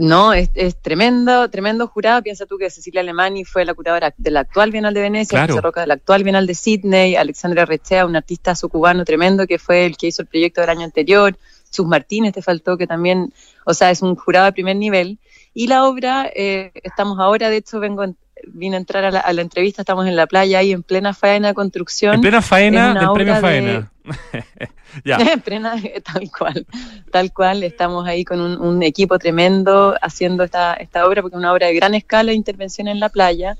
No, 0.00 0.32
es, 0.32 0.50
tremendo, 0.80 1.50
tremendo 1.50 1.86
jurado. 1.86 2.22
Piensa 2.22 2.46
tú 2.46 2.56
que 2.56 2.70
Cecilia 2.70 3.02
Alemani 3.02 3.44
fue 3.44 3.66
la 3.66 3.74
curadora 3.74 4.14
de 4.16 4.30
la 4.30 4.40
actual 4.40 4.70
Bienal 4.70 4.94
de 4.94 5.02
Venecia, 5.02 5.46
José 5.46 5.60
Roca 5.60 5.82
de 5.82 5.88
la 5.88 5.94
actual 5.94 6.24
Bienal 6.24 6.46
de 6.46 6.54
Sydney, 6.54 7.16
Alexandra 7.16 7.66
Rechea, 7.66 8.06
un 8.06 8.16
artista 8.16 8.54
cubano 8.70 9.04
tremendo 9.04 9.46
que 9.46 9.58
fue 9.58 9.84
el 9.84 9.98
que 9.98 10.06
hizo 10.06 10.22
el 10.22 10.28
proyecto 10.28 10.62
del 10.62 10.70
año 10.70 10.86
anterior, 10.86 11.36
Sus 11.68 11.86
Martínez 11.86 12.32
te 12.32 12.40
faltó, 12.40 12.78
que 12.78 12.86
también, 12.86 13.34
o 13.66 13.74
sea, 13.74 13.90
es 13.90 14.00
un 14.00 14.16
jurado 14.16 14.46
de 14.46 14.52
primer 14.52 14.76
nivel. 14.76 15.18
Y 15.52 15.66
la 15.66 15.84
obra, 15.84 16.30
eh, 16.34 16.70
estamos 16.82 17.18
ahora, 17.18 17.50
de 17.50 17.58
hecho, 17.58 17.78
vengo 17.78 18.06
vine 18.46 18.76
a 18.76 18.78
entrar 18.78 19.04
a 19.04 19.32
la, 19.32 19.42
entrevista, 19.42 19.82
estamos 19.82 20.06
en 20.06 20.16
la 20.16 20.26
playa 20.26 20.60
ahí 20.60 20.72
en 20.72 20.82
plena 20.82 21.12
faena 21.12 21.48
de 21.48 21.54
construcción. 21.54 22.14
En 22.14 22.20
plena 22.22 22.40
faena 22.40 22.94
del 22.94 23.12
premio 23.12 23.36
faena. 23.36 23.92
ya. 25.04 25.18
tal 26.04 26.30
cual, 26.36 26.66
tal 27.10 27.32
cual, 27.32 27.62
estamos 27.62 28.06
ahí 28.06 28.24
con 28.24 28.40
un, 28.40 28.82
equipo 28.82 29.18
tremendo 29.18 29.94
haciendo 30.00 30.44
esta, 30.44 30.74
esta 30.74 31.06
obra, 31.06 31.22
porque 31.22 31.36
es 31.36 31.38
una 31.38 31.52
obra 31.52 31.66
de 31.66 31.74
gran 31.74 31.94
escala 31.94 32.30
de 32.30 32.36
intervención 32.36 32.88
en 32.88 33.00
la 33.00 33.08
playa. 33.08 33.56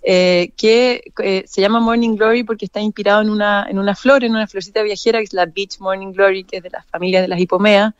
Eh, 0.00 0.52
que 0.56 1.02
eh, 1.24 1.44
se 1.46 1.60
llama 1.60 1.80
Morning 1.80 2.14
Glory 2.14 2.44
porque 2.44 2.64
está 2.64 2.80
inspirado 2.80 3.20
en 3.20 3.30
una, 3.30 3.66
en 3.68 3.80
una 3.80 3.96
flor, 3.96 4.22
en 4.22 4.30
una 4.30 4.46
florcita 4.46 4.80
viajera 4.82 5.18
que 5.18 5.24
es 5.24 5.32
la 5.32 5.46
Beach 5.46 5.80
Morning 5.80 6.12
Glory, 6.12 6.44
que 6.44 6.58
es 6.58 6.62
de 6.62 6.70
las 6.70 6.86
familias 6.86 7.20
de 7.22 7.28
las 7.28 7.40
hipomeas, 7.40 7.94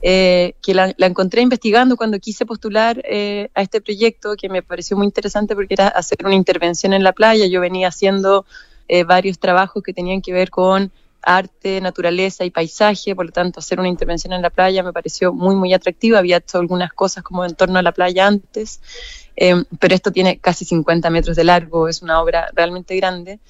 eh, 0.00 0.54
que 0.62 0.74
la, 0.74 0.94
encontré 0.98 1.42
investigando 1.42 1.96
cuando 1.96 2.20
quise 2.20 2.46
postular 2.46 3.02
a 3.54 3.62
este 3.62 3.80
proyecto, 3.80 4.36
que 4.36 4.48
me 4.48 4.62
pareció 4.62 4.96
muy 4.96 5.06
interesante 5.06 5.56
porque 5.56 5.74
era 5.74 5.88
hacer 5.88 6.18
una 6.24 6.36
intervención 6.36 6.92
en 6.92 7.02
la 7.02 7.12
playa. 7.12 7.46
Yo 7.46 7.60
venía 7.60 7.88
haciendo 7.88 8.46
varios 9.06 9.38
trabajos 9.38 9.82
que 9.82 9.92
tenían 9.92 10.22
que 10.22 10.32
ver 10.32 10.50
con 10.50 10.90
arte, 11.22 11.80
naturaleza 11.80 12.44
y 12.44 12.50
paisaje, 12.50 13.14
por 13.14 13.26
lo 13.26 13.32
tanto 13.32 13.60
hacer 13.60 13.78
una 13.78 13.88
intervención 13.88 14.32
en 14.32 14.42
la 14.42 14.50
playa 14.50 14.82
me 14.82 14.92
pareció 14.92 15.32
muy, 15.32 15.54
muy 15.54 15.74
atractivo. 15.74 16.16
Había 16.16 16.38
hecho 16.38 16.58
algunas 16.58 16.92
cosas 16.92 17.22
como 17.22 17.44
en 17.44 17.54
torno 17.54 17.78
a 17.78 17.82
la 17.82 17.92
playa 17.92 18.26
antes, 18.26 18.80
pero 19.34 19.94
esto 19.94 20.12
tiene 20.12 20.38
casi 20.38 20.64
50 20.64 21.08
metros 21.10 21.36
de 21.36 21.44
largo, 21.44 21.88
es 21.88 22.02
una 22.02 22.20
obra 22.20 22.48
realmente 22.54 22.96
grande. 22.96 23.40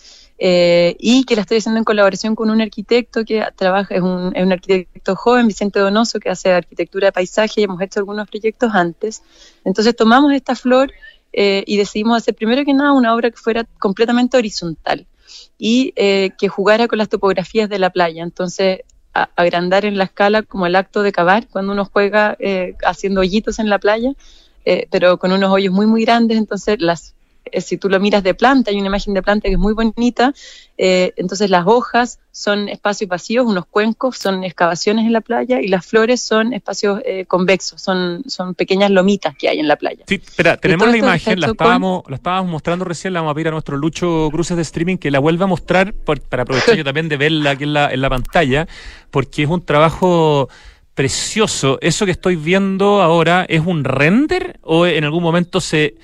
Eh, 0.43 0.97
y 0.99 1.25
que 1.25 1.37
la 1.37 1.43
estoy 1.43 1.59
haciendo 1.59 1.77
en 1.77 1.85
colaboración 1.85 2.35
con 2.35 2.49
un 2.49 2.63
arquitecto 2.63 3.27
que 3.27 3.45
trabaja, 3.57 3.95
es 3.95 4.01
un, 4.01 4.35
es 4.35 4.43
un 4.43 4.53
arquitecto 4.53 5.15
joven, 5.15 5.47
Vicente 5.47 5.81
Donoso, 5.81 6.19
que 6.19 6.31
hace 6.31 6.51
arquitectura 6.51 7.09
de 7.09 7.13
paisaje 7.13 7.61
y 7.61 7.65
hemos 7.65 7.81
hecho 7.83 8.01
algunos 8.01 8.27
proyectos 8.27 8.71
antes. 8.75 9.23
Entonces 9.67 9.95
tomamos 9.95 10.33
esta 10.33 10.55
flor 10.55 10.93
eh, 11.35 11.63
y 11.67 11.77
decidimos 11.77 12.17
hacer 12.17 12.35
primero 12.35 12.65
que 12.65 12.73
nada 12.73 12.95
una 12.95 13.15
obra 13.15 13.31
que 13.31 13.37
fuera 13.37 13.65
completamente 13.79 14.39
horizontal 14.39 15.07
y 15.59 15.93
eh, 15.97 16.31
que 16.39 16.49
jugara 16.49 16.89
con 16.89 16.99
las 16.99 17.09
topografías 17.09 17.69
de 17.69 17.79
la 17.79 17.91
playa. 17.91 18.23
Entonces, 18.23 18.81
agrandar 19.13 19.85
en 19.85 19.99
la 19.99 20.05
escala 20.05 20.43
como 20.43 20.67
el 20.67 20.77
acto 20.77 21.03
de 21.03 21.13
cavar, 21.13 21.49
cuando 21.49 21.73
uno 21.73 21.85
juega 21.85 22.37
haciendo 22.85 23.23
hoyitos 23.23 23.59
en 23.59 23.69
la 23.69 23.81
playa, 23.81 24.13
pero 24.89 25.19
con 25.19 25.33
unos 25.33 25.51
hoyos 25.51 25.75
muy, 25.75 25.87
muy 25.87 26.05
grandes, 26.05 26.39
entonces 26.39 26.81
las 26.81 27.11
eh, 27.11 27.20
si 27.59 27.77
tú 27.77 27.89
lo 27.89 28.01
miras 28.01 28.23
de 28.23 28.35
planta, 28.35 28.71
hay 28.71 28.79
una 28.79 28.89
imagen 28.89 29.15
de 29.15 29.23
planta 29.23 29.49
que 29.49 29.55
es 29.55 29.59
muy 29.59 29.75
bonita, 29.75 30.33
eh, 30.79 31.13
entonces 31.17 31.51
las 31.51 31.67
hojas 31.67 32.19
son 32.33 32.69
espacios 32.69 33.09
vacíos, 33.09 33.47
unos 33.47 33.67
cuencos, 33.67 34.17
son 34.17 34.45
excavaciones 34.45 35.05
en 35.05 35.13
la 35.13 35.21
playa 35.21 35.61
y 35.61 35.69
las 35.69 35.85
flores 35.85 36.23
son 36.23 36.53
espacios 36.53 37.01
eh, 37.05 37.27
convexos, 37.27 37.83
son, 37.83 38.23
son 38.27 38.55
pequeñas 38.55 38.91
lomitas 38.91 39.35
que 39.37 39.49
hay 39.49 39.59
en 39.59 39.69
la 39.69 39.77
playa. 39.77 40.05
Sí, 40.07 40.15
espera, 40.15 40.57
tenemos 40.57 40.89
la 40.89 40.97
imagen, 40.97 41.41
la 41.41 41.49
estábamos, 41.49 42.05
la 42.09 42.17
estábamos 42.17 42.51
mostrando 42.51 42.85
recién, 42.85 43.13
la 43.13 43.21
vamos 43.21 43.33
a 43.33 43.35
pedir 43.35 43.49
a 43.49 43.51
nuestro 43.51 43.77
Lucho 43.77 44.29
Cruces 44.31 44.57
de 44.57 44.63
streaming 44.63 44.97
que 44.97 45.11
la 45.11 45.19
vuelva 45.19 45.45
a 45.45 45.49
mostrar 45.49 45.93
para 45.93 46.45
aprovechar 46.45 46.77
yo 46.77 46.85
también 46.85 47.09
de 47.09 47.17
verla 47.17 47.51
aquí 47.51 47.65
en 47.65 47.75
la, 47.75 47.93
en 47.93 48.01
la 48.01 48.09
pantalla, 48.09 48.67
porque 49.11 49.43
es 49.43 49.49
un 49.49 49.65
trabajo 49.65 50.49
precioso. 50.95 51.79
¿Eso 51.81 52.05
que 52.05 52.13
estoy 52.13 52.37
viendo 52.37 53.03
ahora 53.03 53.47
es 53.49 53.63
un 53.65 53.85
render 53.85 54.59
o 54.63 54.87
en 54.87 55.05
algún 55.05 55.23
momento 55.23 55.61
se 55.61 55.95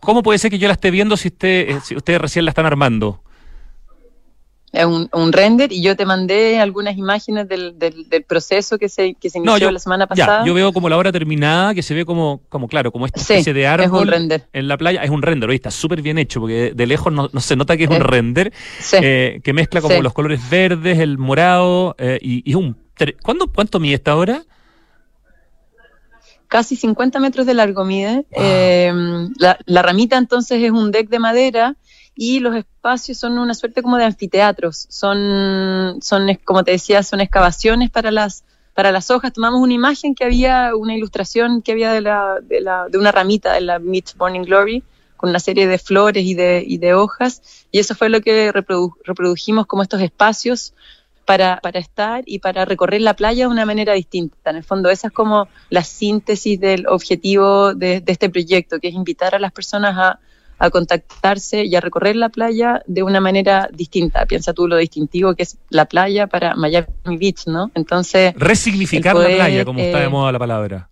¿Cómo 0.00 0.22
puede 0.22 0.38
ser 0.38 0.50
que 0.50 0.58
yo 0.58 0.68
la 0.68 0.74
esté 0.74 0.90
viendo 0.90 1.16
si, 1.16 1.28
usted, 1.28 1.70
eh, 1.70 1.78
si 1.84 1.96
ustedes 1.96 2.20
recién 2.20 2.44
la 2.44 2.50
están 2.50 2.66
armando? 2.66 3.20
Es 4.74 4.84
un, 4.86 5.32
render 5.32 5.70
y 5.70 5.82
yo 5.82 5.94
te 5.94 6.04
mandé 6.04 6.58
algunas 6.58 6.96
imágenes 6.96 7.48
del, 7.48 7.78
del, 7.78 8.24
proceso 8.26 8.76
que 8.76 8.88
se, 8.88 9.14
que 9.14 9.30
se 9.30 9.38
inició 9.38 9.70
la 9.70 9.78
semana 9.78 10.08
pasada. 10.08 10.44
yo 10.44 10.52
veo 10.52 10.72
como 10.72 10.88
la 10.88 10.98
obra 10.98 11.12
terminada, 11.12 11.74
que 11.74 11.82
se 11.82 11.94
ve 11.94 12.04
como, 12.04 12.42
como 12.48 12.66
claro, 12.66 12.90
como 12.90 13.06
esta 13.06 13.20
especie 13.20 13.54
de 13.54 13.68
árbol 13.68 14.12
en 14.52 14.68
la 14.68 14.76
playa. 14.76 15.04
Es 15.04 15.10
un 15.10 15.22
render, 15.22 15.48
está 15.52 15.70
súper 15.70 16.02
bien 16.02 16.18
hecho, 16.18 16.40
porque 16.40 16.72
de 16.74 16.86
lejos 16.86 17.12
no, 17.12 17.28
se 17.38 17.54
nota 17.54 17.76
que 17.76 17.84
es 17.84 17.90
un 17.90 18.00
render, 18.00 18.52
eh, 19.00 19.40
que 19.44 19.52
mezcla 19.52 19.80
como 19.80 20.02
los 20.02 20.12
colores 20.12 20.40
verdes, 20.50 20.98
el 20.98 21.18
morado, 21.18 21.94
eh, 21.98 22.18
y, 22.20 22.50
y 22.50 22.54
un... 22.54 22.76
¿Cuánto 23.22 23.78
mide 23.78 23.94
esta 23.94 24.16
obra? 24.16 24.44
Casi 26.54 26.76
50 26.76 27.18
metros 27.18 27.46
de 27.46 27.54
largo 27.54 27.84
mide. 27.84 28.26
Em, 28.30 29.34
la, 29.38 29.82
ramita 29.82 30.16
entonces 30.16 30.62
es 30.62 30.70
un 30.70 30.92
deck 30.92 31.08
de 31.08 31.18
madera 31.18 31.74
y 32.14 32.38
los 32.38 32.54
espacios 32.54 33.18
son 33.18 33.40
una 33.40 33.54
suerte 33.54 33.82
como 33.82 33.96
de 33.96 34.04
anfiteatros. 34.04 34.86
Son, 34.88 35.98
son 36.00 36.32
como 36.44 36.62
te 36.62 36.70
decía, 36.70 37.02
son 37.02 37.20
excavaciones 37.20 37.90
para 37.90 38.12
las, 38.12 38.44
para 38.72 38.92
las 38.92 39.10
hojas. 39.10 39.32
Tomamos 39.32 39.60
una 39.60 39.72
imagen 39.72 40.14
que 40.14 40.22
había, 40.22 40.76
una 40.76 40.94
ilustración 40.94 41.60
que 41.60 41.72
había 41.72 41.92
de, 41.92 42.02
la, 42.02 42.38
de, 42.40 42.60
la, 42.60 42.86
de 42.88 42.98
una 42.98 43.10
ramita 43.10 43.52
de 43.52 43.60
la 43.60 43.80
Meet 43.80 44.14
Morning 44.16 44.42
Glory 44.42 44.84
con 45.16 45.30
una 45.30 45.40
serie 45.40 45.66
de 45.66 45.78
flores 45.78 46.24
y 46.24 46.34
de, 46.34 46.62
y 46.64 46.78
de 46.78 46.94
hojas. 46.94 47.66
Y 47.72 47.80
eso 47.80 47.96
fue 47.96 48.10
lo 48.10 48.20
que 48.20 48.52
reprodujimos 48.52 49.66
como 49.66 49.82
estos 49.82 50.00
espacios 50.02 50.72
para, 51.24 51.58
para 51.62 51.78
estar 51.78 52.22
y 52.26 52.38
para 52.38 52.64
recorrer 52.64 53.00
la 53.00 53.14
playa 53.14 53.44
de 53.44 53.52
una 53.52 53.66
manera 53.66 53.92
distinta. 53.94 54.50
En 54.50 54.56
el 54.56 54.64
fondo, 54.64 54.90
esa 54.90 55.08
es 55.08 55.12
como 55.12 55.48
la 55.70 55.82
síntesis 55.82 56.60
del 56.60 56.86
objetivo 56.86 57.74
de, 57.74 58.02
este 58.06 58.30
proyecto, 58.30 58.80
que 58.80 58.88
es 58.88 58.94
invitar 58.94 59.34
a 59.34 59.38
las 59.38 59.52
personas 59.52 59.96
a, 59.96 60.18
a 60.58 60.70
contactarse 60.70 61.64
y 61.64 61.74
a 61.76 61.80
recorrer 61.80 62.16
la 62.16 62.28
playa 62.28 62.82
de 62.86 63.02
una 63.02 63.20
manera 63.20 63.68
distinta. 63.72 64.26
Piensa 64.26 64.52
tú 64.52 64.68
lo 64.68 64.76
distintivo 64.76 65.34
que 65.34 65.44
es 65.44 65.58
la 65.70 65.86
playa 65.86 66.26
para 66.26 66.54
Miami 66.54 66.86
Beach, 67.18 67.46
¿no? 67.46 67.70
Entonces... 67.74 68.34
Resignificar 68.36 69.16
la 69.16 69.28
playa, 69.28 69.64
como 69.64 69.80
está 69.80 69.98
de 69.98 70.06
eh, 70.06 70.08
moda 70.08 70.32
la 70.32 70.38
palabra. 70.38 70.88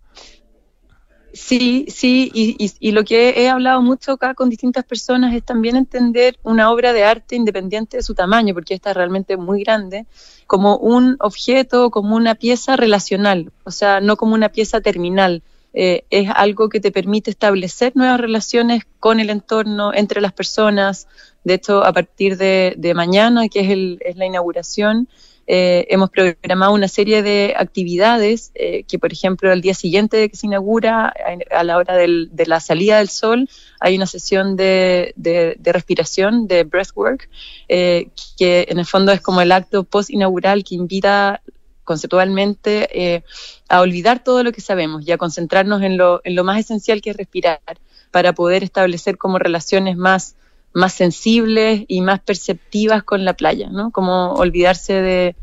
Sí, 1.33 1.87
sí, 1.89 2.29
y, 2.31 2.71
y, 2.79 2.91
lo 2.91 3.03
que 3.03 3.41
he 3.41 3.49
hablado 3.49 3.81
mucho 3.81 4.11
acá 4.11 4.35
con 4.35 4.51
distintas 4.51 4.83
personas 4.85 5.33
es 5.33 5.43
también 5.43 5.75
entender 5.75 6.37
una 6.43 6.71
obra 6.71 6.93
de 6.93 7.05
arte 7.05 7.35
independiente 7.35 7.97
de 7.97 8.03
su 8.03 8.13
tamaño, 8.13 8.53
porque 8.53 8.75
esta 8.75 8.91
es 8.91 8.95
realmente 8.95 9.35
muy 9.35 9.63
grande, 9.63 10.05
como 10.45 10.77
un 10.77 11.17
objeto, 11.19 11.89
como 11.89 12.15
una 12.15 12.35
pieza 12.35 12.75
relacional, 12.75 13.51
o 13.63 13.71
sea, 13.71 13.99
no 13.99 14.15
como 14.15 14.35
una 14.35 14.49
pieza 14.49 14.79
terminal, 14.81 15.41
eh, 15.73 16.05
es 16.11 16.29
algo 16.35 16.69
que 16.69 16.79
te 16.79 16.91
permite 16.91 17.31
establecer 17.31 17.93
nuevas 17.95 18.19
relaciones 18.19 18.83
con 18.99 19.19
el 19.19 19.31
entorno, 19.31 19.91
entre 19.91 20.21
las 20.21 20.33
personas. 20.33 21.07
De 21.43 21.55
hecho, 21.55 21.83
a 21.83 21.91
partir 21.91 22.37
de, 22.37 22.93
mañana, 22.95 23.49
que 23.49 23.61
es, 23.61 23.99
es 24.05 24.15
la 24.17 24.27
inauguración, 24.27 25.09
eh, 25.55 25.85
hemos 25.91 26.09
programado 26.09 26.73
una 26.73 26.87
serie 26.87 27.21
de 27.21 27.53
actividades 27.55 28.51
eh, 28.55 28.85
que, 28.85 28.97
por 28.97 29.13
ejemplo, 29.13 29.51
al 29.51 29.61
día 29.61 29.75
siguiente 29.75 30.17
de 30.17 30.27
que 30.27 30.35
se 30.35 30.47
inaugura, 30.47 31.13
a 31.51 31.63
la 31.63 31.77
hora 31.77 31.95
de 31.95 32.45
la 32.47 32.59
salida 32.59 32.97
del 32.97 33.09
sol, 33.09 33.47
hay 33.79 33.95
una 33.95 34.07
sesión 34.07 34.55
de, 34.55 35.13
respiración, 35.61 36.47
de 36.47 36.63
breathwork, 36.63 37.29
eh, 37.69 38.07
que 38.35 38.65
en 38.67 38.79
el 38.79 38.87
fondo 38.87 39.11
es 39.11 39.21
como 39.21 39.41
el 39.41 39.51
acto 39.51 39.83
post-inaugural 39.83 40.63
que 40.63 40.73
invita 40.73 41.43
conceptualmente 41.83 43.23
a 43.69 43.81
olvidar 43.81 44.23
todo 44.23 44.43
lo 44.43 44.53
que 44.53 44.61
sabemos 44.61 45.07
y 45.07 45.11
a 45.11 45.19
concentrarnos 45.19 45.83
en 45.83 45.97
lo, 45.97 46.21
en 46.23 46.33
lo 46.33 46.43
más 46.43 46.57
esencial 46.57 46.99
que 46.99 47.11
es 47.11 47.17
respirar 47.17 47.59
para 48.09 48.33
poder 48.33 48.63
establecer 48.63 49.19
como 49.19 49.37
relaciones 49.37 49.97
más 49.97 50.35
más 50.73 50.93
sensibles 50.93 51.85
y 51.87 52.01
más 52.01 52.19
perceptivas 52.19 53.03
con 53.03 53.25
la 53.25 53.33
playa, 53.35 53.69
¿no? 53.69 53.91
Como 53.91 54.33
olvidarse 54.33 54.93
de 54.93 55.35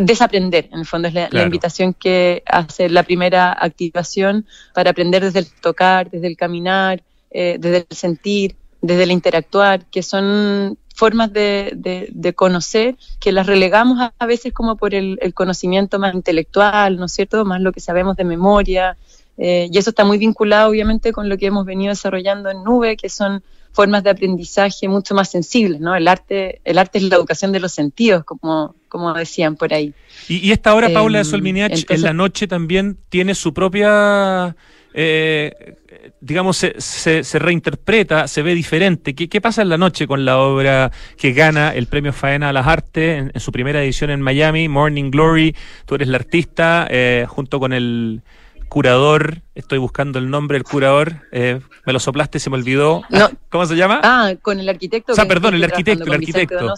desaprender, 0.00 0.68
en 0.72 0.80
el 0.80 0.86
fondo 0.86 1.08
es 1.08 1.14
la, 1.14 1.42
invitación 1.42 1.94
que 1.94 2.42
hace 2.46 2.88
la 2.88 3.02
primera 3.02 3.52
activación 3.52 4.46
para 4.74 4.90
aprender 4.90 5.22
desde 5.22 5.40
el 5.40 5.46
tocar, 5.46 6.10
desde 6.10 6.28
el 6.28 6.36
caminar, 6.36 7.02
eh, 7.30 7.56
desde 7.58 7.86
el 7.88 7.96
sentir, 7.96 8.56
desde 8.80 9.02
el 9.02 9.10
interactuar, 9.10 9.84
que 9.86 10.02
son 10.02 10.78
formas 10.94 11.32
de, 11.32 11.72
de, 12.12 12.34
conocer 12.34 12.96
que 13.20 13.32
las 13.32 13.46
relegamos 13.46 14.10
a, 14.18 14.26
veces 14.26 14.52
como 14.52 14.76
por 14.76 14.94
el, 14.94 15.18
conocimiento 15.34 15.98
más 15.98 16.14
intelectual, 16.14 16.98
¿no 16.98 17.06
es 17.06 17.12
cierto? 17.12 17.44
Más 17.44 17.60
lo 17.60 17.72
que 17.72 17.80
sabemos 17.80 18.16
de 18.16 18.24
memoria. 18.24 18.96
Eh, 19.38 19.68
y 19.72 19.78
eso 19.78 19.90
está 19.90 20.04
muy 20.04 20.18
vinculado, 20.18 20.68
obviamente, 20.68 21.12
con 21.12 21.28
lo 21.30 21.38
que 21.38 21.46
hemos 21.46 21.64
venido 21.64 21.90
desarrollando 21.90 22.50
en 22.50 22.62
Nube, 22.62 22.98
que 22.98 23.08
son 23.08 23.42
formas 23.72 24.02
de 24.02 24.10
aprendizaje 24.10 24.88
mucho 24.88 25.14
más 25.14 25.30
sensibles, 25.30 25.80
¿no? 25.80 25.94
El 25.94 26.08
arte, 26.08 26.60
el 26.64 26.78
arte 26.78 26.98
es 26.98 27.04
la 27.04 27.16
educación 27.16 27.52
de 27.52 27.60
los 27.60 27.72
sentidos, 27.72 28.24
como, 28.24 28.74
como 28.88 29.12
decían 29.14 29.56
por 29.56 29.72
ahí. 29.72 29.94
Y, 30.28 30.50
esta 30.50 30.74
obra, 30.74 30.90
Paula 30.90 31.18
de 31.18 31.24
em, 31.24 31.30
Solminiach, 31.30 31.84
en 31.88 32.02
la 32.02 32.12
noche 32.12 32.46
también 32.46 32.98
tiene 33.08 33.34
su 33.34 33.54
propia, 33.54 34.56
eh, 34.92 35.76
digamos, 36.20 36.56
se, 36.56 36.74
se, 37.22 37.38
reinterpreta, 37.38 38.26
se 38.26 38.42
ve 38.42 38.54
diferente. 38.54 39.14
¿Qué, 39.14 39.28
¿Qué, 39.28 39.40
pasa 39.40 39.62
en 39.62 39.68
la 39.68 39.78
noche 39.78 40.06
con 40.06 40.24
la 40.24 40.38
obra 40.38 40.90
que 41.16 41.32
gana 41.32 41.70
el 41.70 41.86
premio 41.86 42.12
Faena 42.12 42.48
a 42.48 42.52
las 42.52 42.66
Artes 42.66 43.30
en, 43.32 43.40
su 43.40 43.52
primera 43.52 43.82
edición 43.82 44.10
en 44.10 44.20
Miami, 44.20 44.68
Morning 44.68 45.10
Glory? 45.10 45.54
Tú 45.86 45.94
eres 45.94 46.08
la 46.08 46.16
artista, 46.16 46.88
eh, 46.90 47.24
junto 47.28 47.60
con 47.60 47.72
el 47.72 48.22
curador, 48.70 49.42
estoy 49.54 49.76
buscando 49.76 50.18
el 50.18 50.30
nombre 50.30 50.56
del 50.56 50.64
curador, 50.64 51.16
eh, 51.32 51.60
me 51.84 51.92
lo 51.92 52.00
soplaste, 52.00 52.38
se 52.38 52.48
me 52.48 52.56
olvidó. 52.56 53.02
¿Cómo 53.50 53.66
se 53.66 53.76
llama? 53.76 54.00
Ah, 54.02 54.32
con 54.40 54.58
el 54.58 54.68
arquitecto. 54.68 55.12
O 55.12 55.14
sea, 55.14 55.26
perdón, 55.26 55.54
el 55.54 55.64
arquitecto, 55.64 56.04
el 56.04 56.12
arquitecto. 56.14 56.74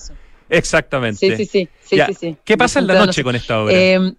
Exactamente. 0.49 1.36
Sí, 1.36 1.47
sí, 1.47 1.68
sí. 2.18 2.36
¿Qué 2.45 2.57
pasa 2.57 2.80
en 2.80 2.88
la 2.88 2.95
noche 2.95 3.22
con 3.22 3.36
esta 3.36 3.62
obra? 3.62 3.74
Eh, 3.74 4.12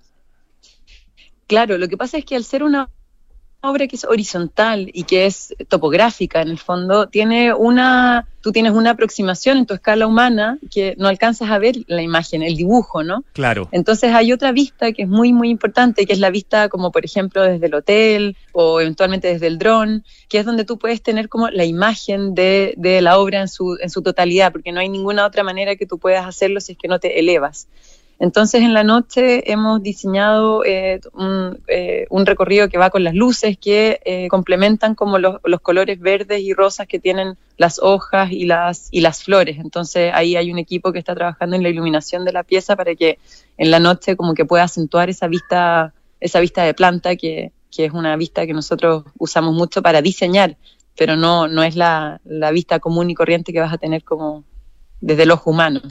claro, 1.48 1.78
lo 1.78 1.90
que 1.90 1.98
pasa 1.98 2.18
es 2.18 2.24
que 2.24 2.38
al 2.38 2.46
ser 2.46 2.64
una 2.64 2.90
obra 3.70 3.88
que 3.88 3.96
es 3.96 4.04
horizontal 4.04 4.90
y 4.94 5.04
que 5.04 5.26
es 5.26 5.56
topográfica 5.70 6.42
en 6.42 6.50
el 6.50 6.60
fondo, 6.60 7.08
tiene 7.08 7.54
una, 7.54 8.28
tú 8.42 8.52
tienes 8.52 8.74
una 8.74 8.92
aproximación 8.92 9.58
en 9.58 9.66
tu 9.66 9.74
escala 9.74 10.06
humana 10.06 10.58
que 10.70 10.96
no 10.98 11.08
alcanzas 11.08 11.50
a 11.50 11.58
ver 11.60 11.78
la 11.88 12.02
imagen, 12.02 12.44
el 12.44 12.58
dibujo, 12.58 13.04
¿no? 13.04 13.24
Claro. 13.32 13.70
Entonces 13.72 14.14
hay 14.14 14.34
otra 14.34 14.52
vista 14.52 14.92
que 14.92 15.04
es 15.04 15.08
muy, 15.08 15.32
muy 15.32 15.50
importante, 15.50 16.06
que 16.06 16.14
es 16.14 16.20
la 16.20 16.30
vista 16.30 16.68
como 16.68 16.92
por 16.92 17.06
ejemplo 17.06 17.42
desde 17.42 17.68
el 17.68 17.74
hotel 17.74 18.36
o 18.52 18.82
eventualmente 18.82 19.30
desde 19.30 19.48
el 19.48 19.58
dron, 19.58 20.04
que 20.28 20.40
es 20.40 20.46
donde 20.46 20.66
tú 20.66 20.78
puedes 20.78 21.02
tener 21.02 21.30
como 21.30 21.50
la 21.50 21.64
imagen 21.64 22.36
de, 22.36 22.74
de 22.78 23.02
la 23.02 23.18
obra 23.18 23.40
en 23.40 23.48
su, 23.48 23.78
en 23.82 23.90
su 23.90 24.02
totalidad, 24.02 24.52
porque 24.52 24.74
no 24.74 24.82
hay 24.82 24.90
ninguna 24.90 25.26
otra 25.26 25.44
manera 25.44 25.78
que 25.78 25.86
tú 25.86 26.00
puedas 26.00 26.28
hacerlo 26.28 26.60
si 26.60 26.74
es 26.74 26.78
que 26.78 26.90
no 26.90 27.00
te 27.00 27.20
elevas. 27.20 27.68
Entonces 28.24 28.62
en 28.62 28.74
la 28.74 28.86
noche 28.86 29.52
hemos 29.52 29.84
diseñado 29.84 30.64
eh, 30.64 31.02
eh, 31.68 32.08
un, 32.10 32.26
recorrido 32.26 32.70
que 32.70 32.78
va 32.78 32.90
con 32.90 33.04
las 33.04 33.14
luces 33.14 33.58
que 33.58 34.00
eh, 34.06 34.30
complementan 34.30 34.96
como 34.96 35.20
los, 35.20 35.42
colores 35.62 36.00
verdes 36.00 36.40
y 36.40 36.54
rosas 36.54 36.88
que 36.88 37.00
tienen 37.00 37.36
las 37.58 37.80
hojas 37.80 38.32
y 38.32 38.46
las, 38.46 38.88
y 38.92 39.02
las 39.02 39.26
flores. 39.26 39.58
Entonces 39.60 40.10
ahí 40.14 40.38
hay 40.38 40.54
un 40.54 40.58
equipo 40.58 40.94
que 40.94 41.00
está 41.00 41.14
trabajando 41.14 41.58
en 41.58 41.64
la 41.64 41.70
iluminación 41.70 42.24
de 42.24 42.32
la 42.32 42.44
pieza 42.44 42.78
para 42.78 42.96
que 42.96 43.20
en 43.58 43.72
la 43.72 43.82
noche 43.82 44.16
como 44.16 44.36
que 44.36 44.46
pueda 44.46 44.64
acentuar 44.64 45.10
esa 45.10 45.28
vista, 45.28 45.94
esa 46.22 46.40
vista 46.40 46.64
de 46.64 46.74
planta 46.74 47.18
que, 47.18 47.52
es 47.76 47.92
una 47.92 48.16
vista 48.16 48.46
que 48.46 48.54
nosotros 48.54 49.04
usamos 49.20 49.54
mucho 49.54 49.82
para 49.82 50.02
diseñar, 50.02 50.56
pero 50.98 51.18
no, 51.18 51.50
no 51.50 51.62
es 51.62 51.76
la, 51.76 52.22
la 52.24 52.52
vista 52.52 52.80
común 52.80 53.10
y 53.10 53.16
corriente 53.16 53.52
que 53.52 53.60
vas 53.60 53.74
a 53.74 53.78
tener 53.78 54.06
como 54.06 54.46
desde 55.02 55.24
el 55.24 55.32
ojo 55.32 55.50
humano. 55.50 55.82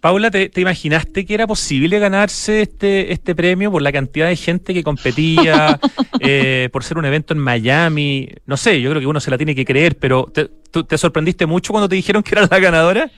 Paula, 0.00 0.30
¿te, 0.30 0.50
imaginaste 0.56 1.24
que 1.24 1.34
era 1.34 1.46
posible 1.46 1.98
ganarse 1.98 2.62
este, 2.62 3.12
este 3.12 3.34
premio 3.34 3.70
por 3.70 3.82
la 3.82 3.92
cantidad 3.92 4.28
de 4.28 4.36
gente 4.36 4.74
que 4.74 4.82
competía, 4.82 5.78
eh, 6.20 6.68
por 6.72 6.84
ser 6.84 6.98
un 6.98 7.04
evento 7.04 7.34
en 7.34 7.40
Miami? 7.40 8.28
No 8.46 8.56
sé, 8.56 8.80
yo 8.80 8.90
creo 8.90 9.00
que 9.00 9.06
uno 9.06 9.20
se 9.20 9.30
la 9.30 9.36
tiene 9.36 9.54
que 9.54 9.64
creer, 9.64 9.96
pero 9.96 10.30
¿te, 10.32 10.50
te 10.84 10.98
sorprendiste 10.98 11.46
mucho 11.46 11.72
cuando 11.72 11.88
te 11.88 11.96
dijeron 11.96 12.22
que 12.22 12.34
era 12.34 12.48
la 12.50 12.58
ganadora? 12.58 13.10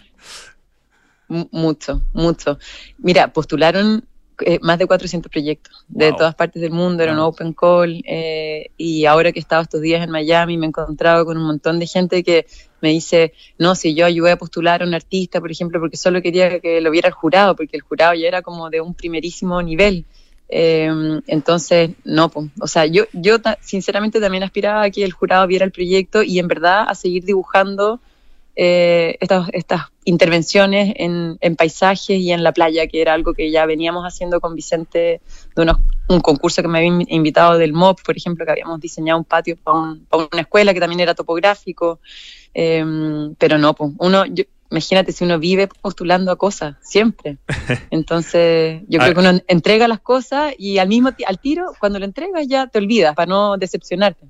mucho, 1.50 2.02
mucho. 2.12 2.58
Mira, 2.98 3.32
postularon 3.32 4.04
eh, 4.40 4.58
más 4.62 4.78
de 4.78 4.86
400 4.86 5.30
proyectos 5.30 5.84
de 5.88 6.12
todas 6.12 6.34
partes 6.34 6.62
del 6.62 6.70
mundo, 6.70 7.02
era 7.02 7.12
un 7.12 7.18
open 7.18 7.52
call 7.52 8.02
eh, 8.06 8.70
y 8.76 9.04
ahora 9.04 9.32
que 9.32 9.38
he 9.38 9.42
estado 9.42 9.62
estos 9.62 9.80
días 9.80 10.02
en 10.02 10.10
Miami 10.10 10.56
me 10.56 10.66
he 10.66 10.68
encontrado 10.68 11.24
con 11.24 11.36
un 11.36 11.44
montón 11.44 11.78
de 11.78 11.86
gente 11.86 12.22
que 12.22 12.46
me 12.80 12.90
dice, 12.90 13.32
no, 13.58 13.74
si 13.74 13.94
yo 13.94 14.06
ayudé 14.06 14.32
a 14.32 14.36
postular 14.36 14.82
a 14.82 14.86
un 14.86 14.94
artista, 14.94 15.40
por 15.40 15.50
ejemplo, 15.50 15.78
porque 15.80 15.96
solo 15.96 16.20
quería 16.20 16.58
que 16.60 16.80
lo 16.80 16.90
viera 16.90 17.08
el 17.08 17.14
jurado, 17.14 17.54
porque 17.54 17.76
el 17.76 17.82
jurado 17.82 18.14
ya 18.14 18.26
era 18.26 18.42
como 18.42 18.70
de 18.70 18.80
un 18.80 18.94
primerísimo 18.94 19.62
nivel. 19.62 20.04
Em, 20.48 21.22
entonces, 21.28 21.92
no, 22.04 22.30
o 22.60 22.66
sea, 22.66 22.84
yo, 22.86 23.04
yo 23.12 23.36
sinceramente 23.60 24.20
también 24.20 24.42
aspiraba 24.42 24.82
a 24.82 24.90
que 24.90 25.04
el 25.04 25.12
jurado 25.12 25.46
viera 25.46 25.64
el 25.64 25.72
proyecto 25.72 26.22
y 26.22 26.38
en 26.38 26.48
verdad 26.48 26.84
a 26.86 26.94
seguir 26.94 27.24
dibujando 27.24 28.00
eh, 28.54 29.16
estas, 29.20 29.48
estas 29.52 29.86
intervenciones 30.04 30.94
en, 30.96 31.38
en, 31.40 31.56
paisajes 31.56 32.18
y 32.18 32.32
en 32.32 32.42
la 32.42 32.52
playa, 32.52 32.86
que 32.86 33.00
era 33.00 33.14
algo 33.14 33.32
que 33.32 33.50
ya 33.50 33.64
veníamos 33.64 34.04
haciendo 34.04 34.40
con 34.40 34.54
Vicente 34.54 35.20
de 35.56 35.62
unos, 35.62 35.78
un 36.08 36.20
concurso 36.20 36.60
que 36.60 36.68
me 36.68 36.78
había 36.78 37.04
invitado 37.08 37.56
del 37.56 37.72
MOP, 37.72 38.02
por 38.02 38.16
ejemplo, 38.16 38.44
que 38.44 38.52
habíamos 38.52 38.80
diseñado 38.80 39.18
un 39.18 39.24
patio 39.24 39.56
para, 39.56 39.78
una 39.78 40.40
escuela 40.40 40.74
que 40.74 40.80
también 40.80 41.00
era 41.00 41.14
topográfico, 41.14 42.00
em, 42.52 43.34
pero 43.36 43.56
no, 43.56 43.74
pues 43.74 43.92
uno, 43.98 44.24
imagínate 44.70 45.12
si 45.12 45.24
uno 45.24 45.38
vive 45.38 45.68
postulando 45.68 46.30
a 46.30 46.36
cosas, 46.36 46.76
siempre. 46.82 47.38
Entonces, 47.90 48.82
yo 48.88 48.98
creo 48.98 49.14
que 49.14 49.20
uno 49.20 49.40
entrega 49.46 49.88
las 49.88 50.00
cosas 50.00 50.52
y 50.58 50.78
al 50.78 50.88
mismo 50.88 51.10
al 51.26 51.38
tiro, 51.38 51.72
cuando 51.78 51.98
lo 51.98 52.04
entregas 52.04 52.46
ya 52.48 52.66
te 52.66 52.78
olvidas 52.78 53.14
para 53.14 53.26
no 53.26 53.56
decepcionarte. 53.56 54.26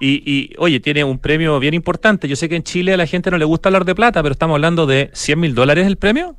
Y, 0.00 0.54
oye, 0.58 0.80
tiene 0.80 1.04
un 1.04 1.18
premio 1.18 1.58
bien 1.60 1.74
importante. 1.74 2.26
Yo 2.26 2.34
sé 2.34 2.48
que 2.48 2.56
en 2.56 2.62
Chile 2.62 2.94
a 2.94 2.96
la 2.96 3.06
gente 3.06 3.30
no 3.30 3.36
le 3.36 3.44
gusta 3.44 3.68
hablar 3.68 3.84
de 3.84 3.94
plata, 3.94 4.22
pero 4.22 4.32
estamos 4.32 4.54
hablando 4.54 4.86
de 4.86 5.10
100 5.12 5.38
mil 5.38 5.54
dólares 5.54 5.86
el 5.86 5.96
premio. 5.96 6.36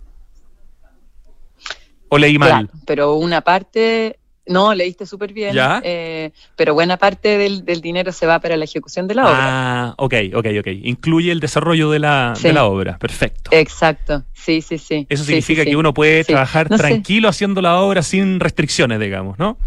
¿O 2.10 2.18
leí 2.18 2.38
mal? 2.38 2.70
pero 2.86 3.16
una 3.16 3.42
parte, 3.42 4.20
no, 4.48 4.74
leíste 4.74 5.06
súper 5.06 5.32
bien. 5.32 5.56
Eh, 5.84 6.32
pero 6.56 6.74
buena 6.74 6.98
parte 6.98 7.38
del, 7.38 7.64
dinero 7.82 8.12
se 8.12 8.26
va 8.26 8.40
para 8.40 8.58
la 8.58 8.66
ejecución 8.66 9.08
de 9.08 9.16
la 9.16 9.26
obra. 9.26 9.38
Ah, 9.40 9.94
ok, 9.98 10.16
ok, 10.34 10.48
ok. 10.60 10.68
Incluye 10.84 11.32
el 11.32 11.40
desarrollo 11.40 11.92
de 11.92 12.00
la, 12.00 12.34
de 12.42 12.54
la 12.54 12.66
obra. 12.66 12.98
Perfecto. 12.98 13.52
Exacto. 13.54 14.24
Sí, 14.34 14.62
sí, 14.62 14.80
sí. 14.80 15.06
Eso 15.08 15.24
significa 15.24 15.64
que 15.64 15.76
uno 15.76 15.94
puede 15.94 16.24
trabajar 16.24 16.68
tranquilo 16.68 17.30
haciendo 17.30 17.62
la 17.62 17.80
obra 17.80 18.02
sin 18.02 18.40
restricciones, 18.40 19.00
digamos, 19.00 19.38
¿no? 19.38 19.58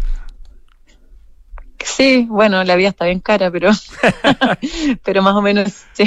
Sí, 1.85 2.25
bueno, 2.27 2.63
la 2.63 2.75
vida 2.75 2.89
está 2.89 3.05
bien 3.05 3.19
cara, 3.19 3.51
pero, 3.51 3.69
pero 5.03 5.21
más 5.21 5.35
o 5.35 5.41
menos 5.41 5.71
sí. 5.93 6.05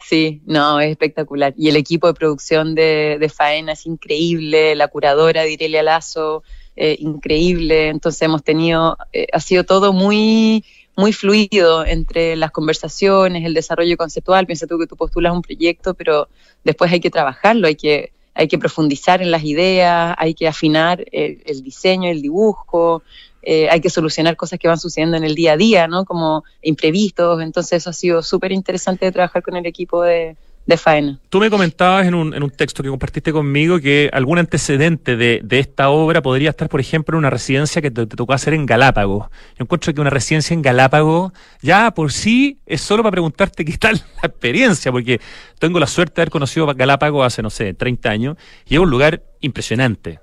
sí, 0.00 0.40
no, 0.46 0.78
es 0.80 0.92
espectacular. 0.92 1.52
Y 1.58 1.68
el 1.68 1.76
equipo 1.76 2.06
de 2.06 2.14
producción 2.14 2.76
de, 2.76 3.18
de 3.18 3.28
Faena 3.28 3.72
es 3.72 3.86
increíble, 3.86 4.76
la 4.76 4.86
curadora 4.86 5.42
de 5.42 5.52
Irelia 5.52 5.82
Lazo, 5.82 6.44
eh, 6.76 6.96
increíble. 7.00 7.88
Entonces 7.88 8.22
hemos 8.22 8.44
tenido, 8.44 8.96
eh, 9.12 9.26
ha 9.32 9.40
sido 9.40 9.64
todo 9.64 9.92
muy, 9.92 10.64
muy 10.96 11.12
fluido 11.12 11.84
entre 11.84 12.36
las 12.36 12.52
conversaciones, 12.52 13.44
el 13.44 13.52
desarrollo 13.52 13.96
conceptual. 13.96 14.46
Piensa 14.46 14.68
tú 14.68 14.78
que 14.78 14.86
tú 14.86 14.96
postulas 14.96 15.32
un 15.32 15.42
proyecto, 15.42 15.94
pero 15.94 16.28
después 16.62 16.92
hay 16.92 17.00
que 17.00 17.10
trabajarlo, 17.10 17.66
hay 17.66 17.74
que, 17.74 18.12
hay 18.32 18.46
que 18.46 18.58
profundizar 18.58 19.20
en 19.22 19.32
las 19.32 19.42
ideas, 19.42 20.14
hay 20.18 20.34
que 20.34 20.46
afinar 20.46 21.04
el, 21.10 21.42
el 21.46 21.62
diseño, 21.64 22.10
el 22.10 22.22
dibujo, 22.22 23.02
eh, 23.44 23.68
hay 23.70 23.80
que 23.80 23.90
solucionar 23.90 24.36
cosas 24.36 24.58
que 24.58 24.68
van 24.68 24.78
sucediendo 24.78 25.16
en 25.16 25.24
el 25.24 25.34
día 25.34 25.52
a 25.52 25.56
día, 25.56 25.86
¿no? 25.86 26.04
Como 26.04 26.44
imprevistos. 26.62 27.42
Entonces 27.42 27.82
eso 27.82 27.90
ha 27.90 27.92
sido 27.92 28.22
súper 28.22 28.52
interesante 28.52 29.04
de 29.04 29.12
trabajar 29.12 29.42
con 29.42 29.56
el 29.56 29.66
equipo 29.66 30.02
de, 30.02 30.36
de 30.66 30.76
faena. 30.76 31.18
Tú 31.28 31.40
me 31.40 31.50
comentabas 31.50 32.06
en 32.06 32.14
un, 32.14 32.32
en 32.34 32.42
un 32.42 32.50
texto 32.50 32.82
que 32.82 32.88
compartiste 32.88 33.32
conmigo 33.32 33.78
que 33.80 34.08
algún 34.12 34.38
antecedente 34.38 35.16
de, 35.16 35.40
de 35.44 35.58
esta 35.58 35.90
obra 35.90 36.22
podría 36.22 36.50
estar, 36.50 36.68
por 36.68 36.80
ejemplo, 36.80 37.16
en 37.16 37.18
una 37.18 37.30
residencia 37.30 37.82
que 37.82 37.90
te, 37.90 38.06
tocó 38.06 38.32
hacer 38.32 38.54
en 38.54 38.64
Galápagos. 38.64 39.28
Yo 39.58 39.64
encuentro 39.64 39.92
que 39.92 40.00
una 40.00 40.10
residencia 40.10 40.54
en 40.54 40.62
Galápagos 40.62 41.32
ya 41.60 41.90
por 41.90 42.12
sí 42.12 42.60
es 42.66 42.80
solo 42.80 43.02
para 43.02 43.12
preguntarte 43.12 43.64
qué 43.64 43.76
tal 43.76 44.02
la 44.22 44.28
experiencia, 44.28 44.90
porque 44.90 45.20
tengo 45.58 45.78
la 45.78 45.86
suerte 45.86 46.14
de 46.16 46.22
haber 46.22 46.30
conocido 46.30 46.66
Galápagos 46.74 47.26
hace, 47.26 47.42
no 47.42 47.50
sé, 47.50 47.74
30 47.74 48.10
años, 48.10 48.36
y 48.66 48.74
es 48.74 48.80
un 48.80 48.88
lugar 48.88 49.22
impresionante. 49.40 50.20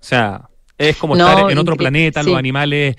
O 0.00 0.04
sea, 0.04 0.47
es 0.78 0.96
como 0.96 1.16
estar 1.16 1.50
en 1.50 1.58
otro 1.58 1.76
planeta, 1.76 2.22
los 2.22 2.36
animales 2.36 2.96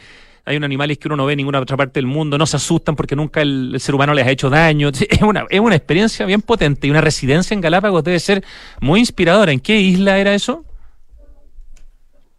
hay 0.49 0.57
unos 0.57 0.65
animales 0.65 0.97
que 0.97 1.07
uno 1.07 1.15
no 1.15 1.27
ve 1.27 1.33
en 1.33 1.37
ninguna 1.37 1.59
otra 1.59 1.77
parte 1.77 1.99
del 1.99 2.07
mundo, 2.07 2.35
no 2.35 2.47
se 2.47 2.57
asustan 2.57 2.95
porque 2.95 3.15
nunca 3.15 3.39
el, 3.41 3.75
ser 3.79 3.93
humano 3.93 4.15
les 4.15 4.25
ha 4.25 4.31
hecho 4.31 4.49
daño. 4.49 4.89
Es 5.09 5.21
una, 5.21 5.45
es 5.47 5.59
una 5.59 5.75
experiencia 5.75 6.25
bien 6.25 6.41
potente 6.41 6.87
y 6.87 6.89
una 6.89 7.01
residencia 7.01 7.53
en 7.53 7.61
Galápagos 7.61 8.03
debe 8.03 8.19
ser 8.19 8.43
muy 8.81 8.99
inspiradora. 8.99 9.51
¿En 9.51 9.59
qué 9.59 9.79
isla 9.79 10.17
era 10.17 10.33
eso? 10.33 10.65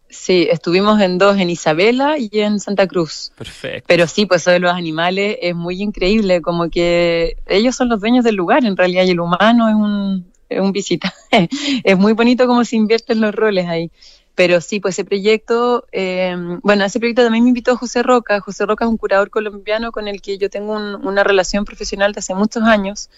Sí, 0.08 0.48
estuvimos 0.50 1.00
en 1.00 1.18
dos, 1.18 1.38
en 1.38 1.50
Isabela 1.50 2.16
y 2.18 2.40
en 2.40 2.58
Santa 2.58 2.88
Cruz. 2.88 3.30
Perfecto. 3.38 3.84
Pero 3.86 4.08
sí, 4.08 4.26
pues 4.26 4.42
eso 4.42 4.50
de 4.50 4.58
los 4.58 4.72
animales 4.72 5.36
es 5.40 5.54
muy 5.54 5.80
increíble, 5.80 6.42
como 6.42 6.68
que 6.68 7.36
ellos 7.46 7.76
son 7.76 7.88
los 7.88 8.00
dueños 8.00 8.24
del 8.24 8.34
lugar 8.34 8.64
en 8.64 8.76
realidad 8.76 9.04
y 9.04 9.10
el 9.10 9.20
humano 9.20 9.68
es 9.68 9.74
un, 9.76 10.26
es 10.48 10.60
un 10.60 10.72
visitante. 10.72 11.16
es 11.84 11.96
muy 11.96 12.12
bonito 12.14 12.48
cómo 12.48 12.64
se 12.64 12.74
invierten 12.74 13.20
los 13.20 13.32
roles 13.32 13.68
ahí. 13.68 13.92
Pero 14.34 14.60
sí, 14.60 14.80
pues 14.80 14.94
ese 14.94 15.04
proyecto, 15.04 15.86
eh, 15.92 16.34
bueno, 16.62 16.84
ese 16.84 16.98
proyecto 16.98 17.22
también 17.22 17.44
me 17.44 17.50
invitó 17.50 17.76
José 17.76 18.02
Roca. 18.02 18.40
José 18.40 18.64
Roca 18.64 18.84
es 18.84 18.90
un 18.90 18.96
curador 18.96 19.30
colombiano 19.30 19.92
con 19.92 20.08
el 20.08 20.22
que 20.22 20.38
yo 20.38 20.48
tengo 20.48 20.74
una 20.74 21.24
relación 21.24 21.64
profesional 21.64 22.12
de 22.12 22.20
hace 22.20 22.34
muchos 22.34 22.62
años. 22.62 23.10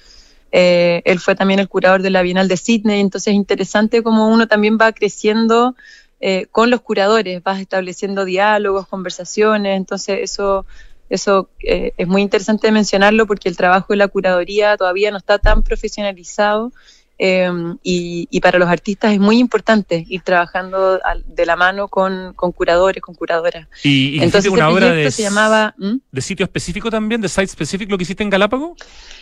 Eh, 0.51 1.03
él 1.05 1.19
fue 1.21 1.35
también 1.35 1.61
el 1.61 1.69
curador 1.69 2.03
de 2.03 2.11
la 2.11 2.23
Bienal 2.23 2.49
de 2.49 2.57
Sydney, 2.57 3.01
entonces 3.01 3.29
es 3.29 3.35
interesante 3.35 4.03
cómo 4.03 4.29
uno 4.29 4.49
también 4.49 4.77
va 4.81 4.93
creciendo 4.93 5.75
eh, 6.21 6.47
con 6.51 6.71
los 6.71 6.83
curadores, 6.83 7.43
vas 7.43 7.61
estableciendo 7.61 8.25
diálogos, 8.25 8.87
conversaciones, 8.87 9.77
entonces 9.77 10.19
eso, 10.23 10.67
eso 11.09 11.49
es 11.59 12.07
muy 12.07 12.21
interesante 12.21 12.71
mencionarlo 12.71 13.27
porque 13.27 13.49
el 13.49 13.57
trabajo 13.57 13.95
de 13.95 13.97
la 13.97 14.09
curaduría 14.09 14.77
todavía 14.77 15.11
no 15.11 15.17
está 15.17 15.39
tan 15.39 15.63
profesionalizado 15.63 16.73
Em, 17.25 17.79
y, 17.85 18.41
para 18.41 18.59
los 18.59 18.69
artistas 18.69 19.13
es 19.13 19.21
muy 19.21 19.39
importante 19.39 20.05
ir 20.09 20.23
trabajando 20.23 20.99
de 21.25 21.47
la 21.47 21.55
mano 21.55 21.87
con, 21.87 22.35
curadores, 22.35 23.01
con 23.01 23.15
curadoras. 23.15 23.69
¿Y, 23.85 24.21
Entonces, 24.21 24.51
una 24.51 24.69
obra 24.69 24.91
de, 24.91 25.09
se 25.13 25.23
llamaba, 25.23 25.73
de 25.79 26.21
sitio 26.21 26.43
específico 26.43 26.91
también, 26.91 27.21
de 27.21 27.29
site 27.29 27.45
específico, 27.45 27.93
lo 27.93 27.97
que 27.97 28.03
hiciste 28.03 28.25
en 28.25 28.31
Galápagos? 28.31 28.77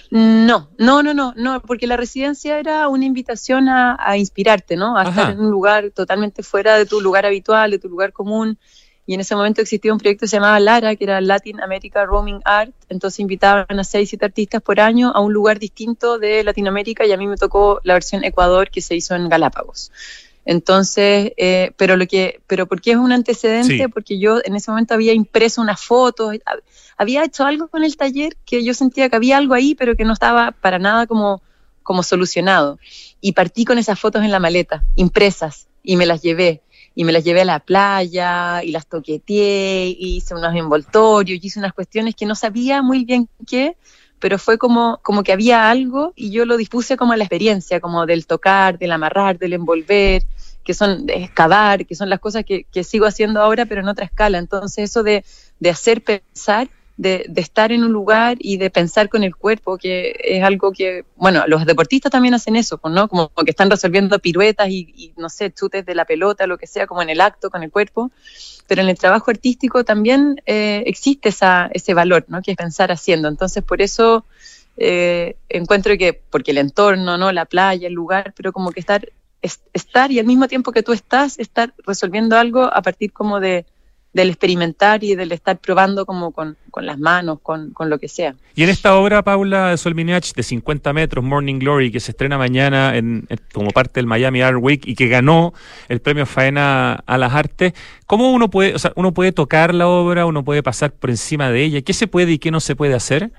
No, 0.08 0.70
no, 0.78 1.02
no, 1.02 1.12
no, 1.12 1.34
no, 1.36 1.60
porque 1.60 1.86
la 1.86 1.98
residencia 1.98 2.58
era 2.58 2.88
una 2.88 3.04
invitación 3.04 3.68
a, 3.68 4.16
inspirarte, 4.16 4.76
¿no? 4.76 4.96
A 4.96 5.02
estar 5.02 5.32
en 5.32 5.40
un 5.40 5.50
lugar 5.50 5.90
totalmente 5.90 6.42
fuera 6.42 6.78
de 6.78 6.86
tu 6.86 7.02
lugar 7.02 7.26
habitual, 7.26 7.70
de 7.70 7.78
tu 7.78 7.90
lugar 7.90 8.14
común 8.14 8.58
y 9.06 9.14
en 9.14 9.20
ese 9.20 9.34
momento 9.34 9.60
existía 9.60 9.92
un 9.92 9.98
proyecto 9.98 10.22
que 10.22 10.28
se 10.28 10.36
llamaba 10.36 10.60
LARA, 10.60 10.94
que 10.96 11.04
era 11.04 11.20
Latin 11.20 11.60
America 11.60 12.04
Roaming 12.04 12.40
Art, 12.44 12.72
entonces 12.88 13.20
invitaban 13.20 13.66
a 13.78 13.84
seis, 13.84 14.08
siete 14.10 14.24
artistas 14.24 14.62
por 14.62 14.80
año 14.80 15.10
a 15.14 15.20
un 15.20 15.32
lugar 15.32 15.58
distinto 15.58 16.18
de 16.18 16.44
Latinoamérica 16.44 17.06
y 17.06 17.12
a 17.12 17.16
mí 17.16 17.26
me 17.26 17.36
tocó 17.36 17.80
la 17.82 17.94
versión 17.94 18.24
Ecuador 18.24 18.70
que 18.70 18.80
se 18.80 18.94
hizo 18.94 19.14
en 19.14 19.28
Galápagos. 19.28 19.90
Entonces, 20.44 21.32
eh, 21.36 21.72
pero 21.76 21.96
lo 21.96 22.06
que, 22.06 22.40
pero 22.46 22.66
¿por 22.66 22.80
qué 22.80 22.92
es 22.92 22.96
un 22.96 23.12
antecedente? 23.12 23.88
Porque 23.88 24.18
yo 24.18 24.38
en 24.44 24.56
ese 24.56 24.70
momento 24.70 24.94
había 24.94 25.12
impreso 25.12 25.60
unas 25.60 25.80
fotos, 25.80 26.36
había 26.96 27.24
hecho 27.24 27.44
algo 27.44 27.68
con 27.68 27.84
el 27.84 27.96
taller 27.96 28.36
que 28.44 28.64
yo 28.64 28.74
sentía 28.74 29.08
que 29.08 29.16
había 29.16 29.36
algo 29.36 29.54
ahí, 29.54 29.74
pero 29.74 29.96
que 29.96 30.04
no 30.04 30.12
estaba 30.12 30.52
para 30.52 30.78
nada 30.78 31.06
como, 31.06 31.42
como 31.82 32.02
solucionado. 32.02 32.78
Y 33.20 33.32
partí 33.32 33.64
con 33.64 33.78
esas 33.78 33.98
fotos 33.98 34.24
en 34.24 34.30
la 34.30 34.40
maleta, 34.40 34.82
impresas, 34.96 35.68
y 35.82 35.96
me 35.96 36.06
las 36.06 36.22
llevé 36.22 36.62
y 36.94 37.04
me 37.04 37.12
las 37.12 37.24
llevé 37.24 37.42
a 37.42 37.44
la 37.44 37.60
playa 37.60 38.62
y 38.62 38.72
las 38.72 38.86
toqueteé, 38.86 39.88
y 39.88 40.16
hice 40.16 40.34
unos 40.34 40.54
envoltorios, 40.54 41.38
y 41.42 41.46
hice 41.46 41.58
unas 41.58 41.72
cuestiones 41.72 42.14
que 42.14 42.26
no 42.26 42.34
sabía 42.34 42.82
muy 42.82 43.04
bien 43.04 43.28
qué, 43.46 43.76
pero 44.18 44.38
fue 44.38 44.58
como, 44.58 45.00
como 45.02 45.22
que 45.22 45.32
había 45.32 45.70
algo 45.70 46.12
y 46.14 46.30
yo 46.30 46.44
lo 46.44 46.56
dispuse 46.56 46.96
como 46.96 47.12
a 47.12 47.16
la 47.16 47.24
experiencia, 47.24 47.80
como 47.80 48.06
del 48.06 48.26
tocar, 48.26 48.78
del 48.78 48.92
amarrar, 48.92 49.38
del 49.38 49.54
envolver, 49.54 50.24
que 50.62 50.74
son 50.74 51.06
de 51.06 51.24
excavar, 51.24 51.86
que 51.86 51.94
son 51.94 52.10
las 52.10 52.20
cosas 52.20 52.44
que, 52.44 52.64
que 52.64 52.84
sigo 52.84 53.06
haciendo 53.06 53.40
ahora, 53.40 53.64
pero 53.64 53.80
en 53.80 53.88
otra 53.88 54.04
escala. 54.04 54.38
Entonces 54.38 54.90
eso 54.90 55.02
de, 55.02 55.24
de 55.58 55.70
hacer 55.70 56.04
pensar 56.04 56.68
de, 57.00 57.32
estar 57.36 57.72
en 57.72 57.82
un 57.82 57.92
lugar 57.92 58.36
y 58.40 58.58
de 58.58 58.68
pensar 58.68 59.08
con 59.08 59.24
el 59.24 59.34
cuerpo, 59.34 59.78
que 59.78 60.14
es 60.22 60.44
algo 60.44 60.70
que, 60.70 61.06
bueno, 61.16 61.44
los 61.46 61.64
deportistas 61.64 62.12
también 62.12 62.34
hacen 62.34 62.56
eso, 62.56 62.76
pues, 62.76 62.92
¿no? 62.92 63.08
Como 63.08 63.30
que 63.30 63.50
están 63.50 63.70
resolviendo 63.70 64.18
piruetas 64.18 64.68
y, 64.68 65.14
no 65.16 65.30
sé, 65.30 65.50
chutes 65.50 65.86
de 65.86 65.94
la 65.94 66.04
pelota, 66.04 66.46
lo 66.46 66.58
que 66.58 66.66
sea, 66.66 66.86
como 66.86 67.00
en 67.00 67.08
el 67.08 67.22
acto, 67.22 67.48
con 67.48 67.62
el 67.62 67.70
cuerpo. 67.70 68.10
Pero 68.66 68.82
en 68.82 68.90
el 68.90 68.98
trabajo 68.98 69.30
artístico 69.30 69.82
también 69.82 70.42
eh, 70.44 70.82
existe 70.86 71.30
esa, 71.30 71.70
ese 71.72 71.94
valor, 71.94 72.26
¿no? 72.28 72.42
Que 72.42 72.50
es 72.50 72.56
pensar 72.58 72.92
haciendo. 72.92 73.28
Entonces, 73.28 73.64
por 73.64 73.80
eso 73.80 74.26
eh, 74.76 75.36
encuentro 75.48 75.96
que, 75.96 76.12
porque 76.12 76.50
el 76.50 76.58
entorno, 76.58 77.16
¿no? 77.16 77.32
La 77.32 77.46
playa, 77.46 77.88
el 77.88 77.94
lugar, 77.94 78.34
pero 78.36 78.52
como 78.52 78.72
que 78.72 78.80
estar, 78.80 79.08
estar 79.40 80.12
y 80.12 80.18
al 80.18 80.26
mismo 80.26 80.48
tiempo 80.48 80.70
que 80.70 80.82
tú 80.82 80.92
estás, 80.92 81.38
estar 81.38 81.72
resolviendo 81.86 82.36
algo 82.36 82.64
a 82.64 82.82
partir 82.82 83.10
como 83.10 83.40
de 83.40 83.64
del 84.12 84.28
experimentar 84.28 85.04
y 85.04 85.14
del 85.14 85.30
estar 85.30 85.58
probando 85.58 86.04
como 86.04 86.32
con, 86.32 86.56
las 86.76 86.98
manos, 86.98 87.38
con, 87.42 87.72
lo 87.78 87.98
que 87.98 88.08
sea. 88.08 88.34
Y 88.56 88.64
en 88.64 88.70
esta 88.70 88.96
obra, 88.96 89.22
Paula 89.22 89.70
de 89.70 89.76
Solminiach, 89.76 90.32
de 90.34 90.42
50 90.42 90.92
metros, 90.92 91.24
Morning 91.24 91.58
Glory, 91.60 91.92
que 91.92 92.00
se 92.00 92.10
estrena 92.10 92.36
mañana 92.36 92.96
en, 92.96 93.26
como 93.52 93.70
parte 93.70 93.94
del 93.94 94.06
Miami 94.06 94.42
Art 94.42 94.58
Week 94.60 94.82
y 94.84 94.94
que 94.96 95.08
ganó 95.08 95.54
el 95.88 96.00
premio 96.00 96.26
Faena 96.26 96.94
a 97.06 97.18
las 97.18 97.32
Artes, 97.32 97.72
¿cómo 98.06 98.32
uno 98.32 98.50
puede, 98.50 98.74
o 98.74 98.78
sea, 98.78 98.92
uno 98.96 99.14
puede 99.14 99.30
tocar 99.32 99.74
la 99.74 99.86
obra, 99.86 100.26
uno 100.26 100.44
puede 100.44 100.62
pasar 100.62 100.92
por 100.92 101.10
encima 101.10 101.50
de 101.50 101.62
ella? 101.62 101.82
¿Qué 101.82 101.92
se 101.92 102.08
puede 102.08 102.32
y 102.32 102.38
qué 102.38 102.50
no 102.50 102.60
se 102.60 102.74
puede 102.74 102.94
hacer? 102.94 103.30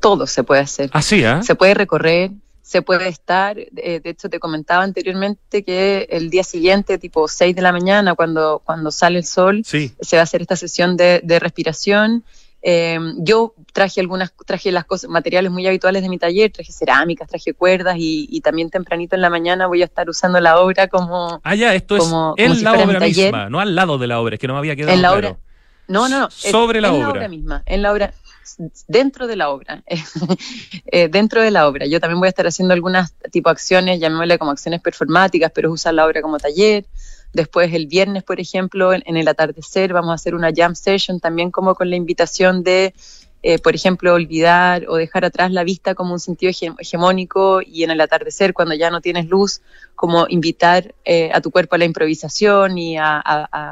Todo 0.00 0.26
se 0.26 0.42
puede 0.42 0.62
hacer. 0.62 0.90
Así, 0.92 1.24
¿ah? 1.24 1.42
Se 1.42 1.54
puede 1.54 1.74
recorrer, 1.74 2.32
se 2.68 2.82
puede 2.82 3.08
estar, 3.08 3.58
eh, 3.58 3.98
de 4.04 4.10
hecho 4.10 4.28
te 4.28 4.38
comentaba 4.38 4.82
anteriormente 4.82 5.64
que 5.64 6.06
el 6.10 6.28
día 6.28 6.44
siguiente, 6.44 6.98
tipo 6.98 7.26
6 7.26 7.56
de 7.56 7.62
la 7.62 7.72
mañana, 7.72 8.14
cuando, 8.14 8.60
cuando 8.62 8.90
sale 8.90 9.16
el 9.16 9.24
sol, 9.24 9.62
se 9.64 9.90
va 10.12 10.20
a 10.20 10.22
hacer 10.24 10.42
esta 10.42 10.54
sesión 10.54 10.94
de, 10.98 11.38
respiración. 11.40 12.24
Em, 12.60 13.14
yo 13.24 13.54
traje 13.72 14.02
algunas, 14.02 14.34
traje 14.44 14.70
las 14.70 14.84
cosas, 14.84 15.08
materiales 15.08 15.50
muy 15.50 15.66
habituales 15.66 16.02
de 16.02 16.10
mi 16.10 16.18
taller, 16.18 16.52
traje 16.52 16.70
cerámicas, 16.70 17.26
traje 17.26 17.54
cuerdas 17.54 17.96
y, 17.98 18.38
también 18.42 18.68
tempranito 18.68 19.16
en 19.16 19.22
la 19.22 19.30
mañana 19.30 19.66
voy 19.66 19.80
a 19.80 19.86
estar 19.86 20.10
usando 20.10 20.38
la 20.38 20.60
obra 20.60 20.88
como... 20.88 21.40
Ah, 21.44 21.54
ya, 21.54 21.74
esto 21.74 21.96
es 21.96 22.04
en 22.36 22.62
la 22.62 22.72
obra 22.74 23.00
misma, 23.00 23.48
no 23.48 23.60
al 23.60 23.74
lado 23.74 23.96
de 23.96 24.08
la 24.08 24.20
obra, 24.20 24.34
es 24.34 24.40
que 24.40 24.46
no 24.46 24.52
me 24.52 24.58
había 24.58 24.76
quedado 24.76 24.92
en 24.92 25.00
la 25.00 25.08
claro. 25.08 25.28
Obra, 25.28 25.38
no, 25.86 26.06
no, 26.10 26.20
no. 26.20 26.30
Sobre 26.30 26.82
la 26.82 26.88
en 26.88 26.94
obra. 26.96 27.06
la 27.06 27.12
obra 27.12 27.28
misma, 27.28 27.62
en 27.64 27.80
la 27.80 27.92
obra, 27.92 28.12
dentro 28.86 29.26
de 29.26 29.36
la 29.36 29.50
obra, 29.50 29.82
eh, 30.86 31.08
dentro 31.08 31.42
de 31.42 31.50
la 31.50 31.68
obra. 31.68 31.86
Yo 31.86 32.00
también 32.00 32.18
voy 32.18 32.26
a 32.26 32.30
estar 32.30 32.46
haciendo 32.46 32.74
algunas 32.74 33.14
tipo 33.30 33.50
acciones, 33.50 34.00
llamémosle 34.00 34.38
como 34.38 34.50
acciones 34.50 34.80
performáticas, 34.80 35.52
pero 35.54 35.72
usar 35.72 35.94
la 35.94 36.06
obra 36.06 36.22
como 36.22 36.38
taller. 36.38 36.86
Después 37.32 37.72
el 37.74 37.86
viernes, 37.86 38.22
por 38.22 38.40
ejemplo, 38.40 38.92
en, 38.92 39.16
el 39.16 39.28
atardecer 39.28 39.92
vamos 39.92 40.10
a 40.10 40.14
hacer 40.14 40.34
una 40.34 40.50
jam 40.54 40.74
session 40.74 41.20
también 41.20 41.50
como 41.50 41.74
con 41.74 41.90
la 41.90 41.96
invitación 41.96 42.62
de, 42.62 42.94
eh, 43.42 43.58
por 43.58 43.74
ejemplo, 43.74 44.14
olvidar 44.14 44.86
o 44.88 44.96
dejar 44.96 45.26
atrás 45.26 45.52
la 45.52 45.62
vista 45.62 45.94
como 45.94 46.14
un 46.14 46.20
sentido 46.20 46.50
hegemónico 46.78 47.60
y 47.60 47.84
en 47.84 47.90
el 47.90 48.00
atardecer, 48.00 48.54
cuando 48.54 48.74
ya 48.74 48.90
no 48.90 49.02
tienes 49.02 49.26
luz, 49.26 49.60
como 49.94 50.26
invitar 50.28 50.94
eh, 51.04 51.30
a 51.34 51.40
tu 51.42 51.50
cuerpo 51.50 51.74
a 51.74 51.78
la 51.78 51.84
improvisación 51.84 52.78
y 52.78 52.96
a, 52.96 53.20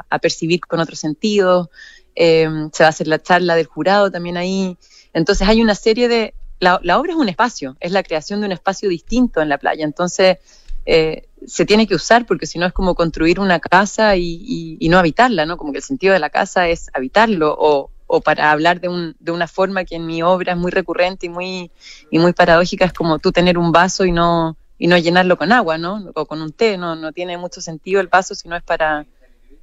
a 0.07 0.19
percibir 0.19 0.61
con 0.61 0.79
otro 0.79 0.95
sentido. 0.95 1.71
Em, 2.19 2.71
se 2.73 2.81
va 2.81 2.87
a 2.87 2.89
hacer 2.89 3.07
la 3.07 3.21
charla 3.21 3.55
del 3.55 3.67
jurado 3.67 4.09
también 4.09 4.37
ahí. 4.37 4.75
Entonces 5.13 5.47
hay 5.47 5.61
una 5.61 5.75
serie 5.75 6.07
de... 6.07 6.33
La, 6.59 6.79
obra 6.97 7.11
es 7.11 7.15
un 7.15 7.29
espacio, 7.29 7.77
es 7.79 7.91
la 7.91 8.01
creación 8.01 8.39
de 8.39 8.47
un 8.47 8.51
espacio 8.51 8.89
distinto 8.89 9.39
en 9.39 9.49
la 9.49 9.59
playa. 9.59 9.85
Entonces 9.85 10.39
eh, 10.87 11.27
se 11.45 11.67
tiene 11.67 11.85
que 11.85 11.93
usar 11.93 12.25
porque 12.25 12.47
si 12.47 12.57
no 12.57 12.65
es 12.65 12.73
como 12.73 12.95
construir 12.95 13.39
una 13.39 13.59
casa 13.59 14.15
y, 14.15 14.79
no 14.89 14.97
habitarla, 14.97 15.45
¿no? 15.45 15.57
Como 15.57 15.71
que 15.71 15.77
el 15.77 15.83
sentido 15.83 16.13
de 16.13 16.19
la 16.19 16.31
casa 16.31 16.67
es 16.67 16.89
habitarlo 16.93 17.55
o, 17.55 18.21
para 18.21 18.49
hablar 18.49 18.81
de, 18.81 18.87
un, 18.87 19.15
de, 19.19 19.31
una 19.31 19.47
forma 19.47 19.85
que 19.85 19.97
en 19.97 20.07
mi 20.07 20.23
obra 20.23 20.53
es 20.53 20.57
muy 20.57 20.71
recurrente 20.71 21.27
y 21.27 21.29
muy, 21.29 21.69
y 22.09 22.17
muy 22.17 22.33
paradójica, 22.33 22.85
es 22.85 22.93
como 22.93 23.19
tú 23.19 23.31
tener 23.31 23.59
un 23.59 23.71
vaso 23.71 24.05
y 24.05 24.11
no, 24.11 24.57
y 24.79 24.87
no 24.87 24.97
llenarlo 24.97 25.37
con 25.37 25.51
agua, 25.51 25.77
¿no? 25.77 26.11
O 26.15 26.25
con 26.25 26.41
un 26.41 26.51
té, 26.51 26.79
no, 26.79 26.95
no 26.95 27.11
tiene 27.11 27.37
mucho 27.37 27.61
sentido 27.61 28.01
el 28.01 28.07
vaso 28.07 28.33
si 28.33 28.47
no 28.47 28.55
es 28.55 28.63
para, 28.63 29.05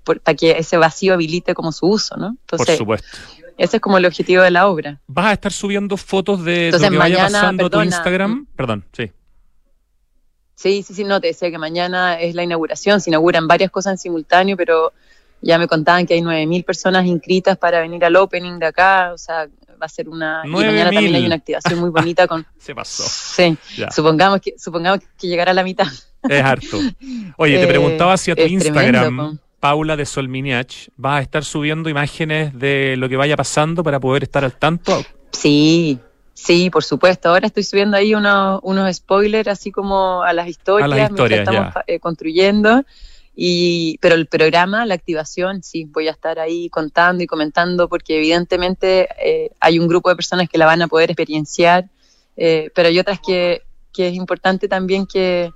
para 0.04 0.36
que 0.36 0.52
ese 0.52 0.76
vacío 0.76 1.14
habilite 1.14 1.54
como 1.54 1.72
su 1.72 1.86
uso, 1.86 2.16
¿no? 2.16 2.36
Entonces, 2.40 2.66
Por 2.66 2.76
supuesto. 2.76 3.18
Ese 3.56 3.76
es 3.76 3.80
como 3.80 3.98
el 3.98 4.06
objetivo 4.06 4.42
de 4.42 4.50
la 4.50 4.66
obra. 4.66 5.00
¿Vas 5.06 5.26
a 5.26 5.32
estar 5.32 5.52
subiendo 5.52 5.96
fotos 5.96 6.44
de 6.44 6.72
lo 6.72 6.78
que 6.78 6.96
vaya 6.96 7.18
pasando 7.18 7.66
a 7.66 7.70
tu 7.70 7.82
Instagram? 7.82 8.46
Perdón, 8.56 8.84
sí. 8.92 9.12
Sí, 10.56 10.82
sí, 10.82 10.94
sí, 10.94 11.04
no, 11.04 11.20
te 11.20 11.28
decía 11.28 11.50
que 11.50 11.58
mañana 11.58 12.18
es 12.20 12.34
la 12.34 12.42
inauguración, 12.42 13.00
se 13.00 13.10
inauguran 13.10 13.46
varias 13.46 13.70
cosas 13.70 13.92
en 13.92 13.98
simultáneo, 13.98 14.56
pero 14.56 14.92
Ya 15.40 15.58
me 15.58 15.68
contaban 15.68 16.06
que 16.06 16.14
hay 16.14 16.20
9.000 16.20 16.64
personas 16.64 17.04
inscritas 17.04 17.58
para 17.58 17.80
venir 17.80 18.02
al 18.04 18.16
opening 18.16 18.58
de 18.58 18.66
acá, 18.66 19.12
o 19.12 19.18
sea, 19.18 19.46
va 19.70 19.86
a 19.86 19.88
ser 19.88 20.08
una... 20.08 20.40
Y 20.42 20.48
mañana 20.48 20.90
también 20.90 21.14
hay 21.14 21.26
una 21.26 21.34
activación 21.34 21.78
muy 21.80 21.90
bonita 21.90 22.26
con... 22.26 22.46
Se 22.58 22.74
pasó. 22.74 23.02
Sí, 23.02 23.56
supongamos 23.94 24.40
que, 24.40 24.54
supongamos 24.58 25.00
que 25.18 25.26
llegará 25.28 25.50
a 25.50 25.54
la 25.54 25.62
mitad. 25.62 25.86
Es 26.26 26.42
harto. 26.42 26.80
Oye, 27.36 27.58
te 27.58 27.66
preguntaba 27.74 28.16
si 28.16 28.30
a 28.30 28.36
tu 28.36 28.42
Instagram... 28.42 29.38
Paula 29.64 29.96
de 29.96 30.04
Solminiach, 30.04 30.90
¿vas 30.98 31.20
a 31.20 31.22
estar 31.22 31.42
subiendo 31.42 31.88
imágenes 31.88 32.52
de 32.52 32.98
lo 32.98 33.08
que 33.08 33.16
vaya 33.16 33.34
pasando 33.34 33.82
para 33.82 33.98
poder 33.98 34.22
estar 34.22 34.44
al 34.44 34.52
tanto? 34.52 35.02
Sí, 35.32 35.98
sí, 36.34 36.68
por 36.68 36.84
supuesto. 36.84 37.30
Ahora 37.30 37.46
estoy 37.46 37.62
subiendo 37.62 37.96
ahí 37.96 38.14
unos, 38.14 38.60
unos 38.62 38.94
spoilers, 38.94 39.48
así 39.48 39.72
como 39.72 40.22
a 40.22 40.34
las 40.34 40.48
historias, 40.48 40.84
a 40.84 40.94
las 40.94 41.08
historias 41.08 41.48
estamos 41.48 41.72
eh, 41.86 41.98
construyendo. 41.98 42.84
Y, 43.34 43.96
pero 44.02 44.16
el 44.16 44.26
programa, 44.26 44.84
la 44.84 44.96
activación, 44.96 45.62
sí, 45.62 45.86
voy 45.86 46.08
a 46.08 46.10
estar 46.10 46.38
ahí 46.38 46.68
contando 46.68 47.22
y 47.22 47.26
comentando 47.26 47.88
porque 47.88 48.18
evidentemente 48.18 49.08
eh, 49.18 49.50
hay 49.60 49.78
un 49.78 49.88
grupo 49.88 50.10
de 50.10 50.16
personas 50.16 50.46
que 50.50 50.58
la 50.58 50.66
van 50.66 50.82
a 50.82 50.88
poder 50.88 51.10
experienciar, 51.12 51.88
eh, 52.36 52.70
pero 52.74 52.88
hay 52.88 52.98
otras 52.98 53.18
que, 53.18 53.62
que 53.94 54.08
es 54.08 54.14
importante 54.14 54.68
también 54.68 55.06
que, 55.06 55.54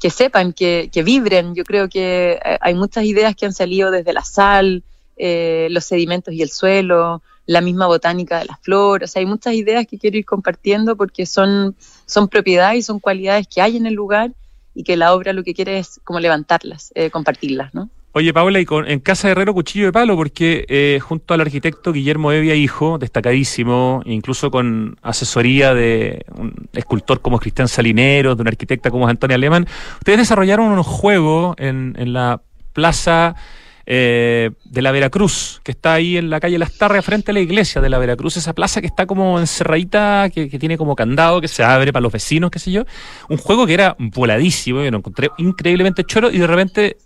que 0.00 0.10
sepan, 0.10 0.52
que, 0.52 0.90
que, 0.92 1.02
vibren. 1.02 1.54
Yo 1.54 1.64
creo 1.64 1.88
que 1.88 2.38
eh, 2.44 2.58
hay 2.60 2.74
muchas 2.74 3.04
ideas 3.04 3.34
que 3.34 3.46
han 3.46 3.52
salido 3.52 3.90
desde 3.90 4.12
la 4.12 4.24
sal, 4.24 4.82
eh, 5.16 5.68
los 5.70 5.84
sedimentos 5.84 6.34
y 6.34 6.42
el 6.42 6.50
suelo, 6.50 7.22
la 7.46 7.60
misma 7.60 7.86
botánica 7.86 8.38
de 8.38 8.46
la 8.46 8.56
flor. 8.56 9.04
O 9.04 9.06
sea, 9.06 9.20
hay 9.20 9.26
muchas 9.26 9.54
ideas 9.54 9.86
que 9.86 9.98
quiero 9.98 10.18
ir 10.18 10.24
compartiendo 10.24 10.96
porque 10.96 11.26
son, 11.26 11.76
son 12.04 12.28
propiedades 12.28 12.78
y 12.78 12.82
son 12.82 13.00
cualidades 13.00 13.46
que 13.48 13.62
hay 13.62 13.76
en 13.76 13.86
el 13.86 13.94
lugar 13.94 14.32
y 14.74 14.82
que 14.82 14.96
la 14.96 15.14
obra 15.14 15.32
lo 15.32 15.42
que 15.42 15.54
quiere 15.54 15.78
es 15.78 16.00
como 16.04 16.20
levantarlas, 16.20 16.92
eh, 16.94 17.10
compartirlas, 17.10 17.72
¿no? 17.72 17.88
Oye, 18.18 18.32
Paula, 18.32 18.58
y 18.60 18.64
con, 18.64 18.88
en 18.88 19.00
Casa 19.00 19.28
Herrero 19.28 19.52
Cuchillo 19.52 19.84
de 19.84 19.92
Palo, 19.92 20.16
porque 20.16 20.64
eh, 20.70 21.00
junto 21.02 21.34
al 21.34 21.42
arquitecto 21.42 21.92
Guillermo 21.92 22.32
Evia 22.32 22.54
Hijo, 22.54 22.96
destacadísimo, 22.96 24.00
incluso 24.06 24.50
con 24.50 24.96
asesoría 25.02 25.74
de 25.74 26.24
un 26.34 26.54
escultor 26.72 27.20
como 27.20 27.38
Cristian 27.38 27.68
Salinero, 27.68 28.34
de 28.34 28.40
una 28.40 28.48
arquitecta 28.48 28.90
como 28.90 29.06
Antonia 29.06 29.34
Alemán, 29.34 29.66
ustedes 29.98 30.20
desarrollaron 30.20 30.68
unos 30.68 30.86
juegos 30.86 31.56
en, 31.58 31.94
en 31.98 32.14
la 32.14 32.40
plaza 32.72 33.36
eh, 33.84 34.50
de 34.64 34.80
la 34.80 34.92
Veracruz, 34.92 35.60
que 35.62 35.72
está 35.72 35.92
ahí 35.92 36.16
en 36.16 36.30
la 36.30 36.40
calle 36.40 36.58
Las 36.58 36.78
Tarras, 36.78 37.04
frente 37.04 37.32
a 37.32 37.34
la 37.34 37.40
iglesia 37.40 37.82
de 37.82 37.90
la 37.90 37.98
Veracruz, 37.98 38.38
esa 38.38 38.54
plaza 38.54 38.80
que 38.80 38.86
está 38.86 39.04
como 39.04 39.38
encerradita, 39.38 40.30
que, 40.30 40.48
que 40.48 40.58
tiene 40.58 40.78
como 40.78 40.96
candado, 40.96 41.42
que 41.42 41.48
se 41.48 41.62
abre 41.62 41.92
para 41.92 42.02
los 42.02 42.12
vecinos, 42.12 42.50
qué 42.50 42.60
sé 42.60 42.72
yo. 42.72 42.86
Un 43.28 43.36
juego 43.36 43.66
que 43.66 43.74
era 43.74 43.94
voladísimo, 43.98 44.82
yo 44.82 44.90
lo 44.90 44.96
encontré 44.96 45.28
increíblemente 45.36 46.02
choro 46.02 46.30
y 46.30 46.38
de 46.38 46.46
repente 46.46 46.96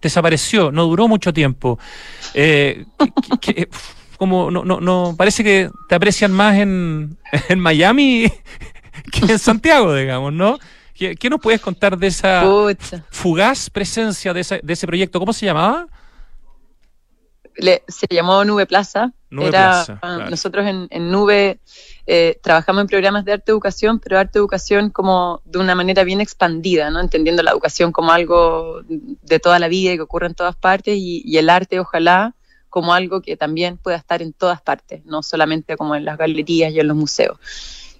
desapareció, 0.00 0.70
no 0.72 0.84
duró 0.84 1.08
mucho 1.08 1.32
tiempo. 1.32 1.78
Eh, 2.34 2.84
como 4.16 4.50
no, 4.50 4.64
no, 4.64 4.80
no, 4.80 5.14
parece 5.16 5.44
que 5.44 5.70
te 5.88 5.94
aprecian 5.94 6.32
más 6.32 6.56
en, 6.56 7.18
en 7.48 7.60
Miami 7.60 8.30
que 9.12 9.32
en 9.32 9.38
Santiago, 9.38 9.94
digamos, 9.94 10.32
¿no? 10.32 10.58
¿Qué, 10.94 11.28
nos 11.28 11.40
puedes 11.40 11.60
contar 11.60 11.98
de 11.98 12.06
esa 12.06 12.42
fugaz 13.10 13.68
presencia 13.68 14.32
de, 14.32 14.60
de 14.62 14.72
ese 14.72 14.86
proyecto? 14.86 15.18
¿Cómo 15.18 15.34
se 15.34 15.44
llamaba? 15.44 15.86
se 17.88 18.06
llamó 18.10 18.44
Nube 18.44 18.66
Plaza. 18.66 19.12
Era, 19.30 19.84
Nosotros 20.30 20.66
en, 20.66 20.86
en 20.90 21.10
Nube 21.10 21.58
eh, 22.06 22.38
trabajamos 22.42 22.82
en 22.82 22.86
programas 22.86 23.24
de 23.24 23.32
arte 23.32 23.50
educación, 23.50 23.98
pero 23.98 24.18
arte 24.18 24.38
educación 24.38 24.90
como 24.90 25.42
de 25.44 25.58
una 25.58 25.74
manera 25.74 26.04
bien 26.04 26.20
expandida, 26.20 26.90
¿no? 26.90 27.00
entendiendo 27.00 27.42
la 27.42 27.50
educación 27.50 27.90
como 27.90 28.12
algo 28.12 28.82
de 28.86 29.40
toda 29.40 29.58
la 29.58 29.66
vida 29.66 29.92
y 29.92 29.96
que 29.96 30.02
ocurre 30.02 30.28
en 30.28 30.34
todas 30.34 30.54
partes, 30.54 30.96
y, 30.96 31.36
el 31.36 31.50
arte 31.50 31.80
ojalá 31.80 32.34
como 32.70 32.94
algo 32.94 33.20
que 33.20 33.36
también 33.36 33.78
pueda 33.78 33.96
estar 33.96 34.22
en 34.22 34.32
todas 34.32 34.62
partes, 34.62 35.04
no 35.04 35.22
solamente 35.22 35.76
como 35.76 35.96
en 35.96 36.04
las 36.04 36.16
galerías 36.16 36.72
y 36.72 36.78
en 36.78 36.88
los 36.88 36.96
museos. 36.96 37.38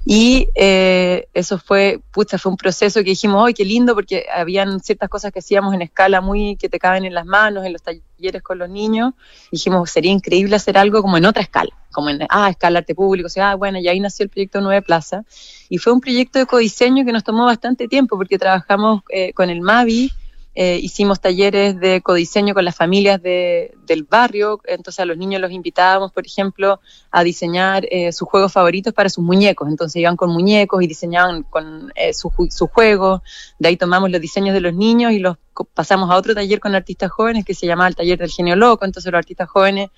Y 0.09 0.51
eh, 0.55 1.27
eso 1.35 1.59
fue, 1.59 2.01
pucha, 2.13 2.39
fue 2.39 2.53
un 2.53 2.57
proceso 2.57 3.01
que 3.01 3.11
dijimos, 3.11 3.45
¡ay, 3.45 3.55
qué 3.55 3.65
lindo! 3.65 3.93
Porque 3.93 4.25
habían 4.33 4.79
ciertas 4.79 5.09
cosas 5.09 5.33
que 5.33 5.41
hacíamos 5.41 5.75
en 5.75 5.83
escala 5.83 6.21
muy 6.21 6.55
que 6.55 6.69
te 6.69 6.79
caben 6.79 7.05
en 7.05 7.13
las 7.13 7.27
manos, 7.27 7.67
en 7.67 7.73
los 7.73 7.83
talleres 7.83 8.41
con 8.41 8.57
los 8.61 8.71
niños. 8.71 9.15
dijimos, 9.51 9.91
sería 9.91 10.13
increíble 10.13 10.55
hacer 10.55 10.79
algo 10.79 11.03
como 11.03 11.17
en 11.17 11.25
otra 11.25 11.43
escala, 11.43 11.73
como 11.91 12.09
en, 12.09 12.21
ah, 12.31 12.49
escala 12.49 12.79
arte 12.79 12.95
público. 12.95 13.27
O 13.27 13.31
sea, 13.31 13.51
ah, 13.51 13.55
bueno, 13.57 13.81
y 13.81 13.89
ahí 13.89 13.99
nació 13.99 14.23
el 14.23 14.31
proyecto 14.31 14.61
Nueve 14.61 14.81
Plaza. 14.81 15.25
Y 15.69 15.79
fue 15.79 15.93
un 15.93 16.01
proyecto 16.01 16.39
de 16.39 16.47
codiseño 16.47 17.05
que 17.05 17.11
nos 17.11 17.25
tomó 17.25 17.45
bastante 17.45 17.89
tiempo 17.89 18.17
porque 18.17 18.39
trabajamos 18.39 19.03
eh, 19.09 19.33
con 19.33 19.51
el 19.51 19.61
MAVI, 19.61 20.13
eh, 20.59 20.81
hicimos 20.83 21.21
talleres 21.21 21.79
de 21.79 22.01
codiseño 22.01 22.55
con 22.55 22.65
las 22.65 22.75
familias 22.75 23.21
de, 23.23 23.75
del 23.87 24.05
barrio, 24.05 24.59
entonces 24.65 25.01
a 25.01 25.05
los 25.05 25.19
niños 25.19 25.39
los 25.39 25.51
invitábamos, 25.51 26.13
por 26.13 26.25
ejemplo, 26.25 26.81
a 27.11 27.23
diseñar 27.23 27.87
eh, 27.91 28.11
sus 28.11 28.27
juegos 28.27 28.55
favoritos 28.55 28.95
para 28.95 29.11
sus 29.11 29.23
muñecos, 29.23 29.69
entonces 29.69 29.97
iban 29.97 30.17
con 30.17 30.31
muñecos 30.31 30.83
y 30.83 30.87
diseñaban 30.87 31.43
con 31.43 31.93
eh, 31.95 32.15
sus 32.15 32.33
su 32.49 32.69
juegos, 32.69 33.21
de 33.59 33.69
ahí 33.69 33.77
tomamos 33.77 34.11
los 34.11 34.19
diseños 34.19 34.55
de 34.55 34.63
los 34.63 34.73
niños 34.73 35.13
y 35.13 35.19
los 35.19 35.37
pasamos 35.75 36.11
a 36.11 36.17
otro 36.17 36.35
taller 36.35 36.59
con 36.59 36.75
artistas 36.75 37.11
jóvenes 37.11 37.45
que 37.45 37.53
se 37.53 37.67
llamaba 37.67 37.89
el 37.89 37.97
taller 37.97 38.19
del 38.19 38.31
genio 38.31 38.57
loco, 38.57 38.87
entonces 38.87 39.13
los 39.13 39.19
artistas 39.19 39.51
jóvenes 39.51 39.91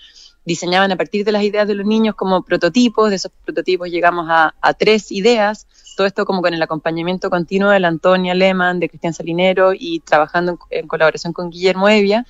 diseñaban 0.44 0.90
a 0.92 0.96
partir 0.96 1.24
de 1.24 1.32
las 1.32 1.42
ideas 1.42 1.68
de 1.68 1.74
los 1.74 1.86
niños 1.86 2.14
como 2.14 2.42
prototipos, 2.42 3.10
de 3.10 3.16
esos 3.16 3.32
prototipos 3.44 3.88
llegamos 3.88 4.26
a, 4.28 4.52
tres 4.78 5.12
ideas, 5.12 5.66
todo 5.96 6.06
esto 6.06 6.24
como 6.24 6.42
con 6.42 6.54
el 6.54 6.62
acompañamiento 6.62 7.30
continuo 7.30 7.70
de 7.70 7.80
la 7.80 7.88
Antonia 7.88 8.34
Lehmann, 8.34 8.80
de 8.80 8.88
Cristian 8.88 9.14
Salinero 9.14 9.72
y 9.74 10.00
trabajando 10.00 10.58
en, 10.70 10.86
colaboración 10.86 11.32
con 11.32 11.50
Guillermo 11.50 11.88
Evia. 11.88 12.24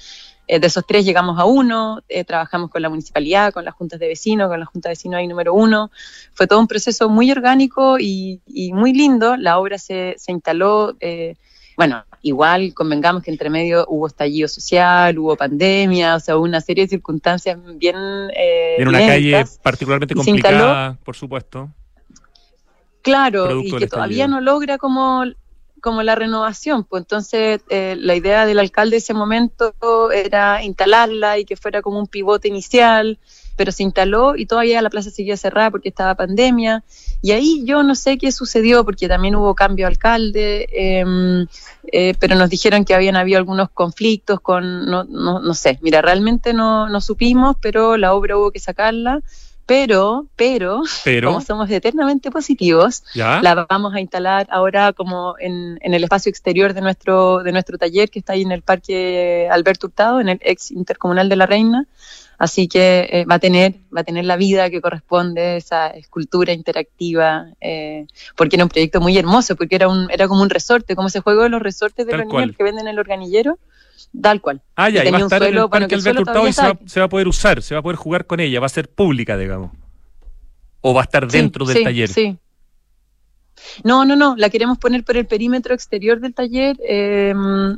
Eh, 0.46 0.58
de 0.58 0.66
esos 0.66 0.86
tres 0.86 1.04
llegamos 1.04 1.38
a 1.38 1.44
uno, 1.44 2.02
eh, 2.08 2.24
trabajamos 2.24 2.70
con 2.70 2.80
la 2.80 2.88
municipalidad, 2.88 3.52
con 3.52 3.66
las 3.66 3.74
juntas 3.74 4.00
de 4.00 4.08
vecinos, 4.08 4.48
con 4.48 4.58
la 4.58 4.64
junta 4.64 4.88
de 4.88 4.92
vecinos 4.92 5.18
ahí 5.18 5.26
número 5.26 5.52
uno. 5.52 5.90
Fue 6.32 6.46
todo 6.46 6.58
un 6.58 6.66
proceso 6.66 7.10
muy 7.10 7.30
orgánico 7.30 7.98
y, 7.98 8.40
muy 8.72 8.94
lindo. 8.94 9.36
La 9.36 9.58
obra 9.58 9.76
se, 9.78 10.14
se 10.16 10.32
instaló 10.32 10.96
eh, 11.00 11.36
bueno, 11.78 12.04
igual 12.22 12.74
convengamos 12.74 13.22
que 13.22 13.30
entre 13.30 13.50
medio 13.50 13.86
hubo 13.88 14.06
estallido 14.06 14.48
social, 14.48 15.18
hubo 15.18 15.36
pandemia, 15.36 16.16
o 16.16 16.20
sea, 16.20 16.36
hubo 16.36 16.44
una 16.44 16.60
serie 16.60 16.84
de 16.84 16.88
circunstancias 16.88 17.58
bien... 17.76 17.96
Eh, 18.36 18.76
en 18.78 18.88
una 18.88 18.98
calle 18.98 19.44
particularmente 19.62 20.14
complicada, 20.14 20.98
por 21.04 21.16
supuesto. 21.16 21.70
Claro, 23.02 23.60
y 23.60 23.70
que 23.70 23.86
todavía 23.86 24.26
no 24.26 24.40
logra 24.40 24.78
como 24.78 25.24
como 25.80 26.02
la 26.02 26.16
renovación, 26.16 26.84
pues 26.84 27.02
entonces 27.02 27.60
eh, 27.68 27.96
la 27.98 28.16
idea 28.16 28.46
del 28.46 28.58
alcalde 28.58 28.92
de 28.92 28.98
ese 28.98 29.14
momento 29.14 29.72
era 30.10 30.62
instalarla 30.64 31.38
y 31.38 31.44
que 31.44 31.56
fuera 31.56 31.82
como 31.82 32.00
un 32.00 32.08
pivote 32.08 32.48
inicial, 32.48 33.18
pero 33.58 33.72
se 33.72 33.82
instaló 33.82 34.36
y 34.36 34.46
todavía 34.46 34.80
la 34.80 34.88
plaza 34.88 35.10
seguía 35.10 35.36
cerrada 35.36 35.70
porque 35.70 35.90
estaba 35.90 36.14
pandemia. 36.14 36.84
Y 37.20 37.32
ahí 37.32 37.64
yo 37.66 37.82
no 37.82 37.94
sé 37.96 38.16
qué 38.16 38.30
sucedió, 38.32 38.84
porque 38.84 39.08
también 39.08 39.34
hubo 39.34 39.54
cambio 39.54 39.84
de 39.84 39.92
alcalde, 39.92 40.68
em, 40.72 41.46
eh, 41.92 42.14
pero 42.20 42.36
nos 42.36 42.48
dijeron 42.48 42.84
que 42.84 42.94
habían 42.94 43.16
habido 43.16 43.38
algunos 43.38 43.68
conflictos 43.70 44.40
con, 44.40 44.86
no, 44.86 45.04
no, 45.04 45.40
no 45.40 45.54
sé, 45.54 45.78
mira, 45.82 46.00
realmente 46.00 46.54
no, 46.54 46.88
no 46.88 47.00
supimos, 47.00 47.56
pero 47.60 47.96
la 47.96 48.14
obra 48.14 48.38
hubo 48.38 48.52
que 48.52 48.60
sacarla. 48.60 49.20
Pero, 49.66 50.24
pero, 50.34 50.80
pero, 51.04 51.28
como 51.28 51.42
somos 51.42 51.70
eternamente 51.70 52.30
positivos, 52.30 53.02
la 53.12 53.66
vamos 53.68 53.92
a 53.94 54.00
instalar 54.00 54.46
ahora 54.50 54.94
como 54.94 55.34
en, 55.38 55.78
en, 55.82 55.92
el 55.92 56.04
espacio 56.04 56.30
exterior 56.30 56.72
de 56.72 56.80
nuestro, 56.80 57.42
de 57.42 57.52
nuestro 57.52 57.76
taller 57.76 58.08
que 58.08 58.20
está 58.20 58.32
ahí 58.32 58.40
en 58.40 58.52
el 58.52 58.62
Parque 58.62 59.46
Alberto 59.52 59.88
Hurtado, 59.88 60.22
en 60.22 60.30
el 60.30 60.38
ex 60.40 60.70
intercomunal 60.70 61.28
de 61.28 61.36
la 61.36 61.44
Reina. 61.44 61.86
Así 62.38 62.68
que 62.68 63.08
eh, 63.10 63.24
va 63.24 63.34
a 63.34 63.38
tener 63.40 63.74
va 63.94 64.02
a 64.02 64.04
tener 64.04 64.24
la 64.24 64.36
vida 64.36 64.70
que 64.70 64.80
corresponde 64.80 65.56
esa 65.56 65.88
escultura 65.88 66.52
interactiva, 66.52 67.48
eh, 67.60 68.06
porque 68.36 68.54
era 68.54 68.64
un 68.64 68.70
proyecto 68.70 69.00
muy 69.00 69.18
hermoso, 69.18 69.56
porque 69.56 69.74
era 69.74 69.88
un 69.88 70.08
era 70.10 70.28
como 70.28 70.42
un 70.42 70.50
resorte, 70.50 70.94
como 70.94 71.08
ese 71.08 71.20
juego 71.20 71.42
de 71.42 71.48
los 71.48 71.60
resortes 71.60 72.06
de 72.06 72.16
los 72.16 72.26
niños 72.26 72.56
que 72.56 72.62
venden 72.62 72.86
en 72.86 72.92
el 72.92 72.98
organillero, 73.00 73.58
tal 74.22 74.40
cual. 74.40 74.62
Ah, 74.76 74.88
ya, 74.88 75.04
y 75.04 75.10
va 75.10 75.18
a 75.18 75.20
estar 75.22 75.42
en 75.42 75.58
el 75.58 75.68
Parque 75.68 75.96
Alberto 75.96 76.22
Hurtado 76.22 76.46
y 76.46 76.52
se 76.52 76.62
va, 76.62 76.78
se 76.86 77.00
va, 77.00 77.06
a 77.06 77.08
poder 77.08 77.26
usar, 77.26 77.60
se 77.60 77.74
va 77.74 77.80
a 77.80 77.82
poder 77.82 77.96
jugar 77.96 78.26
con 78.26 78.38
ella, 78.38 78.60
va 78.60 78.66
a 78.66 78.70
ser 78.70 78.88
pública, 78.88 79.36
digamos. 79.36 79.72
O 80.80 80.94
va 80.94 81.00
a 81.00 81.04
estar 81.04 81.26
dentro 81.26 81.66
del 81.66 81.82
taller. 81.82 82.08
Sí, 82.08 82.38
no, 83.84 84.04
no, 84.04 84.16
no, 84.16 84.34
la 84.36 84.50
queremos 84.50 84.78
poner 84.78 85.04
por 85.04 85.16
el 85.16 85.26
perímetro 85.26 85.74
exterior 85.74 86.20
del 86.20 86.34
taller. 86.34 86.76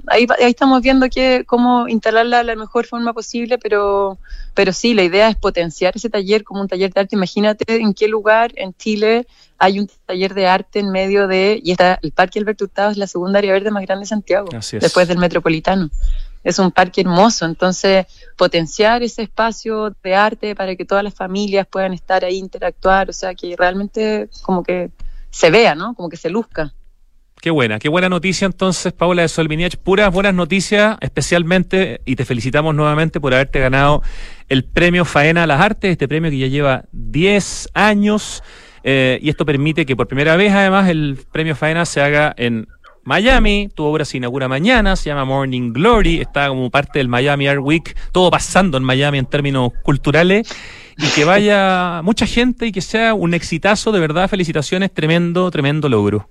Ahí, 0.06 0.26
ahí 0.38 0.50
estamos 0.50 0.82
viendo 0.82 1.08
que, 1.08 1.44
cómo 1.46 1.88
instalarla 1.88 2.38
de 2.38 2.44
la 2.44 2.56
mejor 2.56 2.86
forma 2.86 3.12
posible, 3.12 3.58
pero, 3.58 4.18
pero 4.54 4.72
sí, 4.72 4.94
la 4.94 5.02
idea 5.02 5.28
es 5.28 5.36
potenciar 5.36 5.92
ese 5.96 6.10
taller 6.10 6.44
como 6.44 6.60
un 6.60 6.68
taller 6.68 6.92
de 6.92 7.00
arte. 7.00 7.16
Imagínate 7.16 7.64
en 7.76 7.94
qué 7.94 8.08
lugar 8.08 8.52
en 8.56 8.74
Chile 8.74 9.26
hay 9.60 9.78
un 9.78 9.90
taller 10.06 10.32
de 10.32 10.46
arte 10.46 10.78
en 10.78 10.90
medio 10.90 11.28
de, 11.28 11.60
y 11.62 11.72
está 11.72 11.98
el 12.02 12.12
Parque 12.12 12.38
Alberto 12.38 12.64
Hurtado 12.64 12.90
es 12.90 12.96
la 12.96 13.06
segunda 13.06 13.38
área 13.38 13.52
verde 13.52 13.70
más 13.70 13.82
grande 13.82 14.04
de 14.04 14.08
Santiago, 14.08 14.48
después 14.72 15.06
del 15.06 15.18
Metropolitano. 15.18 15.90
Es 16.42 16.58
un 16.58 16.72
parque 16.72 17.02
hermoso, 17.02 17.44
entonces 17.44 18.06
potenciar 18.38 19.02
ese 19.02 19.20
espacio 19.20 19.94
de 20.02 20.14
arte 20.14 20.54
para 20.54 20.74
que 20.74 20.86
todas 20.86 21.04
las 21.04 21.12
familias 21.12 21.66
puedan 21.66 21.92
estar 21.92 22.24
ahí, 22.24 22.38
interactuar, 22.38 23.10
o 23.10 23.12
sea, 23.12 23.34
que 23.34 23.54
realmente 23.54 24.30
como 24.40 24.62
que 24.62 24.90
se 25.30 25.50
vea, 25.50 25.74
¿no? 25.74 25.94
Como 25.94 26.08
que 26.08 26.16
se 26.16 26.30
luzca. 26.30 26.74
Qué 27.40 27.50
buena, 27.50 27.78
qué 27.78 27.88
buena 27.88 28.10
noticia 28.10 28.44
entonces, 28.44 28.92
Paula 28.92 29.22
de 29.22 29.28
Solviniach. 29.28 29.76
Puras 29.76 30.12
buenas 30.12 30.34
noticias, 30.34 30.98
especialmente, 31.00 32.02
y 32.04 32.14
te 32.14 32.26
felicitamos 32.26 32.74
nuevamente 32.74 33.18
por 33.18 33.32
haberte 33.32 33.60
ganado 33.60 34.02
el 34.50 34.64
premio 34.64 35.06
Faena 35.06 35.44
a 35.44 35.46
las 35.46 35.58
Artes, 35.58 35.92
este 35.92 36.06
premio 36.06 36.30
que 36.30 36.36
ya 36.36 36.48
lleva 36.48 36.84
10 36.92 37.70
años, 37.72 38.42
eh, 38.82 39.18
y 39.22 39.30
esto 39.30 39.46
permite 39.46 39.86
que 39.86 39.96
por 39.96 40.06
primera 40.06 40.36
vez, 40.36 40.52
además, 40.52 40.90
el 40.90 41.18
premio 41.32 41.56
Faena 41.56 41.86
se 41.86 42.02
haga 42.02 42.34
en 42.36 42.68
Miami, 43.02 43.68
tu 43.74 43.84
obra 43.84 44.04
se 44.04 44.18
inaugura 44.18 44.46
mañana, 44.48 44.94
se 44.96 45.10
llama 45.10 45.24
Morning 45.24 45.72
Glory, 45.72 46.20
está 46.20 46.48
como 46.48 46.70
parte 46.70 46.98
del 46.98 47.08
Miami 47.08 47.48
Art 47.48 47.60
Week, 47.62 47.96
todo 48.12 48.30
pasando 48.30 48.76
en 48.76 48.84
Miami 48.84 49.18
en 49.18 49.26
términos 49.26 49.72
culturales, 49.82 50.48
y 50.96 51.06
que 51.08 51.24
vaya 51.24 52.00
mucha 52.04 52.26
gente 52.26 52.66
y 52.66 52.72
que 52.72 52.82
sea 52.82 53.14
un 53.14 53.34
exitazo, 53.34 53.90
de 53.92 54.00
verdad, 54.00 54.28
felicitaciones, 54.28 54.92
tremendo, 54.92 55.50
tremendo 55.50 55.88
logro. 55.88 56.28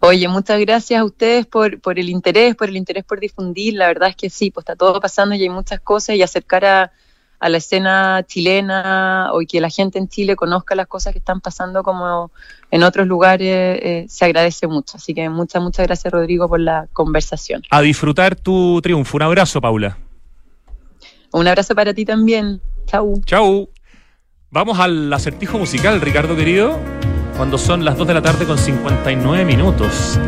Oye, 0.00 0.28
muchas 0.28 0.60
gracias 0.60 1.00
a 1.00 1.04
ustedes 1.04 1.46
por, 1.46 1.80
por 1.80 1.98
el 1.98 2.08
interés, 2.08 2.54
por 2.54 2.68
el 2.68 2.76
interés 2.76 3.04
por 3.04 3.18
difundir. 3.18 3.74
La 3.74 3.88
verdad 3.88 4.10
es 4.10 4.16
que 4.16 4.30
sí, 4.30 4.50
pues 4.50 4.62
está 4.62 4.76
todo 4.76 5.00
pasando 5.00 5.34
y 5.34 5.42
hay 5.42 5.48
muchas 5.48 5.80
cosas 5.80 6.16
y 6.16 6.22
acercar 6.22 6.64
a, 6.64 6.92
a 7.38 7.48
la 7.48 7.58
escena 7.58 8.24
chilena 8.26 9.30
o 9.32 9.40
que 9.48 9.60
la 9.60 9.70
gente 9.70 9.98
en 9.98 10.08
Chile 10.08 10.36
conozca 10.36 10.74
las 10.74 10.86
cosas 10.86 11.12
que 11.12 11.18
están 11.18 11.40
pasando 11.40 11.82
como 11.82 12.30
en 12.70 12.82
otros 12.82 13.06
lugares 13.06 13.78
eh, 13.82 14.06
se 14.08 14.24
agradece 14.24 14.66
mucho. 14.66 14.96
Así 14.96 15.14
que 15.14 15.28
muchas, 15.28 15.62
muchas 15.62 15.86
gracias 15.86 16.12
Rodrigo 16.12 16.48
por 16.48 16.60
la 16.60 16.88
conversación. 16.92 17.62
A 17.70 17.80
disfrutar 17.80 18.36
tu 18.36 18.80
triunfo. 18.82 19.16
Un 19.16 19.22
abrazo, 19.22 19.60
Paula. 19.60 19.98
Un 21.32 21.46
abrazo 21.46 21.74
para 21.74 21.92
ti 21.92 22.04
también. 22.04 22.60
Chau. 22.86 23.20
Chau. 23.24 23.68
Vamos 24.50 24.78
al 24.78 25.12
acertijo 25.12 25.58
musical, 25.58 26.00
Ricardo 26.00 26.36
querido 26.36 26.78
cuando 27.36 27.58
son 27.58 27.84
las 27.84 27.98
2 27.98 28.08
de 28.08 28.14
la 28.14 28.22
tarde 28.22 28.46
con 28.46 28.56
59 28.56 29.44
minutos. 29.44 30.18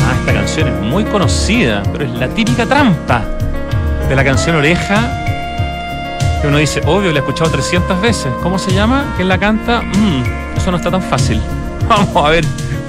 Ah, 0.00 0.16
esta 0.18 0.32
canción 0.32 0.68
es 0.68 0.80
muy 0.82 1.04
conocida, 1.04 1.82
pero 1.92 2.04
es 2.04 2.10
la 2.18 2.28
típica 2.28 2.66
trampa 2.66 3.24
de 4.08 4.16
la 4.16 4.24
canción 4.24 4.56
Oreja. 4.56 5.27
Que 6.40 6.46
uno 6.46 6.58
dice, 6.58 6.80
obvio, 6.86 7.10
la 7.10 7.18
he 7.18 7.20
escuchado 7.20 7.50
300 7.50 8.00
veces. 8.00 8.32
¿Cómo 8.42 8.58
se 8.58 8.72
llama? 8.72 9.12
¿Quién 9.16 9.28
la 9.28 9.38
canta? 9.38 9.82
Mm, 9.82 10.22
eso 10.56 10.70
no 10.70 10.76
está 10.76 10.90
tan 10.90 11.02
fácil. 11.02 11.40
Vamos 11.88 12.14
a 12.14 12.30
ver 12.30 12.44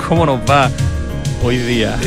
cómo 0.07 0.25
nos 0.25 0.39
va 0.47 0.69
hoy 1.43 1.57
día. 1.57 1.97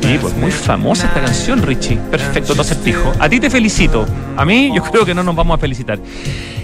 Sí, 0.00 0.18
pues 0.20 0.34
muy 0.36 0.50
famosa 0.50 1.06
esta 1.06 1.20
canción, 1.20 1.62
Richie. 1.62 1.96
Perfecto, 2.10 2.54
tu 2.54 2.60
acertijo. 2.60 3.12
A 3.18 3.28
ti 3.28 3.40
te 3.40 3.50
felicito. 3.50 4.06
A 4.36 4.44
mí, 4.44 4.72
yo 4.74 4.82
creo 4.82 5.04
que 5.04 5.14
no 5.14 5.22
nos 5.22 5.34
vamos 5.34 5.56
a 5.56 5.60
felicitar. 5.60 5.98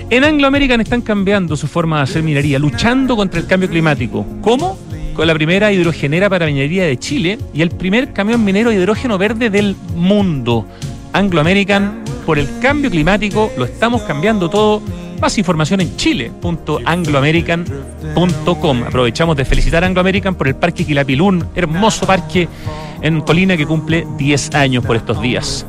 En 0.08 0.24
Anglo 0.24 0.46
American 0.46 0.80
están 0.80 1.02
cambiando 1.02 1.56
su 1.56 1.66
forma 1.66 1.98
de 1.98 2.02
hacer 2.02 2.22
minería, 2.22 2.58
luchando 2.58 3.16
contra 3.16 3.40
el 3.40 3.46
cambio 3.46 3.68
climático. 3.68 4.26
¿Cómo? 4.40 4.78
Con 5.14 5.26
la 5.26 5.34
primera 5.34 5.70
hidrogenera 5.72 6.28
para 6.28 6.46
minería 6.46 6.84
de 6.84 6.98
Chile 6.98 7.38
y 7.52 7.62
el 7.62 7.70
primer 7.70 8.12
camión 8.12 8.44
minero 8.44 8.70
de 8.70 8.76
hidrógeno 8.76 9.18
verde 9.18 9.50
del 9.50 9.76
mundo. 9.94 10.66
Anglo 11.12 11.40
American, 11.40 12.02
por 12.20 12.38
el 12.38 12.48
cambio 12.60 12.88
climático, 12.90 13.50
lo 13.56 13.64
estamos 13.64 14.02
cambiando 14.02 14.48
todo. 14.48 14.80
Más 15.20 15.36
información 15.38 15.80
en 15.80 15.96
chile.angloamerican.com. 15.96 18.84
Aprovechamos 18.84 19.36
de 19.36 19.44
felicitar 19.44 19.82
a 19.84 19.86
Anglo 19.86 20.00
American 20.00 20.34
por 20.34 20.48
el 20.48 20.56
Parque 20.56 20.86
Quilapilún, 20.86 21.46
hermoso 21.54 22.06
parque 22.06 22.48
en 23.02 23.20
Colina 23.20 23.56
que 23.56 23.66
cumple 23.66 24.06
10 24.16 24.54
años 24.54 24.84
por 24.84 24.96
estos 24.96 25.20
días. 25.20 25.66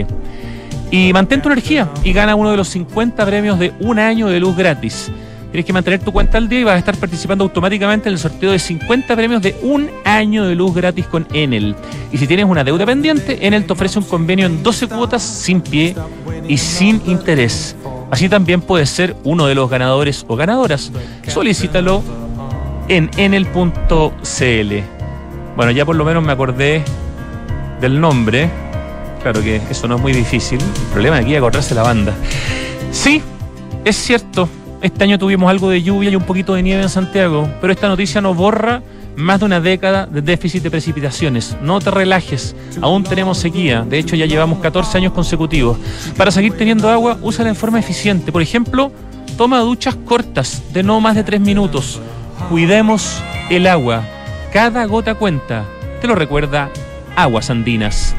Y 0.92 1.14
mantén 1.14 1.42
tu 1.42 1.50
energía 1.50 1.90
y 2.04 2.14
gana 2.14 2.36
uno 2.36 2.52
de 2.52 2.58
los 2.58 2.68
50 2.68 3.26
premios 3.26 3.58
de 3.58 3.74
un 3.80 3.98
año 3.98 4.28
de 4.28 4.40
luz 4.40 4.56
gratis. 4.56 5.12
Tienes 5.52 5.66
que 5.66 5.74
mantener 5.74 6.00
tu 6.00 6.12
cuenta 6.12 6.38
al 6.38 6.48
día 6.48 6.60
y 6.60 6.64
vas 6.64 6.76
a 6.76 6.78
estar 6.78 6.96
participando 6.96 7.44
automáticamente 7.44 8.08
en 8.08 8.14
el 8.14 8.20
sorteo 8.20 8.52
de 8.52 8.60
50 8.60 9.16
premios 9.16 9.42
de 9.42 9.58
un 9.64 9.90
año 10.06 10.46
de 10.46 10.54
luz 10.54 10.76
gratis 10.76 11.08
con 11.08 11.26
Enel. 11.34 11.76
Y 12.12 12.20
si 12.20 12.28
tienes 12.28 12.46
una 12.46 12.64
deuda 12.64 12.86
pendiente, 12.86 13.48
Enel 13.48 13.66
te 13.66 13.74
ofrece 13.74 13.98
un 13.98 14.06
convenio 14.06 14.46
en 14.46 14.62
12 14.62 14.90
cuotas 14.90 15.24
sin 15.24 15.62
pie 15.62 15.96
y 16.48 16.56
sin 16.56 17.02
interés. 17.08 17.76
Así 18.12 18.28
también 18.28 18.62
puedes 18.62 18.90
ser 18.90 19.16
uno 19.24 19.46
de 19.46 19.56
los 19.56 19.70
ganadores 19.70 20.26
o 20.28 20.36
ganadoras. 20.36 20.92
Solicítalo 21.28 22.02
en 22.88 23.10
enel.cl. 23.18 24.74
Bueno, 25.56 25.72
ya 25.72 25.86
por 25.86 25.96
lo 25.96 26.06
menos 26.06 26.24
me 26.24 26.32
acordé 26.32 26.84
del 27.80 28.00
nombre. 28.00 28.50
Claro 29.22 29.42
que 29.42 29.62
eso 29.70 29.88
no 29.88 29.96
es 29.96 30.02
muy 30.02 30.14
difícil. 30.14 30.60
El 30.60 30.92
problema 30.92 31.18
aquí 31.18 31.34
es 31.34 31.38
acordarse 31.38 31.76
la 31.76 31.84
banda. 31.84 32.14
Sí, 32.92 33.22
es 33.86 33.96
cierto. 33.96 34.50
Este 34.82 35.04
año 35.04 35.20
tuvimos 35.20 35.50
algo 35.50 35.70
de 35.70 35.84
lluvia 35.84 36.10
y 36.10 36.16
un 36.16 36.24
poquito 36.24 36.54
de 36.54 36.64
nieve 36.64 36.82
en 36.82 36.90
Santiago, 36.90 37.50
pero 37.60 37.74
esta 37.74 37.90
noticia 37.90 38.22
no 38.22 38.34
borra 38.34 38.82
más 39.20 39.40
de 39.40 39.46
una 39.46 39.60
década 39.60 40.06
de 40.06 40.22
déficit 40.22 40.64
de 40.64 40.72
precipitaciones. 40.72 41.56
No 41.62 41.80
te 41.80 41.92
relajes, 41.92 42.56
aún 42.82 43.04
tenemos 43.04 43.38
sequía, 43.38 43.86
de 43.88 44.00
hecho 44.00 44.16
ya 44.16 44.26
llevamos 44.26 44.60
14 44.60 44.98
años 44.98 45.14
consecutivos. 45.14 45.78
Para 46.18 46.32
seguir 46.32 46.54
teniendo 46.54 46.90
agua, 46.90 47.18
úsala 47.22 47.50
en 47.50 47.56
forma 47.56 47.80
eficiente. 47.80 48.32
Por 48.32 48.42
ejemplo, 48.42 48.92
toma 49.38 49.60
duchas 49.60 49.96
cortas 49.96 50.64
de 50.74 50.84
no 50.84 51.00
más 51.02 51.16
de 51.16 51.24
3 51.24 51.42
minutos. 51.42 52.00
Cuidemos 52.50 53.22
el 53.50 53.68
agua, 53.68 54.04
cada 54.54 54.86
gota 54.86 55.16
cuenta. 55.16 55.66
Te 56.02 56.08
lo 56.08 56.16
recuerda 56.16 56.70
Aguas 57.16 57.50
Andinas. 57.50 58.16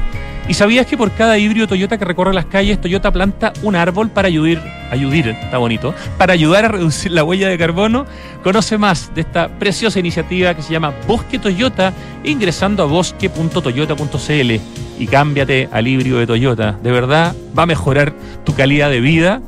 ¿Y 0.47 0.53
sabías 0.53 0.85
que 0.85 0.97
por 0.97 1.11
cada 1.11 1.37
híbrido 1.37 1.67
Toyota 1.67 1.97
que 1.97 2.05
recorre 2.05 2.33
las 2.33 2.45
calles, 2.45 2.81
Toyota 2.81 3.11
planta 3.11 3.53
un 3.61 3.75
árbol 3.75 4.09
para 4.09 4.27
ayudar, 4.27 4.61
ayudar, 4.91 5.29
está 5.29 5.57
bonito, 5.59 5.93
para 6.17 6.33
ayudar 6.33 6.65
a 6.65 6.67
reducir 6.69 7.11
la 7.11 7.23
huella 7.23 7.47
de 7.47 7.57
carbono? 7.57 8.05
Conoce 8.43 8.77
más 8.77 9.13
de 9.13 9.21
esta 9.21 9.47
preciosa 9.47 9.99
iniciativa 9.99 10.53
que 10.53 10.61
se 10.61 10.73
llama 10.73 10.93
Bosque 11.07 11.39
Toyota 11.39 11.93
ingresando 12.23 12.83
a 12.83 12.87
bosque.toyota.cl 12.87 14.51
y 14.99 15.07
cámbiate 15.07 15.69
al 15.71 15.87
híbrido 15.87 16.19
de 16.19 16.27
Toyota. 16.27 16.77
De 16.83 16.91
verdad, 16.91 17.35
va 17.57 17.63
a 17.63 17.67
mejorar 17.67 18.13
tu 18.43 18.53
calidad 18.55 18.89
de 18.89 18.99
vida 18.99 19.41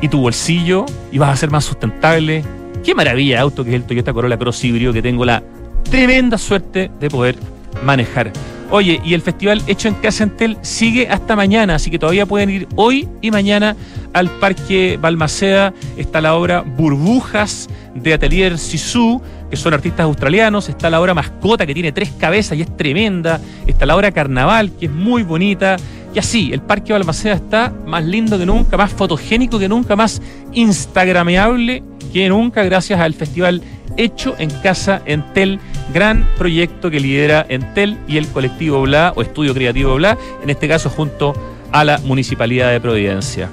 y 0.00 0.08
tu 0.08 0.20
bolsillo 0.20 0.86
y 1.12 1.18
vas 1.18 1.30
a 1.30 1.36
ser 1.36 1.50
más 1.50 1.64
sustentable. 1.64 2.44
Qué 2.84 2.94
maravilla 2.94 3.40
auto 3.40 3.64
que 3.64 3.70
es 3.70 3.76
el 3.76 3.84
Toyota 3.84 4.12
Corolla 4.12 4.38
Cross 4.38 4.64
híbrido 4.64 4.92
que 4.92 5.02
tengo 5.02 5.24
la 5.24 5.42
tremenda 5.90 6.38
suerte 6.38 6.90
de 6.98 7.10
poder 7.10 7.36
manejar. 7.84 8.32
Oye, 8.72 9.00
y 9.04 9.14
el 9.14 9.22
festival 9.22 9.62
Hecho 9.66 9.88
en 9.88 9.94
Casa 9.94 10.28
sigue 10.62 11.08
hasta 11.08 11.34
mañana, 11.34 11.74
así 11.74 11.90
que 11.90 11.98
todavía 11.98 12.24
pueden 12.24 12.50
ir 12.50 12.68
hoy 12.76 13.08
y 13.20 13.32
mañana 13.32 13.76
al 14.12 14.30
Parque 14.38 14.96
Balmaceda. 15.00 15.74
Está 15.96 16.20
la 16.20 16.36
obra 16.36 16.60
Burbujas 16.62 17.68
de 17.96 18.14
Atelier 18.14 18.58
Sisu, 18.58 19.20
que 19.50 19.56
son 19.56 19.74
artistas 19.74 20.04
australianos. 20.04 20.68
Está 20.68 20.88
la 20.88 21.00
obra 21.00 21.14
Mascota, 21.14 21.66
que 21.66 21.74
tiene 21.74 21.90
tres 21.90 22.12
cabezas 22.12 22.56
y 22.56 22.62
es 22.62 22.76
tremenda. 22.76 23.40
Está 23.66 23.86
la 23.86 23.96
obra 23.96 24.12
Carnaval, 24.12 24.70
que 24.78 24.86
es 24.86 24.92
muy 24.92 25.24
bonita. 25.24 25.76
Y 26.14 26.20
así, 26.20 26.52
el 26.52 26.60
Parque 26.60 26.92
Balmaceda 26.92 27.34
está 27.34 27.72
más 27.86 28.04
lindo 28.04 28.38
que 28.38 28.46
nunca, 28.46 28.76
más 28.76 28.92
fotogénico 28.92 29.58
que 29.58 29.68
nunca, 29.68 29.96
más 29.96 30.22
instagrameable 30.52 31.82
que 32.10 32.28
nunca, 32.28 32.62
gracias 32.64 33.00
al 33.00 33.14
festival 33.14 33.62
Hecho 33.96 34.34
en 34.38 34.50
Casa 34.62 35.02
Entel 35.04 35.60
gran 35.92 36.26
proyecto 36.38 36.90
que 36.90 37.00
lidera 37.00 37.44
Entel 37.48 37.98
y 38.06 38.16
el 38.16 38.28
colectivo 38.28 38.80
Bla 38.82 39.12
o 39.16 39.22
Estudio 39.22 39.54
Creativo 39.54 39.94
Bla, 39.94 40.16
en 40.42 40.50
este 40.50 40.68
caso 40.68 40.90
junto 40.90 41.34
a 41.72 41.84
la 41.84 41.98
Municipalidad 41.98 42.70
de 42.70 42.80
Providencia. 42.80 43.48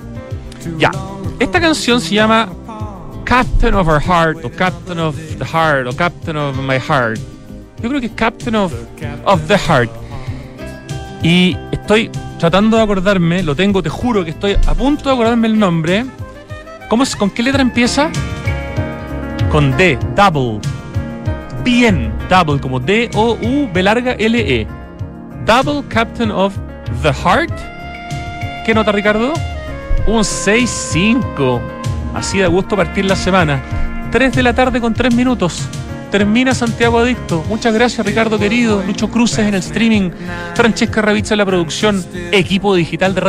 Ya, 0.77 0.91
esta 1.39 1.59
canción 1.59 2.01
se 2.01 2.15
llama 2.15 2.49
Captain 3.23 3.73
of 3.73 3.87
Our 3.87 4.01
Heart 4.01 4.45
o 4.45 4.51
Captain 4.51 4.99
of 4.99 5.15
the 5.37 5.45
Heart 5.45 5.87
o 5.87 5.95
Captain 5.95 6.37
of 6.37 6.57
My 6.57 6.79
Heart. 6.79 7.19
Yo 7.81 7.89
creo 7.89 8.01
que 8.01 8.07
es 8.07 8.13
Captain 8.13 8.55
of, 8.55 8.73
of 9.25 9.41
the 9.47 9.57
Heart. 9.57 9.91
Y 11.23 11.55
estoy 11.71 12.09
tratando 12.39 12.77
de 12.77 12.83
acordarme, 12.83 13.43
lo 13.43 13.55
tengo, 13.55 13.81
te 13.81 13.89
juro 13.89 14.23
que 14.23 14.31
estoy 14.31 14.53
a 14.53 14.73
punto 14.73 15.09
de 15.09 15.15
acordarme 15.15 15.47
el 15.47 15.57
nombre. 15.57 16.05
¿Cómo 16.89 17.03
es, 17.03 17.15
¿Con 17.15 17.29
qué 17.29 17.43
letra 17.43 17.61
empieza? 17.61 18.09
Con 19.51 19.75
D, 19.77 19.97
double 20.15 20.59
bien. 21.67 22.13
Double, 22.29 22.59
como 22.61 22.79
D-O-U, 22.79 23.69
B 23.73 23.83
larga 23.83 24.13
L-E. 24.13 24.65
Double 25.45 25.83
Captain 25.89 26.31
of 26.31 26.55
the 27.01 27.11
Heart. 27.11 27.51
¿Qué 28.65 28.73
nota, 28.73 28.93
Ricardo? 28.93 29.33
Un 30.07 30.21
6-5. 30.21 31.59
Así 32.13 32.37
de 32.37 32.47
gusto 32.47 32.77
partir 32.77 33.03
la 33.03 33.17
semana. 33.17 33.61
3 34.11 34.31
de 34.31 34.43
la 34.43 34.53
tarde 34.53 34.79
con 34.79 34.93
3 34.93 35.13
minutos. 35.13 35.67
Termina 36.09 36.53
Santiago 36.53 36.99
Adicto. 36.99 37.43
Muchas 37.49 37.73
gracias, 37.73 38.05
Ricardo 38.05 38.39
querido. 38.39 38.81
Lucho 38.83 39.09
Cruces 39.09 39.39
en 39.39 39.53
el 39.53 39.59
streaming. 39.59 40.11
Francesca 40.55 41.01
Ravizza 41.01 41.33
en 41.33 41.39
la 41.39 41.45
producción. 41.45 42.03
Equipo 42.31 42.75
digital 42.75 43.13
de 43.13 43.19
Radio 43.19 43.25